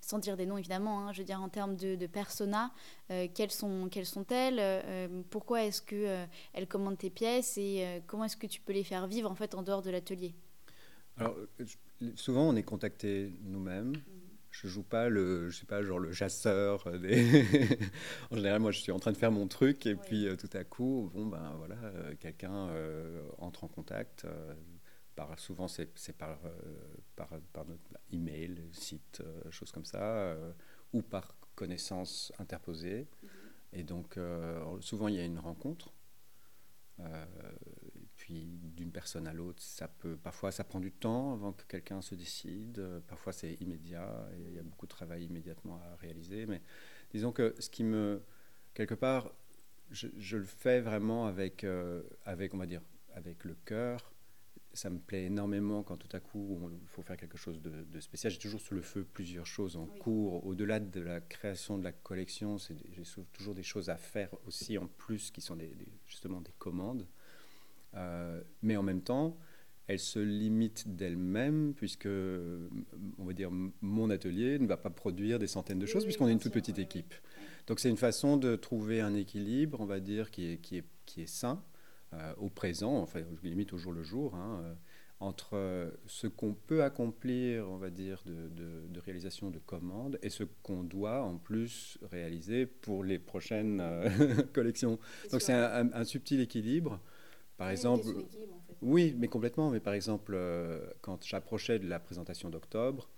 sans 0.01 0.19
dire 0.19 0.37
des 0.37 0.45
noms 0.45 0.59
évidemment, 0.59 1.07
hein, 1.07 1.13
je 1.13 1.19
veux 1.19 1.25
dire 1.25 1.41
en 1.41 1.49
termes 1.49 1.77
de, 1.77 2.07
persona, 2.07 2.73
quelles 3.09 3.51
sont 3.51 3.89
quelles 3.91 4.07
sont-elles, 4.07 5.11
pourquoi 5.31 5.65
est-ce 5.65 5.81
que 5.81 6.27
elles 6.53 6.67
commandent 6.67 6.99
tes 6.99 7.11
pièces 7.11 7.57
et 7.59 8.03
comment 8.07 8.25
est-ce 8.25 8.37
que 8.37 8.47
tu 8.47 8.61
peux 8.61 8.73
les 8.73 8.85
faire 8.85 9.07
vivre 9.07 9.31
en 9.31 9.35
fait 9.35 9.55
en 9.55 9.63
dehors 9.63 9.83
de 9.83 9.91
l'atelier? 9.91 10.35
Alors, 11.17 11.37
souvent 12.17 12.49
on 12.49 12.57
est 12.57 12.63
contacté 12.63 13.33
nous-mêmes. 13.43 13.93
Mm 13.93 14.25
je 14.55 14.69
joue 14.69 14.83
pas 14.83 15.09
le, 15.09 15.51
je 15.51 15.59
sais 15.59 15.67
pas, 15.67 15.83
genre 15.83 15.99
le 15.99 16.13
chasseur. 16.13 16.87
Euh, 16.87 16.99
des 16.99 17.49
en 18.31 18.37
général, 18.37 18.61
moi, 18.61 18.71
je 18.71 18.79
suis 18.79 18.93
en 18.93 19.01
train 19.01 19.11
de 19.13 19.17
faire 19.17 19.33
mon 19.33 19.49
truc 19.49 19.85
et 19.87 19.97
puis 19.97 20.27
euh, 20.27 20.37
tout 20.37 20.51
à 20.53 20.63
coup, 20.63 21.11
bon, 21.13 21.27
ben 21.27 21.55
voilà, 21.59 21.77
euh, 21.83 22.15
quelqu'un 22.21 22.71
entre 23.39 23.65
en 23.65 23.69
contact. 23.69 24.27
par, 25.17 25.39
souvent, 25.39 25.69
c'est 25.69 26.13
par, 26.17 26.39
par, 27.17 27.31
par, 27.53 27.67
notre 27.67 27.83
email, 28.13 28.63
site, 28.73 29.23
choses 29.51 29.73
comme 29.73 29.85
ça, 29.85 30.37
ou 30.93 31.03
par 31.03 31.37
connaissance 31.55 32.33
interposée. 32.39 33.03
Mm-hmm. 33.03 33.79
Et 33.79 33.83
donc, 33.83 34.19
souvent, 34.81 35.09
il 35.09 35.17
y 35.17 35.21
a 35.21 35.25
une 35.25 35.39
rencontre 35.39 35.93
puis 38.25 38.59
d'une 38.75 38.91
personne 38.91 39.27
à 39.27 39.35
l'autre, 39.35 39.63
ça 39.63 39.87
peut 39.87 40.17
parfois 40.17 40.51
ça 40.51 40.65
prend 40.65 40.81
du 40.81 40.91
temps 40.91 41.35
avant 41.35 41.53
que 41.53 41.63
quelqu'un 41.65 42.01
se 42.01 42.15
décide. 42.15 42.79
Euh, 42.79 43.01
parfois 43.07 43.35
c'est 43.35 43.53
immédiat 43.61 44.27
et 44.35 44.49
il 44.49 44.55
y 44.55 44.59
a 44.59 44.63
beaucoup 44.63 44.87
de 44.87 44.91
travail 44.91 45.27
immédiatement 45.27 45.77
à 45.77 45.97
réaliser. 45.97 46.47
Mais 46.47 46.63
disons 47.13 47.33
que 47.33 47.55
ce 47.59 47.69
qui 47.69 47.85
me 47.85 48.23
quelque 48.73 48.95
part, 48.95 49.31
je, 49.91 50.39
le 50.39 50.45
fais 50.45 50.81
vraiment 50.81 51.27
avec 51.27 51.65
euh, 51.65 52.03
avec 52.25 52.55
on 52.55 52.57
va 52.57 52.65
dire 52.65 52.81
avec 53.13 53.45
le 53.45 53.57
cœur. 53.67 54.11
Ça 54.73 54.89
me 54.89 54.99
plaît 54.99 55.25
énormément 55.25 55.83
quand 55.83 55.99
tout 55.99 56.17
à 56.17 56.21
coup 56.21 56.59
il 56.73 56.89
faut 56.89 57.03
faire 57.03 57.19
quelque 57.19 57.37
chose 57.37 57.61
de, 57.61 58.01
spécial. 58.01 58.33
J'ai 58.33 58.39
toujours 58.39 58.63
sous 58.63 58.75
le 58.75 58.81
feu 58.81 59.05
plusieurs 59.05 59.47
choses 59.47 59.77
en 59.77 59.85
cours. 59.85 60.47
Au-delà 60.47 60.81
de 60.81 61.01
la 61.01 61.21
création 61.21 61.77
de 61.77 61.85
la 61.85 61.93
collection, 61.93 62.57
j'ai 62.57 63.03
toujours 63.35 63.55
des 63.55 63.63
choses 63.63 63.91
à 63.91 63.99
faire 63.99 64.31
aussi 64.47 64.79
en 64.79 64.87
plus 64.87 65.31
qui 65.31 65.43
sont 65.43 65.57
des, 65.57 65.77
justement 66.07 66.41
des 66.41 66.55
commandes. 66.59 67.07
Euh, 67.97 68.41
mais 68.63 68.77
en 68.77 68.83
même 68.83 69.03
temps, 69.03 69.37
elle 69.87 69.99
se 69.99 70.19
limite 70.19 70.97
d'elle-même, 70.97 71.75
puisque, 71.75 72.09
on 73.19 73.25
va 73.25 73.33
dire, 73.33 73.51
mon 73.81 74.11
atelier 74.11 74.59
ne 74.59 74.67
va 74.67 74.77
pas 74.77 74.91
produire 74.91 75.39
des 75.39 75.47
centaines 75.47 75.79
de 75.79 75.87
choses, 75.87 76.05
puisqu'on 76.05 76.29
est 76.29 76.33
une 76.33 76.39
toute 76.39 76.55
petite 76.55 76.79
équipe. 76.79 77.15
Donc 77.67 77.81
c'est 77.81 77.91
une 77.91 77.97
façon 77.97 78.37
de 78.37 78.57
trouver 78.57 79.01
un 79.01 79.15
équilibre, 79.15 79.81
on 79.81 79.87
va 79.87 80.01
dire, 80.01 80.31
qui 80.31 80.53
est, 80.53 80.57
qui 80.59 80.79
est, 80.79 80.85
qui 81.05 81.23
est 81.23 81.27
sain, 81.29 81.63
euh, 82.15 82.33
au 82.39 82.49
présent, 82.49 82.97
enfin, 82.97 83.21
limite 83.43 83.73
au 83.73 83.79
jour 83.79 83.93
le 83.93 84.03
jour, 84.03 84.35
hein, 84.35 84.61
euh, 84.63 84.75
entre 85.21 85.93
ce 86.07 86.27
qu'on 86.27 86.55
peut 86.55 86.83
accomplir, 86.83 87.69
on 87.71 87.77
va 87.77 87.91
dire, 87.91 88.23
de, 88.27 88.49
de, 88.89 89.01
réalisation 89.01 89.51
de 89.51 89.59
commandes 89.59 90.19
et 90.23 90.29
ce 90.29 90.45
qu'on 90.63 90.83
doit 90.83 91.23
en 91.23 91.37
plus 91.37 91.99
réaliser 92.11 92.67
pour 92.67 93.05
les 93.05 93.19
prochaines 93.19 93.83
collections. 94.53 94.99
Donc 95.31 95.41
c'est 95.41 95.53
un, 95.53 95.93
un, 95.93 96.05
subtil 96.05 96.41
équilibre 96.41 97.01
par 97.57 97.71
exemple, 97.71 98.07
oui, 98.83 99.15
mais 99.19 99.29
complètement. 99.29 99.71
Mais 99.71 99.81
par 99.81 99.95
exemple, 99.95 100.33
euh, 100.35 100.87
quand 101.01 101.25
j'approchais 101.25 101.79
de 101.79 101.89
la 101.89 101.99
présentation 101.99 102.51
d'octobre, 102.51 103.09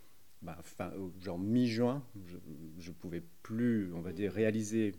bah, 0.43 0.59
fin, 0.63 0.93
genre 1.21 1.39
mi-juin, 1.39 2.03
je 2.79 2.91
ne 2.91 2.95
pouvais 2.95 3.23
plus, 3.43 3.93
on 3.95 4.01
va 4.01 4.13
dire, 4.13 4.33
réaliser 4.33 4.95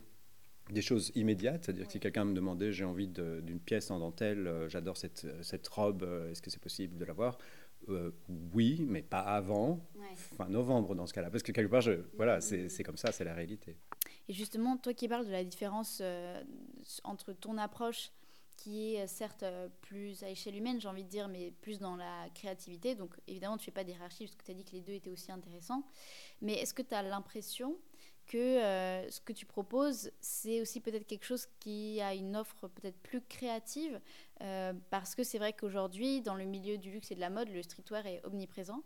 des 0.72 0.82
choses 0.82 1.12
immédiates. 1.16 1.66
C'est-à-dire 1.66 1.86
que 1.86 1.94
si 1.94 2.00
quelqu'un 2.00 2.26
me 2.26 2.34
demandait, 2.34 2.72
j'ai 2.72 2.84
envie 2.84 3.08
d'une 3.08 3.60
pièce 3.60 3.92
en 3.92 4.00
dentelle, 4.00 4.48
euh, 4.48 4.68
j'adore 4.68 4.98
cette, 4.98 5.28
cette, 5.42 5.68
robe, 5.68 6.04
euh, 6.04 6.32
est-ce 6.32 6.42
que 6.42 6.50
c'est 6.50 6.62
possible 6.62 6.98
de 6.98 7.06
l'avoir 7.06 7.38
Oui, 8.54 8.86
mais 8.90 9.04
pas 9.04 9.22
avant, 9.22 9.80
fin 10.16 10.50
novembre 10.50 10.96
dans 10.96 11.06
ce 11.06 11.14
cas-là. 11.14 11.30
Parce 11.30 11.44
que 11.44 11.52
quelque 11.52 11.72
part, 11.72 11.82
je, 11.82 11.94
voilà, 12.18 12.42
c'est 12.42 12.84
comme 12.84 12.98
ça, 12.98 13.12
c'est 13.12 13.24
la 13.24 13.36
réalité. 13.36 13.78
Et 14.28 14.34
justement, 14.34 14.76
toi 14.76 14.94
qui 14.94 15.08
parles 15.08 15.28
de 15.28 15.32
la 15.32 15.46
différence 15.46 16.02
entre 17.06 17.32
ton 17.32 17.58
approche 17.58 18.12
qui 18.58 18.96
est 18.96 19.04
euh, 19.04 19.08
certes 19.08 19.44
euh, 19.44 19.70
plus 19.82 20.24
à 20.24 20.30
échelle 20.30 20.56
humaine, 20.56 20.82
j'ai 20.82 20.90
envie 20.90 21.04
de 21.04 21.10
dire, 21.10 21.30
mais 21.30 21.52
plus 21.62 21.80
dans 21.80 21.96
la 21.96 22.28
créativité. 22.34 22.96
Donc 22.96 23.16
évidemment, 23.28 23.58
tu 23.58 23.62
ne 23.62 23.66
fais 23.66 23.72
pas 23.72 23.84
des 23.84 23.94
hiérarchies 23.94 24.26
parce 24.26 24.36
que 24.36 24.44
tu 24.44 24.52
as 24.52 24.56
dit 24.56 24.66
que 24.66 24.72
les 24.72 24.82
deux 24.82 24.94
étaient 24.94 25.10
aussi 25.10 25.32
intéressants. 25.32 25.84
Mais 26.42 26.54
est-ce 26.56 26.74
que 26.74 26.82
tu 26.82 26.94
as 26.94 27.04
l'impression 27.04 27.78
que 28.26 28.38
euh, 28.38 29.10
ce 29.10 29.22
que 29.22 29.32
tu 29.32 29.46
proposes, 29.46 30.12
c'est 30.20 30.60
aussi 30.60 30.82
peut-être 30.82 31.08
quelque 31.08 31.24
chose 31.24 31.48
qui 31.62 32.02
a 32.02 32.14
une 32.14 32.36
offre 32.36 32.68
peut-être 32.68 32.98
plus 32.98 33.22
créative, 33.22 34.02
parce 34.90 35.16
que 35.16 35.24
c'est 35.24 35.38
vrai 35.38 35.54
qu'aujourd'hui, 35.54 36.22
dans 36.22 36.36
le 36.36 36.44
milieu 36.44 36.78
du 36.78 36.92
luxe 36.92 37.10
et 37.12 37.16
de 37.16 37.22
la 37.22 37.30
mode, 37.30 37.50
le 37.50 37.64
streetwear 37.64 38.06
est 38.06 38.22
omniprésent? 38.26 38.84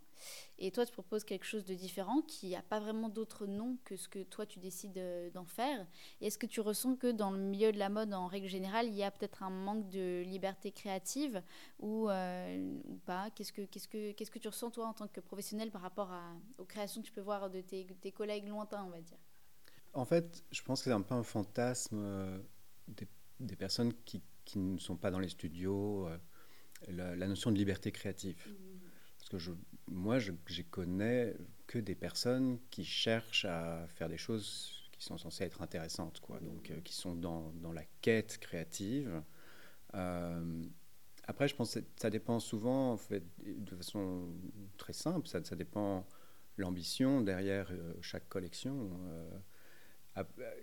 Et 0.58 0.72
toi, 0.72 0.86
tu 0.86 0.92
proposes 0.92 1.24
quelque 1.24 1.46
chose 1.46 1.66
de 1.66 1.74
différent, 1.74 2.22
qui 2.22 2.52
n'a 2.52 2.62
pas 2.62 2.80
vraiment 2.80 3.10
d'autre 3.10 3.46
nom 3.46 3.78
que 3.84 3.96
ce 3.96 4.08
que 4.08 4.24
toi, 4.24 4.46
tu 4.46 4.60
décides 4.60 4.98
euh, 4.98 5.30
d'en 5.32 5.46
faire. 5.46 5.86
Est-ce 6.22 6.38
que 6.38 6.46
tu 6.46 6.62
ressens 6.62 6.96
que 6.96 7.12
dans 7.12 7.32
le 7.32 7.40
milieu 7.40 7.72
de 7.72 7.80
la 7.80 7.90
mode, 7.90 8.14
en 8.14 8.28
règle 8.28 8.48
générale, 8.48 8.88
il 8.88 8.96
y 8.96 9.04
a 9.04 9.12
peut-être 9.12 9.44
un 9.44 9.50
manque 9.50 9.90
de 9.90 10.24
liberté 10.24 10.72
créative 10.72 11.42
ou, 11.80 12.10
ou 12.10 13.00
pas? 13.06 13.30
Qu'est-ce 13.32 13.54
que, 13.54 13.62
qu'est-ce, 13.64 13.88
que, 13.88 14.12
qu'est-ce 14.12 14.32
que 14.32 14.40
tu 14.40 14.48
ressens, 14.48 14.72
toi, 14.72 14.88
en 14.88 14.94
tant 14.94 15.08
que 15.08 15.20
professionnel, 15.20 15.72
par 15.72 15.82
rapport 15.82 16.12
à, 16.12 16.36
aux 16.58 16.66
créations 16.66 17.02
que 17.02 17.08
tu 17.08 17.14
peux 17.14 17.22
voir 17.22 17.50
de 17.50 17.62
tes, 17.62 17.86
tes 18.02 18.12
collègues 18.12 18.48
lointains, 18.48 18.84
on 18.86 18.90
va 18.90 19.02
dire? 19.02 19.18
En 19.94 20.06
fait, 20.06 20.44
je 20.52 20.62
pense 20.62 20.82
que 20.82 20.86
c'est 20.86 20.96
un 20.96 21.02
peu 21.02 21.16
un 21.16 21.24
fantasme 21.24 21.98
euh, 22.00 22.40
des, 23.40 23.56
personnes 23.56 23.94
qui, 24.06 24.22
ne 24.56 24.78
sont 24.78 24.96
pas 24.96 25.12
dans 25.12 25.20
les 25.20 25.30
studios, 25.30 26.08
euh, 26.08 26.18
la, 26.88 27.28
notion 27.28 27.52
de 27.52 27.58
liberté 27.58 27.92
créative. 27.92 28.38
Mmh. 28.48 28.71
Que 29.32 29.38
je, 29.38 29.52
moi, 29.88 30.20
je, 30.20 30.32
connais 30.70 31.36
que 31.68 31.80
des 31.80 31.96
personnes 31.96 32.60
qui 32.70 32.84
cherchent 32.84 33.46
à 33.46 33.88
faire 33.88 34.10
des 34.10 34.18
choses 34.18 34.90
qui 34.92 35.06
sont 35.06 35.18
censées 35.18 35.46
être 35.46 35.62
intéressantes, 35.62 36.20
quoi. 36.20 36.40
Donc, 36.42 36.70
euh, 36.70 36.82
qui 36.84 36.94
sont 36.94 37.16
dans, 37.16 37.54
la 37.74 37.86
quête 38.02 38.40
créative. 38.40 39.24
après, 39.94 41.48
je 41.48 41.56
pense 41.56 41.76
que 41.76 41.80
ça 41.96 42.10
dépend 42.10 42.40
souvent, 42.42 42.92
en 42.92 42.98
fait, 42.98 43.24
de 43.46 43.76
façon 43.78 44.28
très 44.78 44.94
simple, 44.94 45.28
ça, 45.30 45.42
ça 45.44 45.56
dépend 45.56 46.06
l'ambition 46.58 47.22
derrière 47.22 47.72
chaque 48.02 48.28
collection. 48.28 48.92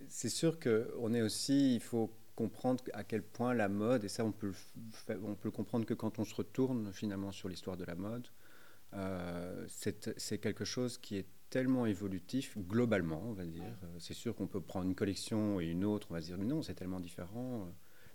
C'est 0.08 0.28
sûr 0.28 0.60
qu'on 0.60 1.14
est 1.14 1.22
aussi, 1.22 1.74
il 1.74 1.80
faut 1.80 2.12
comprendre 2.38 2.84
à 2.92 3.02
quel 3.02 3.24
point 3.24 3.52
la 3.52 3.68
mode, 3.68 4.04
et 4.04 4.08
ça 4.08 4.24
on 4.24 4.30
peut, 4.30 4.52
on 5.08 5.34
peut 5.34 5.48
le 5.48 5.50
comprendre 5.50 5.84
que 5.84 5.94
quand 5.94 6.20
on 6.20 6.24
se 6.24 6.36
retourne 6.36 6.92
finalement 6.92 7.32
sur 7.32 7.48
l'histoire 7.48 7.76
de 7.76 7.84
la 7.84 7.96
mode, 7.96 8.28
euh, 8.94 9.66
c'est 9.68 10.38
quelque 10.38 10.64
chose 10.64 10.98
qui 10.98 11.16
est 11.16 11.26
tellement 11.50 11.86
évolutif 11.86 12.56
globalement, 12.58 13.22
on 13.26 13.32
va 13.32 13.44
dire. 13.44 13.62
Euh, 13.84 13.96
c'est 13.98 14.14
sûr 14.14 14.34
qu'on 14.34 14.46
peut 14.46 14.60
prendre 14.60 14.86
une 14.86 14.94
collection 14.94 15.60
et 15.60 15.66
une 15.66 15.84
autre, 15.84 16.08
on 16.10 16.14
va 16.14 16.20
se 16.20 16.26
dire 16.26 16.38
mais 16.38 16.44
non, 16.44 16.62
c'est 16.62 16.74
tellement 16.74 17.00
différent. 17.00 17.68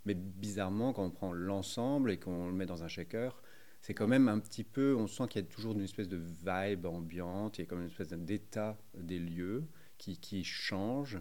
Mais 0.05 0.13
bizarrement, 0.13 0.93
quand 0.93 1.05
on 1.05 1.11
prend 1.11 1.33
l'ensemble 1.33 2.11
et 2.11 2.17
qu'on 2.17 2.47
le 2.47 2.53
met 2.53 2.65
dans 2.65 2.83
un 2.83 2.87
shaker, 2.87 3.41
c'est 3.81 3.93
quand 3.93 4.07
même 4.07 4.27
un 4.27 4.39
petit 4.39 4.63
peu, 4.63 4.95
on 4.95 5.07
sent 5.07 5.27
qu'il 5.29 5.41
y 5.41 5.45
a 5.45 5.47
toujours 5.47 5.73
une 5.73 5.81
espèce 5.81 6.07
de 6.07 6.17
vibe 6.17 6.85
ambiante, 6.85 7.57
il 7.57 7.61
y 7.61 7.63
a 7.63 7.67
comme 7.67 7.81
une 7.81 7.87
espèce 7.87 8.09
d'état 8.09 8.77
des 8.97 9.19
lieux 9.19 9.65
qui, 9.97 10.17
qui 10.17 10.43
change 10.43 11.19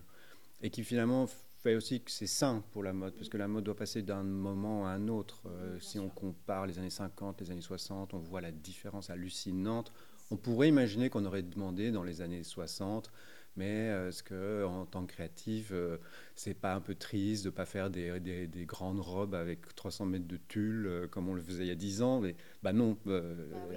et 0.62 0.70
qui 0.70 0.84
finalement 0.84 1.26
fait 1.62 1.74
aussi 1.76 2.00
que 2.00 2.10
c'est 2.10 2.26
sain 2.26 2.64
pour 2.72 2.82
la 2.82 2.92
mode, 2.92 3.14
parce 3.14 3.28
que 3.28 3.36
la 3.36 3.48
mode 3.48 3.64
doit 3.64 3.76
passer 3.76 4.02
d'un 4.02 4.22
moment 4.22 4.86
à 4.86 4.90
un 4.90 5.08
autre. 5.08 5.42
Euh, 5.46 5.78
si 5.80 5.98
on 5.98 6.08
compare 6.08 6.66
les 6.66 6.78
années 6.78 6.90
50, 6.90 7.40
les 7.40 7.50
années 7.50 7.60
60, 7.60 8.14
on 8.14 8.18
voit 8.18 8.40
la 8.40 8.50
différence 8.50 9.10
hallucinante. 9.10 9.92
On 10.30 10.36
pourrait 10.36 10.68
imaginer 10.68 11.08
qu'on 11.08 11.24
aurait 11.24 11.42
demandé 11.42 11.92
dans 11.92 12.02
les 12.02 12.20
années 12.20 12.42
60 12.42 13.12
mais 13.57 13.90
euh, 13.90 14.09
est-ce 14.09 14.22
que 14.22 14.64
en 14.64 14.86
tant 14.86 15.05
que 15.07 15.12
créative, 15.12 15.70
euh, 15.72 15.98
c'est 16.34 16.55
pas 16.55 16.74
un 16.74 16.80
peu 16.80 16.94
triste 16.94 17.44
de 17.44 17.50
pas 17.50 17.66
faire 17.66 17.90
des, 17.90 18.18
des, 18.20 18.46
des, 18.46 18.64
grandes 18.64 19.00
robes 19.00 19.34
avec 19.34 19.74
300 19.74 20.07
mètres 20.07 20.26
de 20.26 20.38
tulle 20.48 21.09
comme 21.11 21.28
on 21.28 21.34
le 21.34 21.42
faisait 21.42 21.64
il 21.64 21.68
y 21.68 21.72
a 21.72 21.76
10 21.76 22.03
ans? 22.03 22.20
Mais 22.20 22.34
bah 22.62 22.72
non, 22.72 22.96
bah 23.05 23.22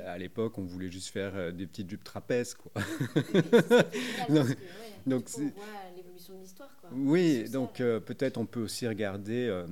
à 0.05 0.17
l'époque, 0.17 0.57
on 0.57 0.63
voulait 0.63 0.89
juste 0.91 1.09
faire 1.09 1.53
des 1.53 1.67
petites 1.67 1.89
jupes 1.89 2.03
trapèzes, 2.03 2.53
quoi. 2.53 2.71
Donc, 5.05 5.27
on 5.37 5.41
voit 5.41 5.51
l'évolution 5.95 6.33
de 6.33 6.39
l'histoire. 6.39 6.75
Oui, 6.91 7.49
donc 7.49 7.81
euh, 7.81 7.99
peut-être 7.99 8.37
on 8.37 8.45
peut 8.45 8.61
aussi 8.61 8.87
regarder 8.87 9.47
euh, 9.47 9.65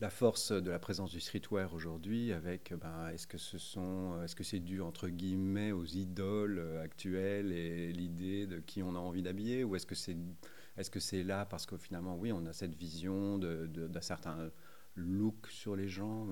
la 0.00 0.10
force 0.10 0.52
de 0.52 0.70
la 0.70 0.78
présence 0.78 1.10
du 1.10 1.20
streetwear 1.20 1.72
aujourd'hui 1.74 2.32
avec 2.32 2.72
euh, 2.72 2.76
ben, 2.76 3.08
est-ce 3.08 3.26
que 3.26 3.38
ce 3.38 3.58
sont 3.58 4.20
est-ce 4.22 4.36
que 4.36 4.44
c'est 4.44 4.60
dû 4.60 4.80
entre 4.80 5.08
guillemets 5.08 5.72
aux 5.72 5.84
idoles 5.84 6.80
actuelles 6.82 7.52
et 7.52 7.92
l'idée 7.92 8.46
de 8.46 8.58
qui 8.58 8.82
on 8.82 8.94
a 8.94 8.98
envie 8.98 9.22
d'habiller 9.22 9.64
ou 9.64 9.76
est-ce 9.76 9.86
que 9.86 9.94
c'est 9.94 10.16
est-ce 10.76 10.90
que 10.90 11.00
c'est 11.00 11.22
là 11.22 11.46
parce 11.46 11.66
que 11.66 11.76
finalement 11.76 12.16
oui 12.16 12.32
on 12.32 12.44
a 12.46 12.52
cette 12.52 12.74
vision 12.74 13.38
d'un 13.38 14.00
certain 14.00 14.50
look 14.96 15.46
sur 15.48 15.76
les 15.76 15.88
gens 15.88 16.28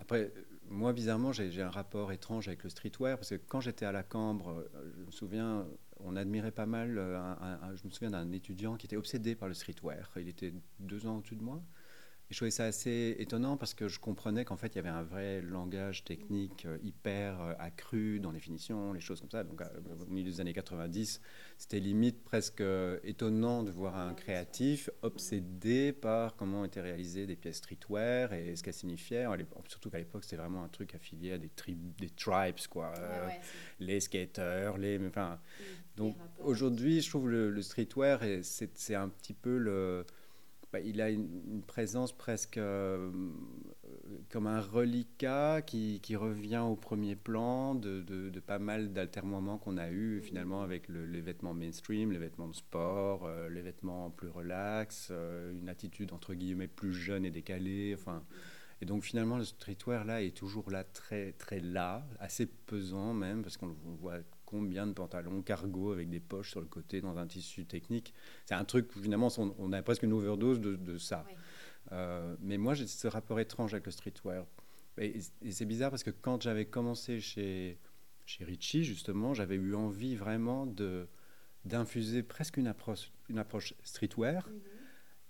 après, 0.00 0.32
moi, 0.68 0.92
bizarrement, 0.94 1.30
j'ai 1.30 1.60
un 1.60 1.68
rapport 1.68 2.10
étrange 2.10 2.48
avec 2.48 2.64
le 2.64 2.70
streetwear, 2.70 3.18
parce 3.18 3.30
que 3.30 3.34
quand 3.34 3.60
j'étais 3.60 3.84
à 3.84 3.92
la 3.92 4.02
Cambre, 4.02 4.66
je 4.96 5.04
me 5.04 5.10
souviens, 5.10 5.66
on 5.98 6.16
admirait 6.16 6.52
pas 6.52 6.64
mal, 6.64 6.96
euh, 6.96 7.76
je 7.76 7.86
me 7.86 7.90
souviens 7.90 8.10
d'un 8.10 8.32
étudiant 8.32 8.76
qui 8.76 8.86
était 8.86 8.96
obsédé 8.96 9.34
par 9.34 9.48
le 9.48 9.54
streetwear. 9.54 10.10
Il 10.16 10.28
était 10.28 10.54
deux 10.78 11.06
ans 11.06 11.18
au-dessus 11.18 11.36
de 11.36 11.42
moi. 11.42 11.62
Je 12.30 12.36
trouvais 12.36 12.52
ça 12.52 12.64
assez 12.64 13.16
étonnant 13.18 13.56
parce 13.56 13.74
que 13.74 13.88
je 13.88 13.98
comprenais 13.98 14.44
qu'en 14.44 14.56
fait, 14.56 14.68
il 14.68 14.76
y 14.76 14.78
avait 14.78 14.88
un 14.88 15.02
vrai 15.02 15.42
langage 15.42 16.04
technique 16.04 16.64
euh, 16.64 16.78
hyper 16.82 17.40
euh, 17.40 17.54
accru 17.58 18.20
dans 18.20 18.30
les 18.30 18.38
finitions, 18.38 18.92
les 18.92 19.00
choses 19.00 19.20
comme 19.20 19.30
ça. 19.30 19.42
Donc, 19.42 19.60
au 19.60 20.10
milieu 20.10 20.30
des 20.30 20.40
années 20.40 20.52
90, 20.52 21.20
c'était 21.58 21.80
limite 21.80 22.22
presque 22.22 22.60
euh, 22.60 23.00
étonnant 23.02 23.64
de 23.64 23.72
voir 23.72 23.96
un 23.96 24.14
créatif 24.14 24.90
obsédé 25.02 25.92
par 25.92 26.36
comment 26.36 26.64
étaient 26.64 26.80
réalisées 26.80 27.26
des 27.26 27.34
pièces 27.34 27.56
streetwear 27.56 28.32
et 28.32 28.54
ce 28.54 28.62
qu'elles 28.62 28.74
signifiaient. 28.74 29.26
Surtout 29.66 29.90
qu'à 29.90 29.98
l'époque, 29.98 30.22
c'était 30.22 30.36
vraiment 30.36 30.62
un 30.62 30.68
truc 30.68 30.94
affilié 30.94 31.32
à 31.32 31.38
des, 31.38 31.50
des 31.98 32.10
tribes, 32.10 32.60
quoi. 32.70 32.92
les 33.80 33.98
skaters, 33.98 34.78
les. 34.78 35.04
Enfin, 35.04 35.40
donc, 35.96 36.16
aujourd'hui, 36.38 37.00
je 37.00 37.08
trouve 37.10 37.28
le, 37.28 37.50
le 37.50 37.62
streetwear, 37.62 38.20
c'est 38.42 38.94
un 38.94 39.08
petit 39.08 39.34
peu 39.34 39.58
le 39.58 40.06
bah, 40.72 40.78
il 40.80 41.00
a 41.00 41.10
une, 41.10 41.62
présence 41.66 42.12
presque 42.12 42.56
euh, 42.56 43.10
comme 44.30 44.46
un 44.46 44.60
reliquat 44.60 45.62
qui, 45.62 46.00
revient 46.14 46.64
au 46.64 46.76
premier 46.76 47.16
plan 47.16 47.74
de, 47.74 48.30
pas 48.46 48.58
mal 48.58 48.92
d'altermoiements 48.92 49.58
qu'on 49.58 49.76
a 49.78 49.90
eu 49.90 50.20
finalement 50.20 50.62
avec 50.62 50.88
les 50.88 51.20
vêtements 51.20 51.54
mainstream, 51.54 52.12
les 52.12 52.18
vêtements 52.18 52.48
de 52.48 52.54
sport, 52.54 53.26
euh, 53.26 53.48
les 53.48 53.62
vêtements 53.62 54.10
plus 54.10 54.28
relax, 54.28 55.08
euh, 55.10 55.52
une 55.52 55.68
attitude 55.68 56.12
entre 56.12 56.34
guillemets 56.34 56.68
plus 56.68 56.92
jeune 56.94 57.24
et 57.24 57.30
décalée. 57.30 57.94
Enfin, 57.94 58.22
et 58.80 58.86
donc 58.86 59.02
finalement 59.02 59.38
le 59.38 59.44
streetwear 59.44 60.04
là 60.04 60.22
est 60.22 60.36
toujours 60.36 60.70
là 60.70 60.84
très 60.84 61.32
très 61.32 61.60
là, 61.60 62.06
assez 62.20 62.46
pesant 62.46 63.12
même 63.12 63.42
parce 63.42 63.56
qu'on 63.56 63.74
voit 64.00 64.20
combien 64.50 64.86
de 64.86 64.92
pantalons 64.92 65.42
cargo 65.42 65.92
avec 65.92 66.10
des 66.10 66.18
poches 66.18 66.50
sur 66.50 66.60
le 66.60 66.66
côté 66.66 67.00
dans 67.00 67.18
un 67.18 67.26
tissu 67.26 67.64
technique. 67.66 68.12
C'est 68.46 68.54
un 68.54 68.64
truc, 68.64 68.90
finalement, 69.00 69.28
on, 69.38 69.72
a 69.72 69.82
presque 69.82 70.02
une 70.02 70.12
overdose 70.12 70.60
de, 70.60 70.98
ça. 70.98 71.24
Euh, 71.92 72.34
mais 72.40 72.58
moi, 72.58 72.74
j'ai 72.74 72.86
ce 72.88 73.06
rapport 73.06 73.38
étrange 73.38 73.74
avec 73.74 73.86
le 73.86 73.92
streetwear. 73.92 74.44
Et, 74.98 75.20
c'est 75.50 75.64
bizarre 75.64 75.90
parce 75.90 76.02
que 76.02 76.10
quand 76.10 76.42
j'avais 76.42 76.66
commencé 76.66 77.20
chez, 77.20 77.78
chez 78.26 78.44
Richie, 78.44 78.82
justement, 78.82 79.34
j'avais 79.34 79.54
eu 79.54 79.74
envie 79.74 80.16
vraiment 80.16 80.66
de 80.66 81.06
d'infuser 81.66 82.22
presque 82.22 82.56
une 82.56 82.66
approche, 82.66 83.12
une 83.28 83.38
approche 83.38 83.74
streetwear. 83.84 84.48
Mhm. 84.48 84.60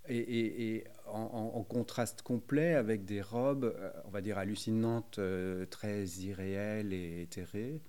Et, 0.09 0.85
en, 1.07 1.63
contraste 1.65 2.23
complet 2.23 2.75
avec 2.75 3.05
des 3.05 3.21
robes, 3.21 3.65
euh, 3.65 3.91
on 4.05 4.11
va 4.11 4.21
dire 4.21 4.39
hallucinantes, 4.39 5.19
euh, 5.19 5.67
très 5.67 6.05
irréelles 6.05 6.93
et 6.93 7.23
éthérées, 7.23 7.81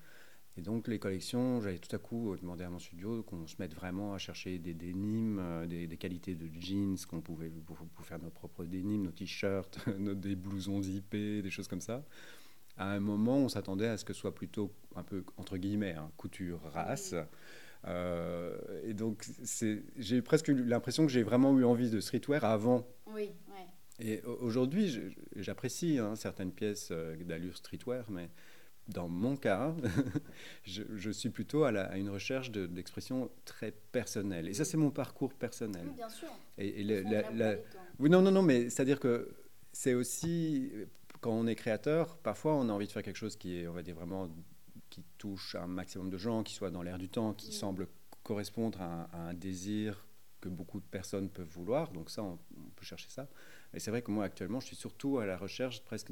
et 0.58 0.62
donc 0.62 0.88
les 0.88 0.99
collections, 0.99 1.62
j'avais 1.62 1.78
tout 1.78 1.95
à 1.95 1.99
coup 1.99 2.36
demandé 2.41 2.64
à 2.66 2.70
mon 2.70 2.80
studio 2.80 3.24
qu'on 3.24 3.47
se 3.47 3.56
mette 3.60 3.74
vraiment 3.74 4.14
à 4.14 4.18
chercher 4.18 4.60
des 4.60 4.74
dénimes, 4.74 5.39
euh, 5.39 5.66
des, 5.66 5.97
qualités 5.97 6.36
de 6.36 6.49
jeans 6.60 6.97
qu'on 7.10 7.22
pouvait 7.22 7.49
pour, 7.49 7.78
faire 8.06 8.20
nos 8.20 8.30
propres 8.30 8.66
dénimes, 8.66 9.04
nos 9.04 9.12
t-shirts, 9.12 9.80
des 9.99 10.36
blousons 10.36 10.82
zippés, 10.82 11.41
des 11.41 11.49
choses 11.49 11.70
comme 11.70 11.82
ça. 11.82 12.04
À 12.78 12.91
un 12.91 12.99
moment, 12.99 13.38
on 13.38 13.49
s'attendait 13.49 13.88
à 13.88 13.97
ce 13.97 14.04
que 14.04 14.14
ce 14.14 14.20
soit 14.20 14.36
plutôt 14.36 14.74
un 14.95 15.04
peu 15.04 15.24
entre 15.38 15.58
guillemets 15.58 15.93
hein, 15.93 16.12
couture 16.18 16.60
race. 16.74 17.16
Euh, 17.88 18.58
et 18.84 18.93
donc 18.93 19.26
j'ai 19.97 20.22
presque 20.22 20.49
l'impression 20.49 21.06
que 21.06 21.12
j'ai 21.12 21.24
vraiment 21.24 21.58
eu 21.58 21.64
envie 21.64 21.89
de 21.89 21.99
streetwear 21.99 22.43
avant. 22.43 22.88
Oui, 23.08 23.32
Et 23.99 24.22
aujourd'hui, 24.24 25.16
j'apprécie 25.38 25.97
hein, 25.97 26.16
certaines 26.16 26.52
pièces 26.52 26.89
euh, 26.91 27.16
d'allure 27.24 27.56
streetwear, 27.56 28.10
mais 28.12 28.30
dans 28.88 29.08
mon 29.08 29.36
cas, 29.36 29.74
je, 30.64 31.12
suis 31.12 31.30
plutôt 31.30 31.64
à, 31.64 31.72
la, 31.72 31.98
une 31.98 32.10
recherche 32.10 32.52
d'expression 32.52 33.30
très 33.46 33.72
personnelle. 33.72 34.48
Et 34.48 34.54
ça, 34.54 34.66
c'est 34.66 34.78
mon 34.78 34.92
parcours 34.92 35.34
personnel. 35.34 35.86
Oui, 35.88 35.96
bien 35.96 36.10
sûr. 36.10 36.28
Et, 36.58 37.04
oui, 38.00 38.10
non, 38.10 38.22
non, 38.22 38.32
non, 38.32 38.42
mais 38.42 38.70
c'est-à-dire 38.70 39.00
que 39.00 39.30
c'est 39.72 39.94
aussi, 39.94 40.72
quand 41.22 41.32
on 41.32 41.48
est 41.48 41.56
créateur, 41.56 42.18
parfois 42.18 42.56
on 42.56 42.68
a 42.70 42.74
envie 42.74 42.88
de 42.88 42.92
faire 42.92 43.04
quelque 43.04 43.18
chose 43.18 43.36
qui 43.36 43.60
est, 43.60 43.68
on 43.68 43.74
va 43.74 43.84
dire, 43.84 43.96
vraiment, 43.96 44.30
qui 44.90 45.04
touche 45.18 45.56
un 45.56 45.68
maximum 45.68 46.10
de 46.10 46.18
gens, 46.18 46.44
qui 46.44 46.54
soit 46.54 46.72
dans 46.72 46.82
l'air 46.82 46.98
du 46.98 47.10
temps, 47.10 47.34
qui 47.34 47.54
semble 47.54 47.88
correspondre 48.24 48.82
à 48.82 49.10
un, 49.30 49.34
désir 49.34 50.06
que 50.42 50.50
beaucoup 50.50 50.80
de 50.80 50.86
personnes 50.86 51.30
peuvent 51.30 51.48
vouloir. 51.48 51.92
Donc 51.92 52.10
ça, 52.10 52.24
on, 52.24 52.40
on 52.58 52.70
peut 52.76 52.86
chercher 52.86 53.10
ça. 53.10 53.28
Et 53.74 53.80
c'est 53.80 53.92
vrai 53.92 54.02
que 54.02 54.12
moi, 54.12 54.26
actuellement, 54.26 54.60
je 54.60 54.68
suis 54.68 54.76
surtout 54.76 55.20
à 55.20 55.26
la 55.26 55.38
recherche 55.38 55.84
presque 55.84 56.10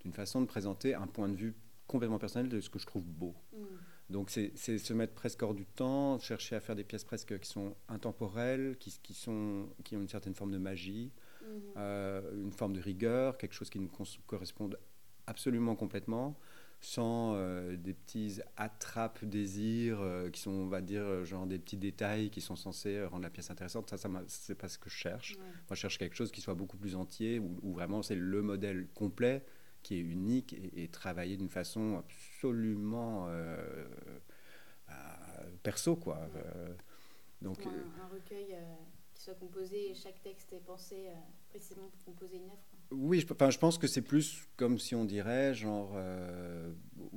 d'une 0.00 0.12
façon 0.12 0.40
de 0.40 0.46
présenter 0.46 0.94
un 0.94 1.06
point 1.06 1.28
de 1.28 1.36
vue 1.36 1.54
complètement 1.88 2.18
personnel 2.18 2.48
de 2.48 2.60
ce 2.60 2.70
que 2.70 2.78
je 2.78 2.86
trouve 2.86 3.04
beau. 3.04 3.34
Mm. 3.52 3.64
Donc 4.10 4.30
c'est 4.30 4.56
se 4.56 4.92
mettre 4.94 5.12
presque 5.14 5.42
hors 5.42 5.54
du 5.54 5.66
temps, 5.66 6.18
chercher 6.18 6.56
à 6.56 6.60
faire 6.60 6.76
des 6.76 6.84
pièces 6.84 7.04
presque 7.04 7.38
qui 7.40 7.48
sont 7.48 7.74
intemporelles, 7.88 8.76
qui, 8.78 8.96
qui 9.02 9.12
sont, 9.12 9.68
qui 9.84 9.96
ont 9.96 10.00
une 10.00 10.08
certaine 10.08 10.34
forme 10.34 10.52
de 10.52 10.58
magie, 10.58 11.12
mm. 11.42 11.46
euh, 11.76 12.44
une 12.44 12.52
forme 12.52 12.72
de 12.74 12.80
rigueur, 12.80 13.36
quelque 13.36 13.54
chose 13.54 13.68
qui 13.68 13.80
nous 13.80 13.90
corresponde 14.26 14.78
absolument 15.26 15.76
complètement, 15.76 16.38
sans 16.80 17.34
euh, 17.34 17.76
des 17.76 17.92
petits 17.92 18.40
attrapes 18.56 19.22
désirs 19.26 20.00
euh, 20.00 20.30
qui 20.30 20.40
sont, 20.40 20.52
on 20.52 20.68
va 20.68 20.80
dire, 20.80 21.26
genre 21.26 21.46
des 21.46 21.58
petits 21.58 21.76
détails 21.76 22.30
qui 22.30 22.40
sont 22.40 22.56
censés 22.56 23.04
rendre 23.04 23.24
la 23.24 23.30
pièce 23.30 23.50
intéressante. 23.50 23.90
Ça, 23.90 23.98
ça 23.98 24.08
c'est 24.26 24.54
pas 24.54 24.68
ce 24.68 24.78
que 24.78 24.88
je 24.88 24.96
cherche. 24.96 25.36
Moi, 25.36 25.74
je 25.74 25.74
cherche 25.74 25.98
quelque 25.98 26.16
chose 26.16 26.30
qui 26.30 26.40
soit 26.40 26.54
beaucoup 26.54 26.78
plus 26.78 26.96
entier, 26.96 27.40
où 27.40 27.74
vraiment 27.74 28.02
c'est 28.02 28.14
le 28.14 28.40
modèle 28.40 28.86
complet 28.94 29.44
qui 29.88 29.94
est 29.94 30.00
unique 30.00 30.54
et, 30.76 30.86
travaillé 30.88 31.38
d'une 31.38 31.48
façon 31.48 31.96
absolument 31.96 33.26
euh, 33.30 33.88
bah, 34.86 34.94
perso, 35.62 35.96
quoi. 35.96 36.28
Euh, 36.36 36.74
donc, 37.40 37.64
un, 37.64 37.70
un 37.70 38.08
recueil 38.08 38.48
euh, 38.52 38.74
qui 39.14 39.22
soit 39.22 39.36
composé 39.36 39.90
et 39.90 39.94
chaque 39.94 40.20
texte 40.20 40.52
est 40.52 40.60
pensé 40.60 41.06
précisément 41.48 41.88
pour 41.88 42.04
composer 42.04 42.36
une 42.36 42.50
œuvre. 42.50 42.58
Oui, 42.90 43.20
je, 43.20 43.32
enfin, 43.32 43.48
je 43.48 43.58
pense 43.58 43.78
que 43.78 43.86
c'est 43.86 44.02
plus 44.02 44.46
comme 44.58 44.78
si 44.78 44.94
on 44.94 45.06
dirait, 45.06 45.54
genre, 45.54 45.96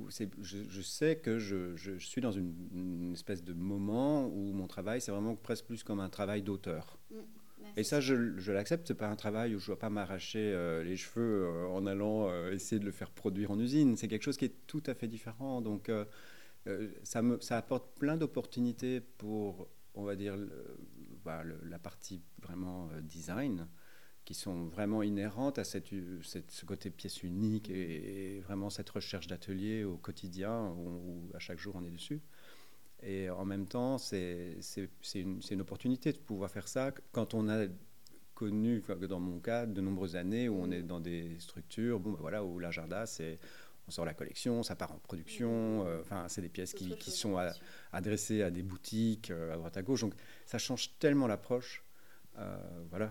je, 0.08 0.24
je, 0.40 0.80
sais 0.80 1.16
que 1.16 1.38
je, 1.38 1.76
je, 1.76 1.98
suis 1.98 2.22
dans 2.22 2.32
une, 2.32 3.12
espèce 3.12 3.44
de 3.44 3.52
moment 3.52 4.28
où 4.28 4.52
mon 4.54 4.66
travail, 4.66 5.02
c'est 5.02 5.12
vraiment 5.12 5.36
presque 5.36 5.66
plus 5.66 5.84
comme 5.84 6.00
un 6.00 6.08
travail 6.08 6.40
d'auteur. 6.40 6.98
Mm. 7.10 7.16
Et 7.76 7.84
ça, 7.84 8.00
je, 8.00 8.38
je 8.38 8.52
l'accepte. 8.52 8.88
C'est 8.88 8.94
pas 8.94 9.08
un 9.08 9.16
travail 9.16 9.54
où 9.54 9.58
je 9.58 9.66
dois 9.66 9.78
pas 9.78 9.90
m'arracher 9.90 10.52
euh, 10.52 10.82
les 10.84 10.96
cheveux 10.96 11.44
euh, 11.46 11.66
en 11.68 11.86
allant 11.86 12.28
euh, 12.28 12.52
essayer 12.52 12.78
de 12.78 12.84
le 12.84 12.92
faire 12.92 13.10
produire 13.10 13.50
en 13.50 13.58
usine. 13.58 13.96
C'est 13.96 14.08
quelque 14.08 14.22
chose 14.22 14.36
qui 14.36 14.44
est 14.46 14.66
tout 14.66 14.82
à 14.86 14.94
fait 14.94 15.08
différent. 15.08 15.60
Donc, 15.60 15.90
ça, 17.02 17.22
me, 17.22 17.40
ça 17.40 17.56
apporte 17.56 17.98
plein 17.98 18.16
d'opportunités 18.16 19.00
pour, 19.00 19.68
on 19.94 20.04
va 20.04 20.14
dire, 20.14 20.36
bah, 21.24 21.42
la 21.64 21.78
partie 21.78 22.22
vraiment 22.40 22.88
design, 23.02 23.66
qui 24.24 24.34
sont 24.34 24.66
vraiment 24.66 25.02
inhérentes 25.02 25.58
à 25.58 25.64
cette, 25.64 25.90
ce 26.22 26.64
côté 26.64 26.90
pièce 26.90 27.24
unique 27.24 27.68
et, 27.68 28.40
vraiment 28.40 28.70
cette 28.70 28.90
recherche 28.90 29.26
d'atelier 29.26 29.82
au 29.82 29.96
quotidien 29.96 30.68
où, 30.68 31.28
à 31.34 31.40
chaque 31.40 31.58
jour 31.58 31.74
on 31.74 31.84
est 31.84 31.90
dessus. 31.90 32.20
Et 33.02 33.28
en 33.30 33.44
même 33.44 33.66
temps, 33.66 33.98
c'est 33.98 34.56
une, 35.14 35.40
une, 35.50 35.60
opportunité 35.60 36.12
de 36.12 36.18
pouvoir 36.18 36.50
faire 36.50 36.68
ça 36.68 36.92
quand 37.10 37.34
on 37.34 37.48
a 37.48 37.66
connu, 38.34 38.82
dans 39.08 39.20
mon 39.20 39.40
cas, 39.40 39.66
de 39.66 39.80
nombreuses 39.80 40.16
années 40.16 40.48
où 40.48 40.56
on 40.60 40.70
est 40.70 40.82
dans 40.82 41.00
des 41.00 41.36
structures, 41.38 42.00
bon, 42.00 42.12
ben 42.12 42.18
voilà, 42.20 42.44
où 42.44 42.58
l'agenda, 42.58 43.06
c'est 43.06 43.38
on 43.88 43.90
sort 43.90 44.04
la 44.04 44.14
collection, 44.14 44.62
ça 44.62 44.76
part 44.76 44.92
en 44.92 44.98
production, 44.98 45.86
euh, 45.86 46.00
enfin, 46.00 46.26
c'est 46.28 46.40
des 46.40 46.48
pièces 46.48 46.72
qui, 46.72 46.96
qui 46.96 47.10
sont 47.10 47.36
adressées 47.92 48.42
à 48.42 48.50
des 48.50 48.62
boutiques 48.62 49.30
euh, 49.30 49.52
à 49.52 49.56
droite 49.56 49.76
à 49.76 49.82
gauche. 49.82 50.02
Donc, 50.02 50.14
ça 50.46 50.58
change 50.58 50.96
tellement 50.98 51.26
l'approche. 51.26 51.84
Euh, 52.38 52.56
voilà. 52.90 53.10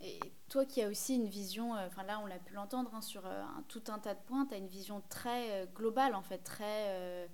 Et 0.00 0.20
toi 0.48 0.64
qui 0.64 0.82
as 0.82 0.88
aussi 0.88 1.16
une 1.16 1.26
vision, 1.28 1.72
enfin 1.72 2.04
là 2.04 2.20
on 2.22 2.26
l'a 2.26 2.38
pu 2.38 2.54
l'entendre 2.54 2.94
hein, 2.94 3.00
sur 3.00 3.24
tout 3.66 3.82
un 3.88 3.98
tas 3.98 4.14
de 4.14 4.20
points, 4.26 4.46
tu 4.46 4.54
as 4.54 4.58
une 4.58 4.68
vision 4.68 5.02
très 5.08 5.68
globale 5.74 6.14
en 6.14 6.22
fait, 6.22 6.38
très 6.38 7.28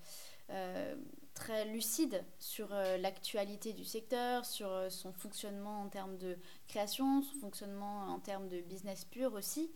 très 1.35 1.65
lucide 1.67 2.25
sur 2.39 2.73
euh, 2.73 2.97
l'actualité 2.97 3.73
du 3.73 3.85
secteur, 3.85 4.47
sur 4.47 4.71
euh, 4.71 4.89
son 4.89 5.13
fonctionnement 5.13 5.83
en 5.83 5.89
termes 5.89 6.17
de 6.17 6.39
création, 6.69 7.23
son 7.23 7.39
fonctionnement 7.41 8.07
en 8.07 8.21
termes 8.21 8.49
de 8.49 8.61
business 8.61 9.05
pur 9.05 9.35
aussi. 9.35 9.71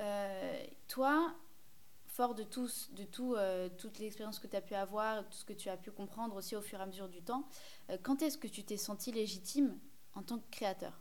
Euh, 0.00 0.62
toi, 0.88 1.32
fort 2.08 2.34
de, 2.34 2.42
tous, 2.42 2.90
de 2.92 3.04
tout, 3.04 3.34
toute 3.76 3.98
l'expérience 3.98 4.38
que 4.38 4.46
tu 4.46 4.54
as 4.54 4.60
pu 4.60 4.74
avoir, 4.74 5.24
tout 5.28 5.36
ce 5.36 5.44
que 5.44 5.52
tu 5.52 5.68
as 5.68 5.76
pu 5.76 5.90
comprendre 5.90 6.36
aussi 6.36 6.54
au 6.54 6.60
fur 6.60 6.78
et 6.78 6.82
à 6.82 6.86
mesure 6.86 7.08
du 7.08 7.22
temps, 7.22 7.48
quand 8.04 8.22
est-ce 8.22 8.38
que 8.38 8.46
tu 8.46 8.62
t'es 8.62 8.76
senti 8.76 9.10
légitime 9.10 9.76
en 10.14 10.22
tant 10.22 10.38
que 10.38 10.48
créateur? 10.52 10.92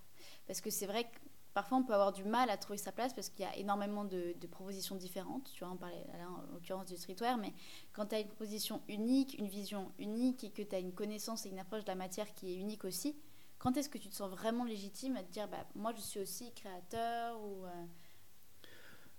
Parce 0.47 0.59
que 0.59 0.72
c'est 0.72 0.88
vrai 0.88 1.03
que 1.03 1.20
parfois 1.54 1.78
on 1.78 1.84
peut 1.84 1.93
avoir 1.93 2.12
du 2.12 2.24
mal 2.24 2.49
à 2.49 2.58
trouver 2.58 2.78
sa 2.78 2.91
place 2.91 3.14
parce 3.14 3.30
qu'il 3.30 3.45
y 3.45 3.47
a 3.47 3.56
énormément 3.58 4.06
de, 4.06 4.34
propositions 4.51 4.95
différentes. 4.95 5.51
Tu 5.54 5.64
vois, 5.64 5.74
on 5.74 5.78
parlait 5.78 6.06
en 6.28 6.54
l'occurrence 6.54 6.88
du 6.88 6.97
streetwear, 6.97 7.38
mais 7.38 7.54
quand 7.93 8.08
tu 8.08 8.16
as 8.16 8.20
une 8.20 8.28
proposition 8.28 8.82
unique, 8.88 9.38
une 9.38 9.47
vision 9.47 9.91
unique 9.99 10.43
et 10.43 10.51
que 10.51 10.62
tu 10.62 10.76
as 10.76 10.80
une 10.80 10.93
connaissance 10.93 11.45
et 11.45 11.49
une 11.49 11.60
approche 11.60 11.84
de 11.84 11.89
la 11.89 11.95
matière 11.95 12.34
qui 12.34 12.54
est 12.54 12.58
unique 12.58 12.86
aussi, 12.86 13.16
quand 13.60 13.78
est-ce 13.78 13.89
que 13.89 13.97
tu 13.97 14.10
te 14.10 14.16
sens 14.16 14.30
vraiment 14.30 14.66
légitime 14.66 15.16
à 15.16 15.24
te 15.24 15.32
dire 15.32 15.47
bah, 15.47 15.66
moi 15.76 15.93
je 15.95 16.01
suis 16.01 16.20
aussi 16.20 16.51
créateur 16.54 17.39
ou, 17.41 17.66
euh? 17.66 17.86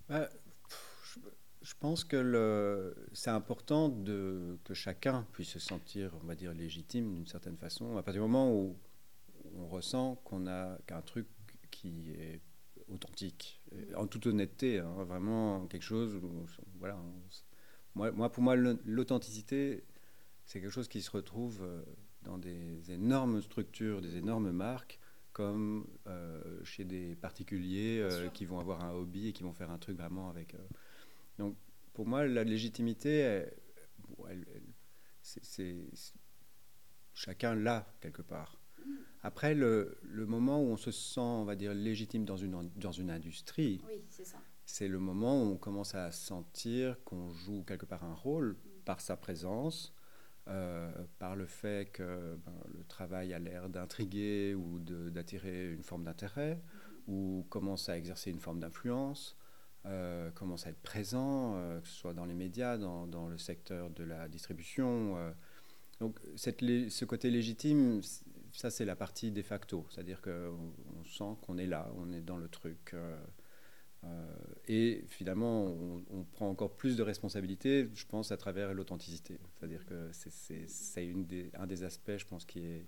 Bah, 0.07 0.29
je, 1.63 1.73
pense 1.79 2.03
que 2.03 2.95
c'est 3.13 3.31
important 3.31 3.89
que 3.89 4.73
chacun 4.73 5.25
puisse 5.31 5.49
se 5.49 5.59
sentir, 5.59 6.13
on 6.21 6.27
va 6.27 6.35
dire, 6.35 6.53
légitime 6.53 7.15
d'une 7.15 7.25
certaine 7.25 7.57
façon. 7.57 7.97
À 7.97 8.03
partir 8.03 8.21
du 8.21 8.29
moment 8.29 8.51
où 8.53 8.77
on 9.55 9.67
ressent 9.67 10.15
qu'on 10.23 10.47
a 10.47 10.77
qu'un 10.85 11.01
truc 11.01 11.27
qui 11.91 12.11
est 12.11 12.41
authentique, 12.87 13.61
en 13.95 14.07
toute 14.07 14.27
honnêteté, 14.27 14.79
hein, 14.79 15.03
vraiment 15.05 15.65
quelque 15.67 15.83
chose. 15.83 16.19
voilà, 16.79 16.97
moi, 17.95 18.11
moi, 18.11 18.31
pour 18.31 18.43
moi, 18.43 18.55
l'authenticité, 18.55 19.83
c'est 20.45 20.61
quelque 20.61 20.71
chose 20.71 20.87
qui 20.87 21.01
se 21.01 21.11
retrouve 21.11 21.65
dans 22.23 22.37
des 22.37 22.91
énormes 22.91 23.41
structures, 23.41 24.01
des 24.01 24.17
énormes 24.17 24.51
marques, 24.51 24.99
comme 25.33 25.87
chez 26.63 26.85
des 26.85 27.15
particuliers 27.15 28.07
qui 28.33 28.45
vont 28.45 28.59
avoir 28.59 28.83
un 28.83 28.91
hobby 28.91 29.29
et 29.29 29.33
qui 29.33 29.43
vont 29.43 29.53
faire 29.53 29.71
un 29.71 29.77
truc 29.77 29.97
vraiment 29.97 30.29
avec. 30.29 30.55
donc, 31.39 31.55
pour 31.93 32.05
moi, 32.05 32.27
la 32.27 32.43
légitimité, 32.43 33.45
c'est 35.21 35.89
chacun 37.13 37.55
l'a 37.55 37.87
quelque 38.01 38.21
part. 38.21 38.59
Après, 39.23 39.55
le, 39.55 39.97
le, 40.03 40.25
moment 40.25 40.61
où 40.61 40.67
on 40.67 40.77
se 40.77 40.91
sent, 40.91 41.19
on 41.19 41.45
va 41.45 41.55
dire, 41.55 41.73
légitime 41.73 42.25
dans 42.25 42.37
une, 42.37 42.69
dans 42.75 42.91
une 42.91 43.09
industrie, 43.09 43.81
c'est 44.65 44.87
le 44.87 44.99
moment 44.99 45.41
où 45.41 45.53
on 45.53 45.57
commence 45.57 45.95
à 45.95 46.11
sentir 46.11 47.03
qu'on 47.03 47.31
joue 47.31 47.63
quelque 47.63 47.85
part 47.85 48.03
un 48.03 48.13
rôle 48.13 48.51
mm. 48.51 48.83
par 48.85 49.01
sa 49.01 49.17
présence, 49.17 49.93
euh, 50.47 50.91
par 51.17 51.35
le 51.35 51.47
fait 51.47 51.91
que 51.91 52.37
ben, 52.45 52.53
le 52.71 52.83
travail 52.83 53.33
a 53.33 53.39
l'air 53.39 53.67
d'intriguer 53.69 54.53
ou 54.53 54.79
d'attirer 54.79 55.73
une 55.73 55.83
forme 55.83 56.03
d'intérêt, 56.03 56.55
mm. 56.55 57.11
ou 57.11 57.45
commence 57.49 57.89
à 57.89 57.97
exercer 57.97 58.29
une 58.29 58.39
forme 58.39 58.59
d'influence. 58.59 59.37
Euh, 59.87 60.31
commence 60.31 60.65
à 60.65 60.71
être 60.71 60.81
présent, 60.81 61.53
euh, 61.57 61.79
que 61.79 61.87
ce 61.87 61.93
soit 61.93 62.13
dans 62.13 62.25
les 62.25 62.33
médias, 62.33 62.75
dans, 62.77 63.05
dans 63.05 63.27
le 63.27 63.37
secteur 63.37 63.91
de 63.91 64.03
la 64.03 64.27
distribution. 64.27 65.15
Euh. 65.17 65.31
donc 65.99 66.19
cette, 66.35 66.61
ce 66.61 67.05
côté 67.05 67.29
légitime, 67.29 68.01
ça 68.55 68.69
c'est 68.69 68.85
la 68.85 68.95
partie 68.95 69.31
de 69.31 69.41
facto, 69.41 69.85
c'est-à-dire 69.89 70.21
qu'on 70.21 70.73
on 70.99 71.05
sent 71.05 71.37
qu'on 71.41 71.57
est 71.57 71.67
là, 71.67 71.91
on 71.97 72.11
est 72.11 72.21
dans 72.21 72.37
le 72.37 72.47
truc. 72.47 72.95
et 74.67 75.03
finalement, 75.07 75.65
on, 75.65 76.03
on, 76.11 76.23
prend 76.23 76.47
encore 76.47 76.75
plus 76.75 76.95
de 76.95 77.01
responsabilités, 77.03 77.89
je 77.93 78.05
pense, 78.05 78.31
à 78.31 78.37
travers 78.37 78.73
l'authenticité. 78.73 79.39
C'est-à-dire 79.53 79.83
que 79.85 80.11
c'est 80.11 81.13
des, 81.13 81.49
un 81.55 81.65
des 81.65 81.83
aspects, 81.83 82.17
je 82.17 82.25
pense, 82.25 82.45
qui 82.45 82.59
est 82.59 82.85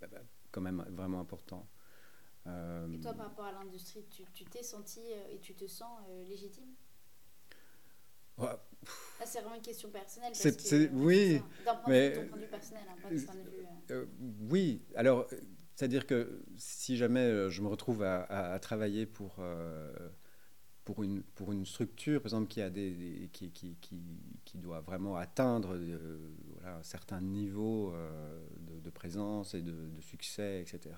bah, 0.00 0.06
bah, 0.10 0.20
quand 0.52 0.60
même 0.60 0.84
vraiment 0.90 1.20
important. 1.20 1.68
Euh, 2.46 2.92
et 2.92 3.00
toi, 3.00 3.14
par 3.14 3.26
rapport 3.26 3.44
à 3.46 3.52
l'industrie, 3.52 4.04
tu 4.08 4.44
t'es 4.44 4.62
senti 4.62 5.00
euh, 5.00 5.34
et 5.34 5.38
tu 5.40 5.54
te 5.54 5.66
sens 5.66 6.00
euh, 6.08 6.24
légitime? 6.24 6.74
Ouais. 8.38 8.48
C'est 9.24 9.40
vraiment 9.40 9.56
une 9.56 9.62
question 9.62 9.90
personnelle. 9.90 10.34
c'est 10.34 10.90
oui, 10.92 11.40
point, 11.64 11.74
mais, 11.88 12.10
de 12.10 12.20
vue 12.20 12.46
personnel, 12.50 12.82
hein, 12.88 12.96
pas 13.02 13.10
de 13.10 13.94
vue. 13.94 14.08
oui, 14.50 14.82
alors, 14.94 15.26
c'est-à-dire 15.74 16.06
que 16.06 16.42
si 16.56 16.96
jamais 16.96 17.50
je 17.50 17.62
me 17.62 17.68
retrouve 17.68 18.02
à, 18.02 18.58
travailler 18.60 19.06
pour, 19.06 19.40
pour, 20.84 21.02
une, 21.02 21.22
pour 21.22 21.52
une 21.52 21.66
structure, 21.66 22.20
par 22.20 22.26
exemple, 22.26 22.48
qui, 22.48 22.62
a 22.62 22.70
des, 22.70 23.30
qui, 23.32 23.50
qui, 23.50 23.76
qui, 23.80 24.02
qui, 24.44 24.58
doit 24.58 24.80
vraiment 24.80 25.16
atteindre 25.16 25.76
voilà, 26.54 26.76
un 26.76 26.82
certain 26.82 27.20
niveau 27.20 27.94
de, 28.60 28.80
de, 28.80 28.90
présence 28.90 29.54
et 29.54 29.62
de, 29.62 29.88
de 29.88 30.00
succès, 30.00 30.60
etc., 30.62 30.94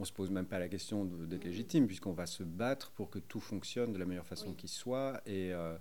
on 0.00 0.04
se 0.04 0.12
pose 0.12 0.30
même 0.30 0.46
pas 0.46 0.58
la 0.58 0.68
question 0.68 1.04
d'être 1.04 1.44
légitime, 1.44 1.86
puisqu'on 1.86 2.12
va 2.12 2.26
se 2.26 2.42
battre 2.42 2.90
pour 2.92 3.10
que 3.10 3.18
tout 3.18 3.40
fonctionne 3.40 3.92
de 3.92 3.98
la 3.98 4.06
meilleure 4.06 4.26
façon 4.26 4.54
qui 4.54 4.66
soit 4.66 5.20
euh, 5.28 5.78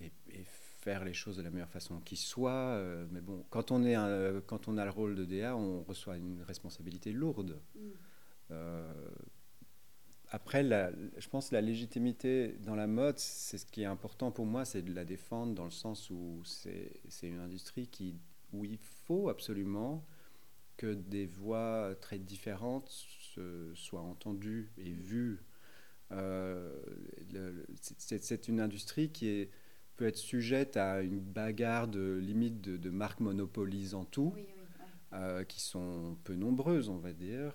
et, 0.00 0.12
et, 0.30 0.44
faire 0.80 1.04
les 1.04 1.12
choses 1.12 1.36
de 1.36 1.42
la 1.42 1.50
meilleure 1.50 1.68
façon 1.68 2.00
qui 2.00 2.16
soit. 2.16 2.52
Euh, 2.52 3.06
mais 3.10 3.20
bon, 3.20 3.44
quand 3.50 3.70
on, 3.70 3.84
est 3.84 3.96
quand 4.46 4.66
on 4.66 4.78
a 4.78 4.84
le 4.84 4.90
rôle 4.90 5.14
de 5.14 5.26
DA, 5.26 5.54
on 5.54 5.82
reçoit 5.82 6.16
une 6.16 6.42
responsabilité 6.42 7.12
lourde. 7.12 7.60
Mm. 7.74 7.80
Euh, 8.52 9.10
après, 10.30 10.62
la, 10.62 10.90
je 11.18 11.28
pense 11.28 11.50
que 11.50 11.54
la 11.54 11.60
légitimité 11.60 12.56
dans 12.60 12.76
la 12.76 12.86
mode, 12.86 13.18
c'est 13.18 13.58
ce 13.58 13.66
qui 13.66 13.82
est 13.82 13.86
important 13.86 14.30
pour 14.30 14.46
moi, 14.46 14.64
c'est 14.64 14.82
de 14.82 14.94
la 14.94 15.04
défendre 15.04 15.54
dans 15.54 15.64
le 15.64 15.70
sens 15.70 16.08
où 16.08 16.40
c'est 16.44 17.00
une 17.22 17.40
industrie 17.40 17.88
qui, 17.88 18.16
où 18.52 18.64
il 18.64 18.78
faut 18.78 19.28
absolument 19.28 20.06
que 20.76 20.94
des 20.94 21.26
voix 21.26 21.94
très 22.00 22.18
différentes 22.18 22.88
soient 23.74 24.00
entendues 24.00 24.70
et 24.78 24.92
vues. 24.92 25.40
Euh, 26.12 26.74
c'est 27.98 28.48
une 28.48 28.60
industrie 28.60 29.10
qui 29.10 29.28
est, 29.28 29.50
peut 30.00 30.06
être 30.06 30.16
sujette 30.16 30.78
à 30.78 31.02
une 31.02 31.20
bagarre 31.20 31.86
de 31.86 32.16
limite 32.16 32.62
de, 32.62 32.88
marques 32.88 33.20
monopolisant 33.20 34.06
tout, 34.06 34.32
euh, 35.12 35.44
qui 35.44 35.60
sont 35.60 36.16
peu 36.24 36.34
nombreuses, 36.34 36.88
on 36.88 36.96
va 36.96 37.12
dire. 37.12 37.52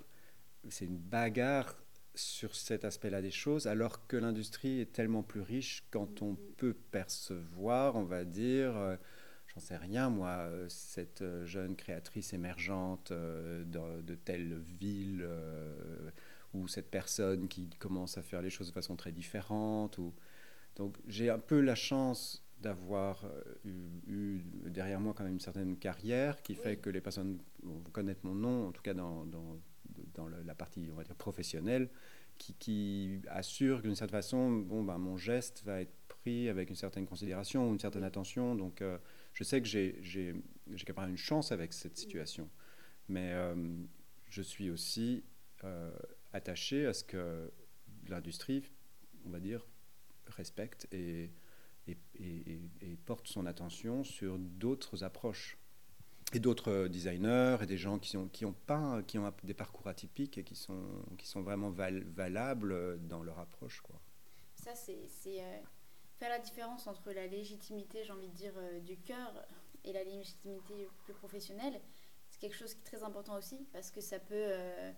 C'est 0.68 0.84
une 0.84 0.96
bagarre 0.96 1.74
sur 2.14 2.54
cet 2.54 2.84
aspect-là 2.84 3.20
des 3.20 3.32
choses, 3.32 3.66
alors 3.66 4.06
que 4.06 4.16
l'industrie 4.16 4.78
est 4.78 4.92
tellement 4.92 5.24
plus 5.24 5.40
riche 5.40 5.82
quand 5.90 6.22
on 6.22 6.34
mm-hmm. 6.34 6.54
peut 6.56 6.74
percevoir, 6.92 7.96
on 7.96 8.04
va 8.04 8.24
dire, 8.24 8.76
euh, 8.76 8.94
j'en 9.48 9.60
sais 9.60 9.76
rien, 9.76 10.08
moi, 10.08 10.28
euh, 10.28 10.68
cette 10.68 11.24
jeune 11.46 11.74
créatrice 11.74 12.32
émergente 12.32 13.10
euh, 13.10 13.64
de, 13.64 14.14
telle 14.14 14.54
ville, 14.78 15.28
ou 16.54 16.68
cette 16.68 16.92
personne 16.92 17.48
qui 17.48 17.68
commence 17.80 18.16
à 18.18 18.22
faire 18.22 18.40
les 18.40 18.50
choses 18.50 18.68
de 18.68 18.72
façon 18.72 18.94
très 18.94 19.10
différente. 19.10 19.98
Ou... 19.98 20.14
Donc 20.76 20.96
j'ai 21.06 21.30
un 21.30 21.38
peu 21.38 21.60
la 21.60 21.74
chance 21.74 22.44
d'avoir 22.60 23.24
eu, 23.64 24.40
derrière 24.66 25.00
moi 25.00 25.14
quand 25.14 25.24
même 25.24 25.34
une 25.34 25.40
certaine 25.40 25.76
carrière 25.76 26.42
qui 26.42 26.54
fait 26.54 26.76
que 26.76 26.90
les 26.90 27.00
personnes 27.00 27.38
vont 27.62 27.80
connaître 27.92 28.20
mon 28.24 28.34
nom, 28.34 28.68
en 28.68 28.72
tout 28.72 28.82
cas 28.82 28.94
dans, 28.94 29.24
dans, 29.26 29.58
dans 30.14 30.28
la 30.28 30.54
partie 30.54 30.88
on 30.90 30.96
va 30.96 31.04
dire, 31.04 31.14
professionnelle, 31.14 31.88
qui, 32.38 32.54
qui 32.54 33.20
assure 33.28 33.82
d'une 33.82 33.94
certaine 33.94 34.18
façon, 34.18 34.50
bon, 34.52 34.82
ben, 34.84 34.98
mon 34.98 35.16
geste 35.16 35.62
va 35.64 35.80
être 35.80 35.94
pris 36.08 36.48
avec 36.48 36.70
une 36.70 36.76
certaine 36.76 37.06
considération, 37.06 37.72
une 37.72 37.78
certaine 37.78 38.04
attention. 38.04 38.54
Donc 38.54 38.82
je 39.36 39.44
sais 39.44 39.60
que 39.60 39.68
j'ai 39.68 40.34
quand 40.86 41.00
même 41.02 41.10
une 41.10 41.16
chance 41.16 41.52
avec 41.52 41.74
cette 41.74 41.96
situation, 41.96 42.48
mais 43.08 43.32
euh, 43.32 43.54
je 44.30 44.42
suis 44.42 44.70
aussi 44.70 45.22
euh, 45.64 45.94
attaché 46.32 46.86
à 46.86 46.94
ce 46.94 47.04
que 47.04 47.50
l'industrie, 48.08 48.62
on 49.26 49.30
va 49.30 49.40
dire, 49.40 49.66
respecte 50.28 50.86
et, 50.92 51.30
et, 51.86 51.96
porte 53.04 53.28
son 53.28 53.46
attention 53.46 54.02
sur 54.02 54.38
d'autres 54.38 55.04
approches 55.04 55.58
et 56.32 56.40
d'autres 56.40 56.88
designers 56.88 57.58
et 57.62 57.66
des 57.66 57.76
gens 57.76 57.98
qui 57.98 58.16
ont, 58.16 58.28
qui 58.28 58.44
ont, 58.44 58.52
pas, 58.52 59.02
qui 59.02 59.18
ont 59.18 59.32
des 59.44 59.54
parcours 59.54 59.86
atypiques 59.86 60.38
et 60.38 60.44
qui 60.44 60.56
sont, 60.56 60.82
qui 61.16 61.26
sont 61.26 61.42
vraiment 61.42 61.70
valables 61.70 62.98
dans 63.06 63.22
leur 63.22 63.38
approche. 63.38 63.80
Quoi. 63.80 64.00
Ça, 64.54 64.74
c'est 64.74 65.40
euh, 65.40 65.58
faire 66.18 66.30
la 66.30 66.40
différence 66.40 66.86
entre 66.88 67.12
la 67.12 67.26
légitimité, 67.26 68.02
j'ai 68.04 68.12
envie 68.12 68.28
de 68.28 68.34
dire, 68.34 68.54
euh, 68.56 68.80
du 68.80 68.96
cœur 68.96 69.46
et 69.84 69.92
la 69.92 70.02
légitimité 70.02 70.88
plus 71.04 71.14
professionnelle, 71.14 71.80
c'est 72.28 72.40
quelque 72.40 72.56
chose 72.56 72.74
qui 72.74 72.80
est 72.80 72.84
très 72.84 73.02
important 73.02 73.36
aussi 73.36 73.66
parce 73.72 73.90
que 73.90 74.00
ça 74.00 74.18
peut, 74.18 74.34
euh, 74.34 74.58
euh, 74.58 74.92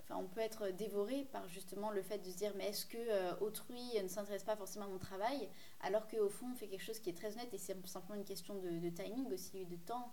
enfin, 0.00 0.16
on 0.16 0.26
peut 0.28 0.40
être 0.40 0.68
dévoré 0.68 1.24
par 1.32 1.48
justement 1.48 1.90
le 1.90 2.02
fait 2.02 2.18
de 2.18 2.30
se 2.30 2.36
dire 2.36 2.52
mais 2.56 2.68
est-ce 2.68 2.86
que 2.86 3.42
autrui 3.42 3.82
ne 4.02 4.08
s'intéresse 4.08 4.44
pas 4.44 4.56
forcément 4.56 4.86
à 4.86 4.88
mon 4.88 4.98
travail 4.98 5.48
alors 5.80 6.06
qu'au 6.06 6.28
fond 6.28 6.46
on 6.52 6.54
fait 6.54 6.68
quelque 6.68 6.84
chose 6.84 7.00
qui 7.00 7.10
est 7.10 7.16
très 7.16 7.32
honnête 7.32 7.52
et 7.52 7.58
c'est 7.58 7.76
simplement 7.86 8.18
une 8.18 8.24
question 8.24 8.54
de, 8.54 8.88
timing 8.90 9.32
aussi, 9.32 9.66
de 9.66 9.76
temps 9.76 10.12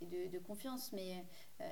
et 0.00 0.28
de, 0.28 0.38
confiance. 0.38 0.92
Mais 0.92 1.24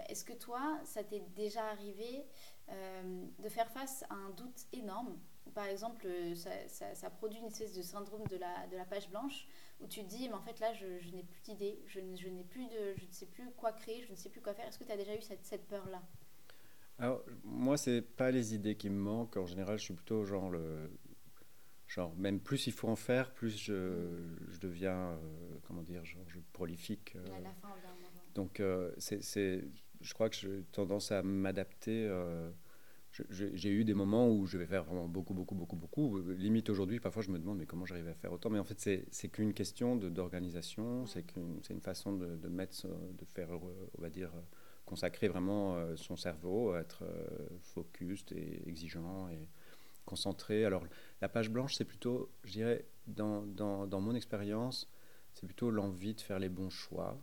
est-ce 0.08 0.24
que 0.24 0.32
toi, 0.32 0.78
ça 0.84 1.02
t'est 1.02 1.22
déjà 1.34 1.64
arrivé 1.66 2.26
de 2.68 3.48
faire 3.48 3.70
face 3.70 4.04
à 4.10 4.14
un 4.14 4.30
doute 4.30 4.66
énorme? 4.72 5.18
Par 5.54 5.66
exemple, 5.66 6.06
euh, 6.06 6.34
ça, 6.34 7.10
produit 7.10 7.38
une 7.38 7.46
espèce 7.46 7.74
de 7.74 7.82
syndrome 7.82 8.26
de 8.28 8.36
la, 8.36 8.66
de 8.68 8.76
la 8.76 8.84
page 8.84 9.08
blanche 9.10 9.46
où 9.80 9.86
tu 9.86 10.02
te 10.02 10.08
dis, 10.08 10.28
mais 10.28 10.34
en 10.34 10.40
fait 10.40 10.58
là, 10.60 10.72
je, 10.72 10.86
n'ai 11.14 11.24
plus 11.24 11.42
d'idées, 11.42 11.82
je, 11.86 12.00
je 12.16 12.28
n'ai 12.28 12.44
plus 12.44 12.66
de, 12.66 12.94
je 12.96 13.04
ne 13.04 13.12
sais 13.12 13.26
plus 13.26 13.50
quoi 13.52 13.72
créer, 13.72 14.02
je 14.02 14.10
ne 14.10 14.16
sais 14.16 14.30
plus 14.30 14.40
quoi 14.40 14.54
faire. 14.54 14.66
Est-ce 14.66 14.78
que 14.78 14.84
tu 14.84 14.92
as 14.92 14.96
déjà 14.96 15.14
eu 15.14 15.20
cette, 15.20 15.44
cette 15.44 15.66
peur-là? 15.66 16.02
Alors, 16.98 17.24
moi, 17.44 17.76
c'est 17.76 18.02
pas 18.02 18.30
les 18.30 18.54
idées 18.54 18.76
qui 18.76 18.90
me 18.90 18.98
manquent. 18.98 19.36
En 19.36 19.46
général, 19.46 19.78
je 19.78 19.84
suis 19.84 19.94
plutôt 19.94 20.24
genre 20.24 20.50
le. 20.50 20.90
Genre, 21.88 22.14
même 22.16 22.40
plus 22.40 22.66
il 22.66 22.72
faut 22.72 22.88
en 22.88 22.96
faire, 22.96 23.34
plus 23.34 23.54
je, 23.54 24.06
je 24.48 24.58
deviens, 24.60 25.10
euh, 25.10 25.18
comment 25.64 25.82
dire, 25.82 26.02
genre, 26.06 26.24
je 26.26 26.38
prolifique. 26.52 27.14
Euh. 27.16 27.40
la 27.42 27.52
fin, 27.52 27.68
donc, 28.34 28.62
c'est, 28.96 29.64
je 30.00 30.14
crois 30.14 30.30
que 30.30 30.36
j'ai 30.36 30.62
tendance 30.72 31.12
à 31.12 31.22
m'adapter 31.22 32.08
j'ai 33.28 33.70
eu 33.70 33.84
des 33.84 33.94
moments 33.94 34.28
où 34.28 34.46
je 34.46 34.56
vais 34.56 34.66
faire 34.66 34.84
vraiment 34.84 35.06
beaucoup, 35.06 35.34
beaucoup, 35.34 35.54
beaucoup, 35.54 35.76
beaucoup. 35.76 36.18
Limite 36.32 36.70
aujourd'hui, 36.70 36.98
parfois 36.98 37.22
je 37.22 37.30
me 37.30 37.38
demande 37.38 37.58
mais 37.58 37.66
comment 37.66 37.84
j'arrive 37.84 38.08
à 38.08 38.14
faire 38.14 38.32
autant? 38.32 38.48
Mais 38.48 38.58
en 38.58 38.64
fait, 38.64 39.06
c'est 39.10 39.28
qu'une 39.28 39.52
question 39.52 39.96
d'organisation, 39.96 41.06
c'est 41.06 41.24
une 41.70 41.80
façon 41.80 42.14
de, 42.14 42.36
de, 42.36 42.48
mettre, 42.48 42.86
de 42.86 43.24
faire, 43.26 43.50
on 43.52 44.00
va 44.02 44.08
dire, 44.08 44.32
consacrer 44.84 45.28
vraiment 45.28 45.76
euh, 45.76 45.96
son 45.96 46.16
cerveau, 46.16 46.74
être 46.76 47.02
euh, 47.04 47.48
focus 47.60 48.24
et 48.32 48.62
exigeant 48.68 49.28
et 49.28 49.48
concentré. 50.04 50.64
Alors, 50.64 50.84
la 51.20 51.28
page 51.28 51.50
blanche, 51.50 51.74
c'est 51.74 51.84
plutôt, 51.84 52.30
je 52.44 52.52
dirais, 52.52 52.86
dans, 53.06 53.42
dans, 53.42 53.86
dans 53.86 54.00
mon 54.00 54.14
expérience, 54.14 54.90
c'est 55.34 55.46
plutôt 55.46 55.70
l'envie 55.70 56.14
de 56.14 56.20
faire 56.20 56.38
les 56.38 56.48
bons 56.48 56.70
choix 56.70 57.18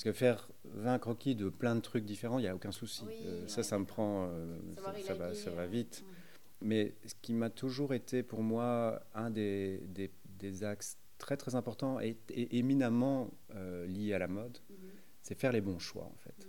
parce 0.00 0.04
que 0.04 0.12
faire 0.12 0.48
20 0.64 0.98
croquis 0.98 1.34
de 1.34 1.48
plein 1.48 1.74
de 1.74 1.80
trucs 1.80 2.04
différents, 2.04 2.38
il 2.38 2.42
n'y 2.42 2.48
a 2.48 2.54
aucun 2.54 2.72
souci. 2.72 3.04
Euh, 3.10 3.46
ça, 3.46 3.62
ça 3.62 3.78
me 3.78 3.84
prend. 3.84 4.28
Euh, 4.30 4.58
ça, 4.74 5.14
va, 5.14 5.34
ça, 5.34 5.50
va, 5.50 5.66
vite. 5.66 6.04
mais 6.62 6.94
ce 7.04 7.14
qui 7.20 7.34
m'a 7.34 7.50
toujours 7.50 7.92
été 7.92 8.22
pour 8.22 8.42
moi 8.42 9.02
un 9.14 9.30
des, 9.30 9.82
des, 9.88 10.10
des 10.38 10.64
axes 10.64 10.96
très 11.18 11.36
très 11.36 11.54
importants 11.54 12.00
et, 12.00 12.16
éminemment 12.30 13.30
euh, 13.54 13.86
liés 13.86 14.14
à 14.14 14.18
la 14.18 14.28
mode, 14.28 14.58
mhm. 14.70 14.76
c'est 15.22 15.38
faire 15.38 15.52
les 15.52 15.60
bons 15.60 15.78
choix 15.78 16.04
en 16.04 16.16
fait. 16.16 16.48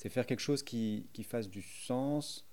C'est 0.00 0.08
faire 0.08 0.24
quelque 0.24 0.40
chose 0.40 0.62
qui, 0.62 1.06
qui 1.12 1.24
fasse 1.24 1.50
du 1.50 1.60
sens 1.60 2.46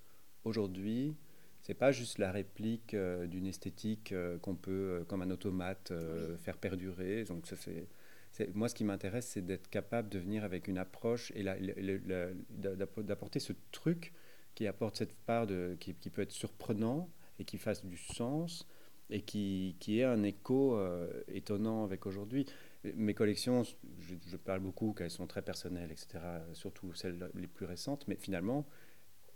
aujourd'hui. 0.43 1.15
C'est 1.61 1.73
pas 1.73 1.93
juste 1.93 2.17
la 2.17 2.31
réplique 2.31 2.93
euh, 2.93 3.25
d'une 3.25 3.47
esthétique 3.47 4.11
euh, 4.11 4.37
qu'on 4.39 4.55
peut, 4.55 5.05
comme 5.07 5.21
un 5.21 5.31
automate, 5.31 5.93
faire 6.39 6.57
perdurer. 6.57 7.23
Donc 7.23 7.47
ça 7.47 7.55
c'est 7.55 7.87
moi, 8.53 8.69
ce 8.69 8.75
qui 8.75 8.83
m'intéresse, 8.83 9.27
c'est 9.27 9.41
d'être 9.41 9.69
capable 9.69 10.09
de 10.09 10.19
venir 10.19 10.43
avec 10.43 10.67
une 10.67 10.77
approche 10.77 11.31
et 11.35 11.43
d'apporter 11.43 13.39
ce 13.39 13.53
truc 13.71 14.13
qui 14.55 14.67
apporte 14.67 14.97
cette 14.97 15.13
part 15.13 15.47
de, 15.47 15.75
qui, 15.79 15.93
peut 15.93 16.21
être 16.21 16.31
surprenant 16.31 17.09
et 17.39 17.45
qui 17.45 17.57
fasse 17.57 17.85
du 17.85 17.97
sens 17.97 18.67
et 19.09 19.21
qui, 19.21 19.75
qui 19.79 19.99
ait 19.99 20.03
un 20.03 20.23
écho 20.23 20.75
euh, 20.75 21.23
étonnant 21.27 21.83
avec 21.83 22.05
aujourd'hui. 22.05 22.45
Mes 22.95 23.13
collections, 23.13 23.63
je, 23.99 24.37
parle 24.37 24.61
beaucoup 24.61 24.93
qu'elles 24.93 25.11
sont 25.11 25.27
très 25.27 25.41
personnelles, 25.41 25.91
etc., 25.91 26.19
surtout 26.53 26.93
celles 26.93 27.29
les 27.33 27.47
plus 27.47 27.65
récentes, 27.65 28.07
mais 28.07 28.15
finalement, 28.15 28.67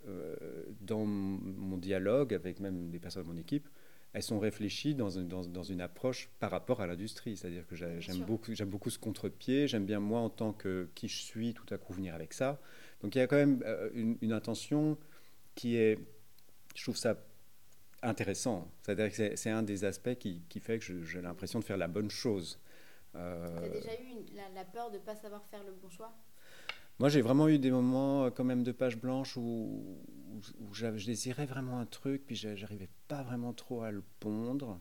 euh, 0.07 0.35
dans 0.81 1.05
mon 1.05 1.77
dialogue 1.77 2.33
avec 2.33 2.59
même 2.59 2.89
des 2.89 2.99
personnes 2.99 3.23
de 3.23 3.27
mon 3.27 3.37
équipe, 3.37 3.67
elles 4.13 4.23
sont 4.23 4.39
réfléchies 4.39 4.93
dans 4.93 5.09
une, 5.09 5.27
dans, 5.27 5.45
dans 5.45 5.63
une 5.63 5.79
approche 5.79 6.29
par 6.39 6.51
rapport 6.51 6.81
à 6.81 6.87
l'industrie. 6.87 7.37
C'est-à-dire 7.37 7.65
que 7.65 7.75
j'aime 7.75 8.23
beaucoup, 8.25 8.51
beaucoup 8.65 8.89
ce 8.89 8.99
contre-pied, 8.99 9.67
j'aime 9.67 9.85
bien 9.85 9.99
moi 9.99 10.19
en 10.19 10.29
tant 10.29 10.51
que 10.51 10.89
qui 10.95 11.07
je 11.07 11.21
suis, 11.21 11.53
tout 11.53 11.71
à 11.73 11.77
coup 11.77 11.93
venir 11.93 12.13
avec 12.13 12.33
ça. 12.33 12.59
Donc 13.01 13.15
il 13.15 13.19
y 13.19 13.21
a 13.21 13.27
quand 13.27 13.37
même 13.37 13.63
euh, 13.65 13.89
une, 13.93 14.17
une 14.21 14.33
intention 14.33 14.97
qui 15.55 15.77
est, 15.77 15.97
je 16.75 16.83
trouve 16.83 16.97
ça 16.97 17.15
intéressant. 18.01 18.71
C'est-à-dire 18.81 19.11
que 19.11 19.35
c'est 19.35 19.49
un 19.49 19.63
des 19.63 19.85
aspects 19.85 20.15
qui, 20.15 20.41
qui 20.49 20.59
fait 20.59 20.79
que 20.79 21.03
j'ai 21.03 21.21
l'impression 21.21 21.59
de 21.59 21.63
faire 21.63 21.77
la 21.77 21.87
bonne 21.87 22.09
chose. 22.09 22.59
Euh... 23.16 23.59
Tu 23.59 23.66
as 23.66 23.70
déjà 23.70 24.01
eu 24.01 24.53
la, 24.55 24.66
peur 24.66 24.89
de 24.89 24.97
ne 24.97 25.01
pas 25.01 25.16
savoir 25.16 25.43
faire 25.45 25.64
le 25.64 25.74
bon 25.74 25.89
choix? 25.89 26.14
Moi, 26.99 27.09
j'ai 27.09 27.22
vraiment 27.22 27.47
eu 27.47 27.57
des 27.57 27.72
moments 27.72 28.26
euh, 28.26 28.30
quand 28.30 28.43
même 28.43 28.64
de 28.64 28.72
page 28.72 28.97
blanche 28.97 29.36
où, 29.36 29.97
où, 30.59 30.74
je 30.74 30.88
désirais 31.05 31.45
vraiment 31.45 31.80
un 31.80 31.86
truc, 31.86 32.26
puis 32.26 32.36
j'arrivais 32.36 32.89
pas 33.07 33.24
vraiment 33.24 33.53
trop 33.53 33.82
à 33.82 33.91
le 33.91 34.03
pondre. 34.20 34.80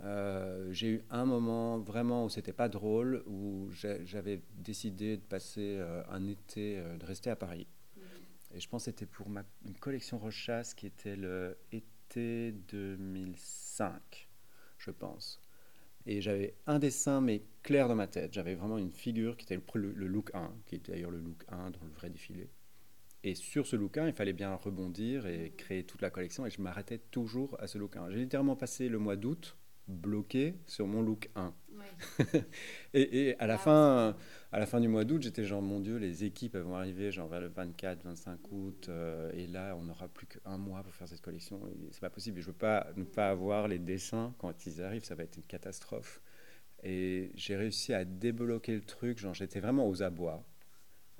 Euh, 0.00 0.72
j'ai 0.72 0.88
eu 0.88 1.04
un 1.10 1.24
moment 1.24 1.78
vraiment 1.78 2.24
où 2.24 2.28
c'était 2.28 2.52
pas 2.52 2.68
drôle, 2.68 3.22
où 3.26 3.68
j'avais 3.72 4.40
décidé 4.54 5.16
de 5.16 5.22
passer 5.22 5.78
euh, 5.78 6.02
un 6.08 6.26
été, 6.28 6.80
de 6.98 7.04
rester 7.04 7.30
à 7.30 7.36
Paris. 7.36 7.66
Et 8.54 8.60
je 8.60 8.68
pense 8.68 8.82
que 8.82 8.90
c'était 8.90 9.06
pour 9.06 9.28
ma, 9.28 9.42
une 9.64 9.76
collection 9.76 10.18
Rochasse 10.18 10.74
qui 10.74 10.86
était 10.86 11.16
le 11.16 11.56
été 11.72 12.52
2005, 12.68 14.28
je 14.78 14.90
pense. 14.90 15.40
Et 16.06 16.20
j'avais 16.20 16.54
un 16.66 16.78
dessin, 16.78 17.20
mais 17.20 17.42
clair 17.62 17.88
dans 17.88 17.94
ma 17.94 18.06
tête. 18.06 18.32
J'avais 18.32 18.54
vraiment 18.54 18.78
une 18.78 18.90
figure 18.90 19.36
qui 19.36 19.44
était 19.44 19.60
le, 19.74 20.06
look 20.06 20.30
1, 20.34 20.52
qui 20.66 20.76
était 20.76 20.92
d'ailleurs 20.92 21.10
le 21.10 21.20
look 21.20 21.44
1 21.48 21.70
dans 21.70 21.84
le 21.84 21.92
vrai 21.92 22.10
défilé. 22.10 22.48
Et 23.24 23.34
sur 23.34 23.66
ce 23.66 23.76
look 23.76 23.98
1, 23.98 24.08
il 24.08 24.12
fallait 24.12 24.32
bien 24.32 24.54
rebondir 24.54 25.26
et 25.26 25.52
créer 25.56 25.84
toute 25.84 26.02
la 26.02 26.10
collection. 26.10 26.44
Et 26.44 26.50
je 26.50 26.60
m'arrêtais 26.60 26.98
toujours 26.98 27.56
à 27.60 27.66
ce 27.66 27.78
look 27.78 27.96
1. 27.96 28.10
J'ai 28.10 28.18
littéralement 28.18 28.56
passé 28.56 28.88
le 28.88 28.98
mois 28.98 29.16
d'août 29.16 29.56
bloqué 29.88 30.54
sur 30.66 30.86
mon 30.86 31.02
look 31.02 31.30
1. 31.36 31.54
et, 32.94 33.34
à, 33.38 33.46
la 33.46 33.54
ah, 33.54 33.58
fin, 33.58 34.16
à 34.52 34.58
la 34.58 34.66
fin 34.66 34.80
du 34.80 34.88
mois 34.88 35.04
d'août, 35.04 35.22
j'étais 35.22 35.44
genre, 35.44 35.62
mon 35.62 35.80
Dieu, 35.80 35.96
les 35.96 36.24
équipes 36.24 36.56
vont 36.56 36.76
arriver 36.76 37.10
genre 37.10 37.28
vers 37.28 37.40
le 37.40 37.48
24, 37.48 38.04
25 38.04 38.38
août, 38.52 38.86
euh, 38.88 39.30
et 39.34 39.46
là, 39.46 39.76
on 39.78 39.82
n'aura 39.82 40.08
plus 40.08 40.26
qu'un 40.26 40.58
mois 40.58 40.82
pour 40.82 40.94
faire 40.94 41.08
cette 41.08 41.20
collection. 41.20 41.60
C'est 41.90 42.00
pas 42.00 42.10
possible. 42.10 42.40
je 42.40 42.46
veux 42.46 42.52
pas 42.52 42.88
ne 42.96 43.04
pas 43.04 43.30
avoir 43.30 43.68
les 43.68 43.78
dessins 43.78 44.34
quand 44.38 44.66
ils 44.66 44.82
arrivent, 44.82 45.04
ça 45.04 45.14
va 45.14 45.24
être 45.24 45.36
une 45.36 45.44
catastrophe. 45.44 46.20
Et 46.82 47.30
j'ai 47.34 47.56
réussi 47.56 47.94
à 47.94 48.04
débloquer 48.04 48.74
le 48.74 48.82
truc, 48.82 49.18
genre, 49.18 49.34
j'étais 49.34 49.60
vraiment 49.60 49.88
aux 49.88 50.02
abois. 50.02 50.44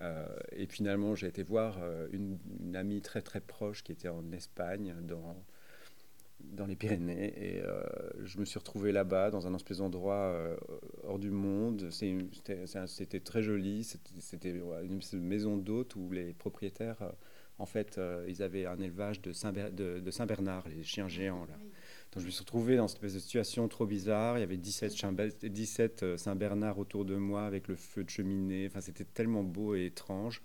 Euh, 0.00 0.26
et 0.52 0.66
finalement, 0.66 1.14
j'ai 1.14 1.28
été 1.28 1.42
voir 1.42 1.78
euh, 1.80 2.08
une, 2.12 2.38
une, 2.60 2.76
amie 2.76 3.02
très 3.02 3.22
très 3.22 3.40
proche 3.40 3.84
qui 3.84 3.92
était 3.92 4.08
en 4.08 4.32
Espagne 4.32 4.94
dans 5.02 5.36
dans 6.52 6.66
les 6.66 6.76
Pyrénées. 6.76 7.32
Et 7.36 7.62
euh, 7.62 7.82
je 8.24 8.38
me 8.38 8.44
suis 8.44 8.58
retrouvé 8.58 8.92
là-bas, 8.92 9.30
dans 9.30 9.46
un 9.46 9.54
espèce 9.54 9.78
d'endroit 9.78 10.14
euh, 10.14 10.56
hors 11.04 11.18
du 11.18 11.30
monde. 11.30 11.88
C'était 11.90 13.20
très 13.20 13.42
joli. 13.42 13.84
C'était 13.84 14.54
une 15.12 15.26
maison 15.26 15.56
d'hôtes 15.56 15.96
où 15.96 16.10
les 16.10 16.32
propriétaires, 16.34 17.02
euh, 17.02 17.10
en 17.58 17.66
fait, 17.66 18.00
ils 18.26 18.42
avaient 18.42 18.66
un 18.66 18.80
élevage 18.80 19.20
de 19.20 19.32
Saint-Bernard, 19.32 20.68
les 20.68 20.82
chiens 20.82 21.08
géants. 21.08 21.44
Là. 21.44 21.56
Donc 22.12 22.20
je 22.20 22.26
me 22.26 22.30
suis 22.30 22.40
retrouvé 22.40 22.76
dans 22.76 22.88
cette 22.88 22.96
espèce 22.96 23.14
de 23.14 23.18
situation 23.20 23.68
trop 23.68 23.86
bizarre. 23.86 24.36
Il 24.36 24.40
y 24.40 24.44
avait 24.44 24.56
17, 24.56 24.94
17 25.44 26.16
Saint-Bernard 26.16 26.78
autour 26.78 27.04
de 27.04 27.14
moi 27.14 27.44
avec 27.44 27.68
le 27.68 27.76
feu 27.76 28.04
de 28.04 28.10
cheminée. 28.10 28.66
Enfin, 28.66 28.80
c'était 28.80 29.04
tellement 29.04 29.44
beau 29.44 29.74
et 29.74 29.86
étrange. 29.86 30.42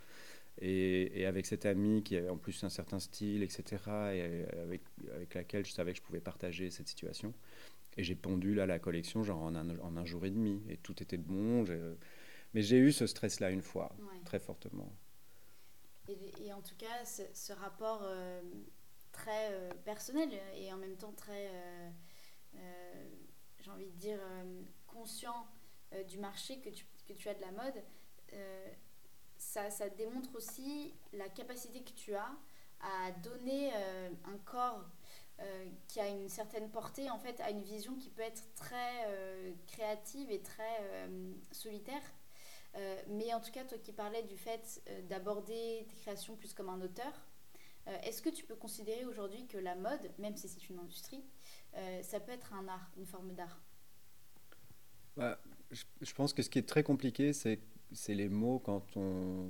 Et, 0.59 1.25
avec 1.25 1.45
cette 1.45 1.65
amie 1.65 2.03
qui 2.03 2.15
avait 2.15 2.29
en 2.29 2.37
plus 2.37 2.63
un 2.63 2.69
certain 2.69 2.99
style, 2.99 3.43
etc., 3.43 3.63
et 4.13 4.45
avec, 4.59 4.81
avec, 5.13 5.33
laquelle 5.33 5.65
je 5.65 5.71
savais 5.71 5.91
que 5.91 5.97
je 5.97 6.03
pouvais 6.03 6.19
partager 6.19 6.69
cette 6.69 6.87
situation. 6.87 7.33
Et 7.97 8.03
j'ai 8.03 8.15
pondu 8.15 8.53
là 8.53 8.65
la 8.65 8.79
collection 8.79 9.23
genre 9.23 9.41
en 9.41 9.55
un, 9.55 9.77
en 9.79 9.97
un, 9.97 10.05
jour 10.05 10.25
et 10.25 10.29
demi, 10.29 10.61
et 10.69 10.77
tout 10.77 11.01
était 11.01 11.17
bon. 11.17 11.65
Mais 12.53 12.61
j'ai 12.61 12.77
eu 12.77 12.91
ce 12.91 13.07
stress-là 13.07 13.51
une 13.51 13.61
fois, 13.61 13.95
très 14.25 14.39
fortement. 14.39 14.91
Et, 16.07 16.53
en 16.53 16.61
tout 16.61 16.75
cas, 16.75 17.05
ce, 17.05 17.53
rapport 17.53 18.01
euh, 18.03 18.41
très 19.11 19.51
euh, 19.51 19.69
personnel 19.83 20.29
et 20.55 20.71
en 20.71 20.77
même 20.77 20.95
temps 20.95 21.11
très, 21.11 21.49
euh, 22.55 23.09
j'ai 23.59 23.71
envie 23.71 23.87
de 23.87 23.97
dire, 23.97 24.19
conscient 24.87 25.47
du 26.07 26.17
marché 26.17 26.59
que 26.59 26.69
tu, 26.69 26.85
que 27.07 27.13
tu 27.13 27.27
as 27.29 27.33
de 27.33 27.41
la 27.41 27.51
mode, 27.51 27.83
ça, 29.37 29.69
ça, 29.69 29.89
démontre 29.89 30.33
aussi 30.35 30.93
la 31.13 31.29
capacité 31.29 31.83
que 31.83 31.91
tu 31.91 32.13
as 32.15 32.31
à 32.79 33.11
donner 33.23 33.71
euh, 33.75 34.09
un 34.25 34.37
corps 34.39 34.85
euh, 35.39 35.65
qui 35.87 35.99
a 35.99 36.07
une 36.07 36.29
certaine 36.29 36.69
portée, 36.69 37.09
en 37.09 37.19
fait, 37.19 37.39
à 37.41 37.49
une 37.49 37.61
vision 37.61 37.95
qui 37.95 38.09
peut 38.09 38.21
être 38.21 38.43
très 38.55 39.05
euh, 39.07 39.53
créative 39.67 40.29
et 40.31 40.41
très 40.41 41.09
solitaire. 41.51 42.01
mais 43.07 43.33
en 43.33 43.41
tout 43.41 43.51
cas, 43.51 43.63
toi 43.63 43.77
qui 43.77 43.91
parlais 43.91 44.23
du 44.23 44.37
fait 44.37 44.81
d'aborder 45.09 45.85
tes 45.89 45.95
créations 45.95 46.35
plus 46.35 46.53
comme 46.53 46.69
un 46.69 46.81
auteur, 46.81 47.13
est-ce 48.03 48.21
que 48.21 48.29
tu 48.29 48.43
peux 48.43 48.55
considérer 48.55 49.05
aujourd'hui 49.05 49.47
que 49.47 49.57
la 49.57 49.75
mode, 49.75 50.11
même 50.19 50.35
si 50.35 50.47
c'est 50.47 50.69
une 50.69 50.77
industrie, 50.77 51.23
ça 52.03 52.19
peut 52.19 52.33
être 52.33 52.53
un 52.53 52.67
art, 52.67 52.91
une 52.97 53.05
forme 53.05 53.33
d'art? 53.33 53.59
Bah, 55.15 55.39
je, 55.71 55.85
je, 56.01 56.13
pense 56.13 56.33
que 56.33 56.43
ce 56.43 56.49
qui 56.49 56.59
est 56.59 56.67
très 56.67 56.83
compliqué, 56.83 57.33
c'est 57.33 57.59
c'est 57.91 58.13
les 58.13 58.29
mots 58.29 58.59
quand 58.59 58.95
on, 58.95 59.49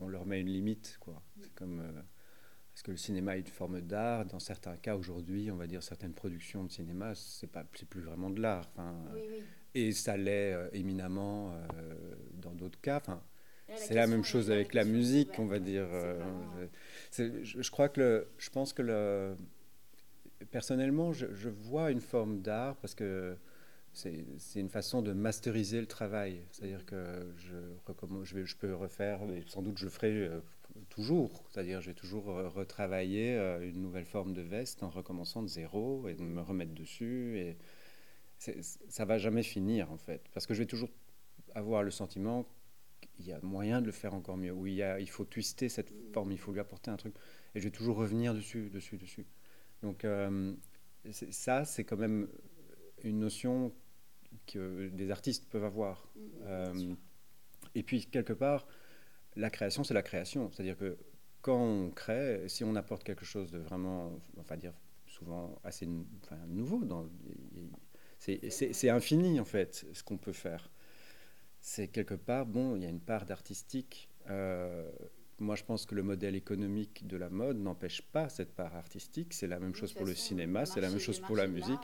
on 0.00 0.08
leur 0.08 0.26
met 0.26 0.40
une 0.40 0.48
limite. 0.48 0.96
Quoi. 1.00 1.22
C'est 1.40 1.54
comme. 1.54 1.80
Euh, 1.80 2.02
est-ce 2.74 2.84
que 2.84 2.92
le 2.92 2.96
cinéma 2.96 3.36
est 3.36 3.40
une 3.40 3.46
forme 3.46 3.80
d'art? 3.80 4.24
Dans 4.26 4.38
certains 4.38 4.76
cas, 4.76 4.94
aujourd'hui, 4.94 5.50
on 5.50 5.56
va 5.56 5.66
dire 5.66 5.82
certaines 5.82 6.14
productions 6.14 6.62
de 6.62 6.70
cinéma, 6.70 7.12
c'est 7.16 7.48
pas, 7.48 7.64
c'est 7.74 7.88
plus 7.88 8.02
vraiment 8.02 8.30
de 8.30 8.40
l'art. 8.40 8.70
Enfin, 8.72 8.94
Et 9.74 9.90
ça 9.90 10.16
l'est 10.16 10.52
euh, 10.52 10.68
éminemment 10.72 11.54
euh, 11.54 11.94
dans 12.34 12.52
d'autres 12.52 12.80
cas. 12.80 12.98
Enfin, 12.98 13.20
c'est 13.74 13.94
la 13.94 14.06
même 14.06 14.22
chose 14.22 14.52
avec 14.52 14.74
la 14.74 14.84
musique, 14.84 15.38
on 15.38 15.46
va 15.46 15.58
dire. 15.58 15.88
je, 17.12 17.42
je, 17.42 17.70
crois 17.70 17.88
que 17.88 18.00
le, 18.00 18.28
je 18.38 18.48
pense 18.48 18.72
que 18.72 18.82
le, 18.82 19.36
personnellement, 20.50 21.12
je, 21.12 21.26
je 21.34 21.48
vois 21.48 21.90
une 21.90 22.00
forme 22.00 22.40
d'art 22.40 22.76
parce 22.76 22.94
que 22.94 23.36
c'est 23.98 24.60
une 24.60 24.68
façon 24.68 25.02
de 25.02 25.12
masteriser 25.12 25.80
le 25.80 25.86
travail. 25.86 26.40
C'est-à-dire 26.52 26.86
que 26.86 27.34
je, 27.36 27.56
je, 28.44 28.56
peux 28.56 28.74
refaire, 28.74 29.20
et 29.30 29.42
sans 29.48 29.60
doute 29.60 29.76
je 29.78 29.88
ferai 29.88 30.12
euh, 30.12 30.40
toujours, 30.88 31.44
c'est-à-dire 31.50 31.80
je 31.80 31.90
vais 31.90 31.94
toujours 31.94 32.30
euh, 32.30 32.48
retravailler 32.48 33.34
euh, 33.34 33.68
une 33.68 33.82
nouvelle 33.82 34.04
forme 34.04 34.34
de 34.34 34.42
veste 34.42 34.84
en 34.84 34.90
recommençant 34.90 35.42
de 35.42 35.48
zéro 35.48 36.06
et 36.08 36.14
de 36.14 36.22
me 36.22 36.40
remettre 36.40 36.74
dessus. 36.74 37.38
Et 37.38 37.56
ça 38.88 39.04
va 39.04 39.18
jamais 39.18 39.42
finir 39.42 39.90
en 39.90 39.96
fait, 39.96 40.22
parce 40.32 40.46
que 40.46 40.54
je 40.54 40.60
vais 40.60 40.66
toujours 40.66 40.90
avoir 41.56 41.82
le 41.82 41.90
sentiment 41.90 42.46
qu'il 43.00 43.26
y 43.26 43.32
a 43.32 43.40
moyen 43.42 43.80
de 43.80 43.86
le 43.86 43.92
faire 43.92 44.14
encore 44.14 44.36
mieux, 44.36 44.52
où 44.52 44.68
il, 44.68 44.78
il 45.00 45.10
faut 45.10 45.24
twister 45.24 45.68
cette 45.68 45.92
forme, 46.12 46.30
il 46.30 46.38
faut 46.38 46.52
lui 46.52 46.60
apporter 46.60 46.92
un 46.92 46.96
truc, 46.96 47.14
et 47.56 47.58
je 47.58 47.64
vais 47.64 47.72
toujours 47.72 47.96
revenir 47.96 48.32
dessus, 48.32 48.70
dessus, 48.70 48.96
dessus. 48.96 49.26
Donc 49.82 50.06
ça, 51.30 51.64
c'est 51.64 51.82
quand 51.82 51.96
même 51.96 52.28
une 53.02 53.18
notion 53.18 53.72
que 54.48 54.88
des 54.88 55.10
artistes 55.10 55.48
peuvent 55.48 55.64
avoir. 55.64 56.08
Mm, 56.16 56.20
euh, 56.42 56.94
et 57.74 57.82
puis, 57.82 58.06
quelque 58.06 58.32
part, 58.32 58.66
la 59.36 59.50
création, 59.50 59.84
c'est 59.84 59.94
la 59.94 60.02
création. 60.02 60.50
C'est-à-dire 60.50 60.76
que 60.76 60.98
quand 61.42 61.62
on 61.62 61.90
crée, 61.90 62.48
si 62.48 62.64
on 62.64 62.74
apporte 62.74 63.04
quelque 63.04 63.24
chose 63.24 63.50
de 63.50 63.58
vraiment, 63.58 64.18
enfin 64.38 64.56
dire 64.56 64.74
souvent 65.06 65.58
assez 65.64 65.88
nouveau, 66.48 66.82
c'est 68.18 68.90
infini 68.90 69.40
en 69.40 69.44
fait 69.44 69.86
ce 69.92 70.02
qu'on 70.02 70.18
peut 70.18 70.32
faire. 70.32 70.70
C'est 71.60 71.88
quelque 71.88 72.14
part, 72.14 72.46
bon, 72.46 72.76
il 72.76 72.82
y 72.82 72.86
a 72.86 72.88
une 72.88 73.00
part 73.00 73.24
d'artistique. 73.24 74.08
Euh, 74.30 74.90
moi, 75.40 75.54
je 75.54 75.64
pense 75.64 75.86
que 75.86 75.94
le 75.94 76.02
modèle 76.02 76.34
économique 76.34 77.06
de 77.06 77.16
la 77.16 77.30
mode 77.30 77.58
n'empêche 77.58 78.02
pas 78.02 78.28
cette 78.28 78.54
part 78.54 78.74
artistique. 78.74 79.32
C'est 79.32 79.46
la 79.46 79.58
même 79.58 79.74
chose 79.74 79.92
pour 79.92 80.06
le 80.06 80.14
cinéma, 80.14 80.66
c'est 80.66 80.80
la 80.80 80.90
même 80.90 80.98
chose 80.98 81.20
pour 81.20 81.36
la 81.36 81.46
musique. 81.46 81.80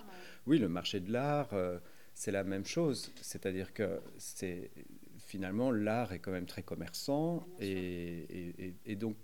Oui, 0.46 0.58
le 0.58 0.68
marché 0.68 1.00
de 1.00 1.12
l'art, 1.12 1.52
euh, 1.52 1.78
c'est 2.14 2.30
la 2.30 2.44
même 2.44 2.64
chose. 2.64 3.12
C'est-à-dire 3.20 3.72
que 3.74 4.00
c'est 4.16 4.70
finalement 5.18 5.70
l'art 5.70 6.12
est 6.12 6.20
quand 6.20 6.30
même 6.30 6.46
très 6.46 6.62
commerçant 6.62 7.46
et, 7.58 8.74
et, 8.84 8.96
donc 8.96 9.16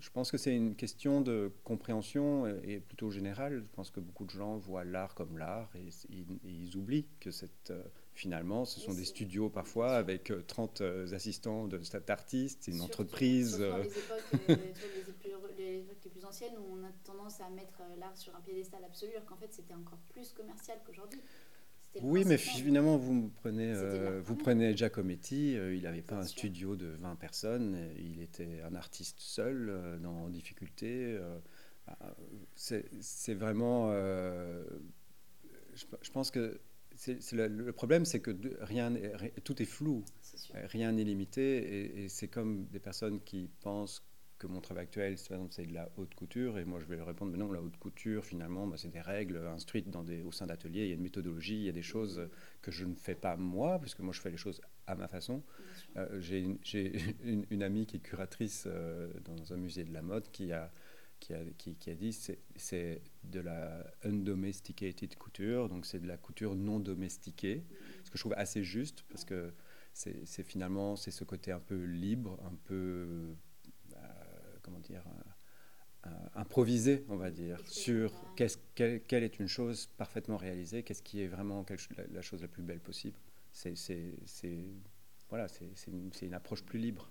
je 0.00 0.08
pense 0.10 0.30
que 0.30 0.38
c'est 0.38 0.54
une 0.54 0.74
question 0.76 1.20
de 1.20 1.52
compréhension 1.64 2.46
et 2.62 2.80
plutôt 2.80 3.10
générale. 3.10 3.62
Je 3.62 3.74
pense 3.74 3.90
que 3.90 4.00
beaucoup 4.00 4.24
de 4.24 4.30
gens 4.30 4.56
voient 4.56 4.84
l'art 4.84 5.14
comme 5.14 5.38
l'art 5.38 5.70
et, 5.74 5.90
ils 6.44 6.76
oublient 6.76 7.06
que 7.20 7.30
cette 7.30 7.70
euh, 7.70 7.82
finalement, 8.14 8.64
ce 8.64 8.80
sont 8.80 8.94
des 8.94 9.04
studios 9.04 9.48
parfois 9.48 9.96
avec 9.96 10.32
30 10.46 10.80
euh, 10.80 11.06
euh, 11.06 11.14
assistants 11.14 11.66
de 11.66 11.80
cet 11.82 12.10
artiste, 12.10 12.58
c'est 12.62 12.72
une 12.72 12.80
entreprise. 12.80 13.58
Dans 13.58 13.78
les 13.78 13.88
époques, 13.88 14.24
les, 14.32 14.56
plus, 14.56 14.56
les, 15.58 15.78
époques 15.78 16.04
les 16.04 16.10
plus 16.10 16.24
anciennes 16.24 16.56
où 16.58 16.78
on 16.78 16.84
a 16.84 16.90
tendance 17.04 17.40
à 17.40 17.48
mettre 17.50 17.82
l'art 17.98 18.16
sur 18.16 18.34
un 18.34 18.40
piédestal 18.40 18.84
absolu, 18.84 19.12
alors 19.12 19.26
qu'en 19.26 19.36
fait 19.36 19.52
c'était 19.52 19.74
encore 19.74 20.00
plus 20.08 20.32
commercial 20.32 20.78
qu'aujourd'hui. 20.84 21.20
Oui, 22.02 22.24
mais 22.24 22.38
finalement, 22.38 22.96
vous 22.96 23.30
prenez, 23.42 23.72
euh, 23.74 24.20
vous 24.24 24.36
prenez 24.36 24.76
Giacometti, 24.76 25.52
il 25.54 25.82
n'avait 25.82 26.02
pas 26.02 26.16
un 26.16 26.24
studio 26.24 26.76
de 26.76 26.86
20 27.00 27.16
personnes, 27.16 27.76
il 27.98 28.22
était 28.22 28.62
un 28.62 28.74
artiste 28.74 29.18
seul, 29.18 29.98
dans, 30.02 30.24
en 30.24 30.28
difficulté. 30.28 31.18
Bah, 31.86 31.98
c'est 32.54 33.34
vraiment. 33.34 33.92
je, 35.74 36.10
pense 36.12 36.30
que 36.30 36.60
le, 37.32 37.70
problème, 37.72 38.04
c'est 38.04 38.20
que 38.20 38.36
rien, 38.60 38.92
tout 39.44 39.60
est 39.62 39.66
flou, 39.66 40.04
rien 40.54 40.92
n'est 40.92 41.04
limité, 41.04 42.02
et, 42.02 42.08
c'est 42.08 42.28
comme 42.28 42.66
des 42.66 42.80
personnes 42.80 43.20
qui 43.20 43.50
pensent 43.60 44.02
que 44.40 44.46
mon 44.46 44.60
travail 44.60 44.84
actuel, 44.84 45.16
c'est 45.18 45.66
de 45.66 45.74
la 45.74 45.88
haute 45.96 46.14
couture, 46.14 46.58
et 46.58 46.64
moi 46.64 46.80
je 46.80 46.86
vais 46.86 46.96
leur 46.96 47.06
répondre, 47.06 47.30
mais 47.30 47.38
non, 47.38 47.52
la 47.52 47.60
haute 47.60 47.76
couture, 47.76 48.24
finalement, 48.24 48.66
bah, 48.66 48.76
c'est 48.78 48.88
des 48.88 49.00
règles 49.00 49.36
instruites 49.46 49.90
dans 49.90 50.02
des, 50.02 50.22
au 50.22 50.32
sein 50.32 50.46
d'ateliers, 50.46 50.84
il 50.84 50.88
y 50.88 50.92
a 50.92 50.94
une 50.94 51.02
méthodologie, 51.02 51.56
il 51.56 51.64
y 51.64 51.68
a 51.68 51.72
des 51.72 51.82
choses 51.82 52.28
que 52.62 52.72
je 52.72 52.86
ne 52.86 52.94
fais 52.94 53.14
pas 53.14 53.36
moi, 53.36 53.78
puisque 53.78 54.00
moi 54.00 54.12
je 54.14 54.20
fais 54.20 54.30
les 54.30 54.38
choses 54.38 54.60
à 54.86 54.94
ma 54.96 55.08
façon. 55.08 55.42
Euh, 55.96 56.20
j'ai 56.20 56.40
une, 57.22 57.46
une, 57.50 57.62
amie 57.62 57.86
qui 57.86 57.98
est 57.98 58.00
curatrice 58.00 58.64
euh, 58.66 59.12
dans 59.24 59.52
un 59.52 59.56
musée 59.56 59.84
de 59.84 59.92
la 59.92 60.02
mode 60.02 60.30
qui 60.30 60.52
a 60.52 60.72
qui 61.20 61.34
a, 61.34 61.44
qui, 61.58 61.90
a 61.90 61.94
dit 61.94 62.14
c'est 62.56 63.02
de 63.24 63.40
la 63.40 63.84
undomesticated 64.04 65.14
couture, 65.16 65.68
donc 65.68 65.84
c'est 65.84 66.00
de 66.00 66.08
la 66.08 66.16
couture 66.16 66.54
non 66.54 66.80
domestiquée, 66.80 67.62
ce 68.04 68.10
que 68.10 68.16
je 68.16 68.22
trouve 68.22 68.34
assez 68.38 68.64
juste 68.64 69.04
parce 69.10 69.26
que 69.26 69.52
c'est 69.92 70.42
finalement 70.42 70.96
c'est 70.96 71.10
ce 71.10 71.24
côté 71.24 71.52
un 71.52 71.60
peu 71.60 71.84
libre, 71.84 72.40
un 72.42 72.54
peu 72.64 73.34
comment 74.70 74.80
dire 74.80 75.02
euh, 75.06 76.08
euh, 76.08 76.28
improvisé, 76.34 77.04
on 77.08 77.16
va 77.16 77.30
dire, 77.30 77.60
sur 77.66 78.12
quelle, 78.36 79.02
quelle, 79.02 79.22
est 79.22 79.38
une 79.38 79.48
chose 79.48 79.88
parfaitement 79.98 80.36
réalisée, 80.36 80.82
qu'est-ce 80.82 81.02
qui 81.02 81.22
est 81.22 81.26
vraiment 81.26 81.64
la, 81.68 82.06
la, 82.12 82.22
chose 82.22 82.40
la 82.40 82.48
plus 82.48 82.62
belle 82.62 82.80
possible. 82.80 83.18
C'est 83.52 83.74
voilà, 85.28 85.46
c'est 85.48 85.86
une, 85.86 86.10
une 86.22 86.34
approche 86.34 86.64
plus 86.64 86.78
libre. 86.78 87.10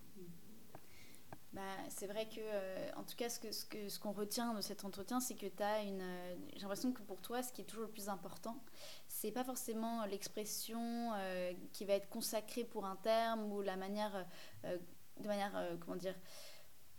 Bah, 1.53 1.61
c'est 1.89 2.05
vrai 2.05 2.27
que, 2.27 2.39
euh, 2.39 2.91
en 2.95 3.03
tout 3.03 3.15
cas, 3.15 3.27
ce 3.27 3.39
qu'on 3.39 3.51
ce 3.51 3.65
que, 3.65 3.89
ce 3.89 3.99
qu'on 3.99 4.11
retient 4.11 4.53
de 4.53 4.61
cet 4.61 4.85
entretien, 4.85 5.19
c'est 5.19 5.33
que 5.33 5.47
tu 5.47 5.63
as 5.63 5.81
une. 5.81 6.01
Euh, 6.01 6.35
j'ai 6.53 6.61
l'impression 6.61 6.91
que 6.91 7.01
pour 7.01 7.21
toi, 7.21 7.41
ce 7.41 7.51
qui 7.51 7.61
est 7.61 7.65
toujours 7.65 7.85
le 7.85 7.91
plus 7.91 8.07
important, 8.07 8.61
c'est 9.07 9.31
pas 9.31 9.43
forcément 9.43 10.05
l'expression 10.05 11.11
euh, 11.15 11.53
qui 11.73 11.85
va 11.85 11.93
être 11.93 12.07
consacrée 12.09 12.63
pour 12.63 12.85
un 12.85 12.97
terme 12.97 13.51
ou 13.51 13.61
la 13.63 13.77
manière, 13.77 14.27
de 14.63 15.27
manière, 15.27 15.77
comment 15.79 15.97
dire, 15.97 16.15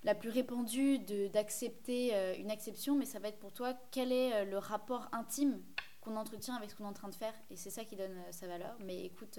la 0.04 0.14
plus 0.14 0.30
répandue 0.30 0.98
d'accepter 1.32 2.14
une 2.38 2.50
exception, 2.50 2.96
mais 2.96 3.04
ça 3.04 3.18
va 3.18 3.28
être 3.28 3.38
pour 3.38 3.52
toi 3.52 3.74
quel 3.90 4.12
est 4.12 4.44
le 4.44 4.58
rapport 4.58 5.08
intime 5.12 5.60
qu'on 6.00 6.16
entretient 6.16 6.54
avec 6.54 6.70
ce 6.70 6.76
qu'on 6.76 6.84
est 6.84 6.88
en 6.88 6.92
train 6.92 7.08
de 7.08 7.14
faire? 7.14 7.34
Et 7.50 7.56
c'est 7.56 7.70
ça 7.70 7.84
qui 7.84 7.96
donne 7.96 8.16
sa 8.30 8.46
valeur. 8.46 8.76
Mais 8.80 9.04
écoute. 9.04 9.38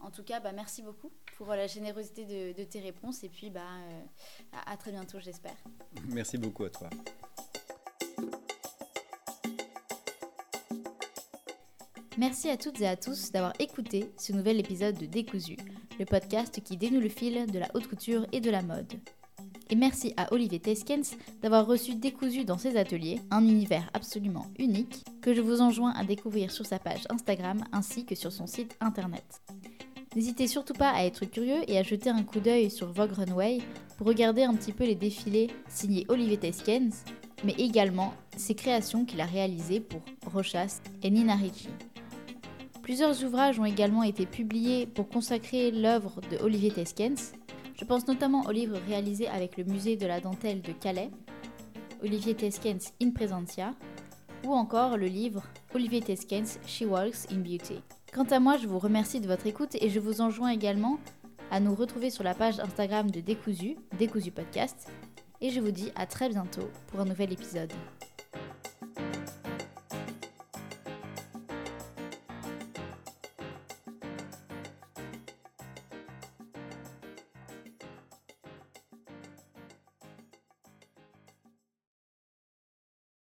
En 0.00 0.10
tout 0.10 0.22
cas, 0.22 0.40
bah, 0.40 0.52
merci 0.52 0.82
beaucoup 0.82 1.10
pour 1.36 1.48
la 1.48 1.66
générosité 1.66 2.24
de, 2.24 2.64
tes 2.64 2.80
réponses 2.80 3.24
et 3.24 3.28
puis 3.28 3.50
bah, 3.50 3.60
euh, 3.62 4.56
à, 4.66 4.76
très 4.76 4.92
bientôt, 4.92 5.18
j'espère. 5.18 5.56
Merci 6.08 6.38
beaucoup 6.38 6.64
à 6.64 6.70
toi. 6.70 6.88
Merci 12.16 12.50
à 12.50 12.56
toutes 12.56 12.80
et 12.80 12.88
à 12.88 12.96
tous 12.96 13.30
d'avoir 13.30 13.52
écouté 13.60 14.12
ce 14.16 14.32
nouvel 14.32 14.58
épisode 14.58 14.96
de 14.98 15.06
Décousu, 15.06 15.56
le 15.98 16.04
podcast 16.04 16.60
qui 16.62 16.76
dénoue 16.76 17.00
le 17.00 17.08
fil 17.08 17.46
de 17.50 17.58
la 17.58 17.68
haute 17.74 17.86
couture 17.86 18.26
et 18.32 18.40
de 18.40 18.50
la 18.50 18.62
mode. 18.62 18.92
Et 19.70 19.76
merci 19.76 20.14
à 20.16 20.32
Olivier 20.32 20.60
Teskens 20.60 21.16
d'avoir 21.42 21.66
reçu 21.66 21.94
Décousu 21.94 22.44
dans 22.44 22.56
ses 22.56 22.76
ateliers, 22.76 23.20
un 23.30 23.42
univers 23.42 23.90
absolument 23.92 24.46
unique 24.58 25.04
que 25.20 25.34
je 25.34 25.42
vous 25.42 25.60
enjoins 25.60 25.92
à 25.92 26.04
découvrir 26.04 26.50
sur 26.50 26.64
sa 26.64 26.78
page 26.78 27.06
Instagram 27.10 27.62
ainsi 27.72 28.06
que 28.06 28.14
sur 28.14 28.32
son 28.32 28.46
site 28.46 28.76
internet. 28.80 29.42
N'hésitez 30.16 30.46
surtout 30.46 30.72
pas 30.72 30.90
à 30.90 31.04
être 31.04 31.26
curieux 31.26 31.60
et 31.68 31.78
à 31.78 31.82
jeter 31.82 32.08
un 32.08 32.22
coup 32.22 32.40
d'œil 32.40 32.70
sur 32.70 32.90
Vogue 32.90 33.12
Runway 33.12 33.58
pour 33.98 34.06
regarder 34.06 34.42
un 34.42 34.54
petit 34.54 34.72
peu 34.72 34.84
les 34.84 34.94
défilés 34.94 35.48
signés 35.68 36.06
Olivier 36.08 36.38
Teskens, 36.38 37.04
mais 37.44 37.54
également 37.58 38.14
ses 38.36 38.54
créations 38.54 39.04
qu'il 39.04 39.20
a 39.20 39.26
réalisées 39.26 39.80
pour 39.80 40.00
Rochas 40.32 40.80
et 41.02 41.10
Nina 41.10 41.34
Ricci. 41.34 41.68
Plusieurs 42.82 43.22
ouvrages 43.22 43.60
ont 43.60 43.66
également 43.66 44.02
été 44.02 44.24
publiés 44.24 44.86
pour 44.86 45.10
consacrer 45.10 45.70
l'œuvre 45.70 46.22
de 46.30 46.38
Olivier 46.38 46.70
Teskens. 46.70 47.32
Je 47.78 47.84
pense 47.84 48.08
notamment 48.08 48.42
au 48.42 48.50
livre 48.50 48.76
réalisé 48.88 49.28
avec 49.28 49.56
le 49.56 49.64
musée 49.64 49.96
de 49.96 50.06
la 50.06 50.20
dentelle 50.20 50.62
de 50.62 50.72
Calais, 50.72 51.10
Olivier 52.02 52.34
Teskens 52.34 52.92
in 53.00 53.10
Presentia, 53.10 53.72
ou 54.44 54.52
encore 54.52 54.96
le 54.96 55.06
livre 55.06 55.44
Olivier 55.74 56.00
Teskens 56.00 56.58
She 56.66 56.82
Walks 56.82 57.30
in 57.30 57.38
Beauty. 57.38 57.80
Quant 58.12 58.24
à 58.24 58.40
moi, 58.40 58.56
je 58.56 58.66
vous 58.66 58.80
remercie 58.80 59.20
de 59.20 59.28
votre 59.28 59.46
écoute 59.46 59.76
et 59.80 59.90
je 59.90 60.00
vous 60.00 60.20
enjoins 60.20 60.50
également 60.50 60.98
à 61.52 61.60
nous 61.60 61.74
retrouver 61.74 62.10
sur 62.10 62.24
la 62.24 62.34
page 62.34 62.58
Instagram 62.58 63.10
de 63.10 63.20
Décousu, 63.20 63.76
Décousu 63.96 64.32
Podcast. 64.32 64.90
Et 65.40 65.50
je 65.50 65.60
vous 65.60 65.70
dis 65.70 65.92
à 65.94 66.06
très 66.06 66.28
bientôt 66.28 66.68
pour 66.88 67.00
un 67.00 67.04
nouvel 67.04 67.32
épisode. 67.32 67.72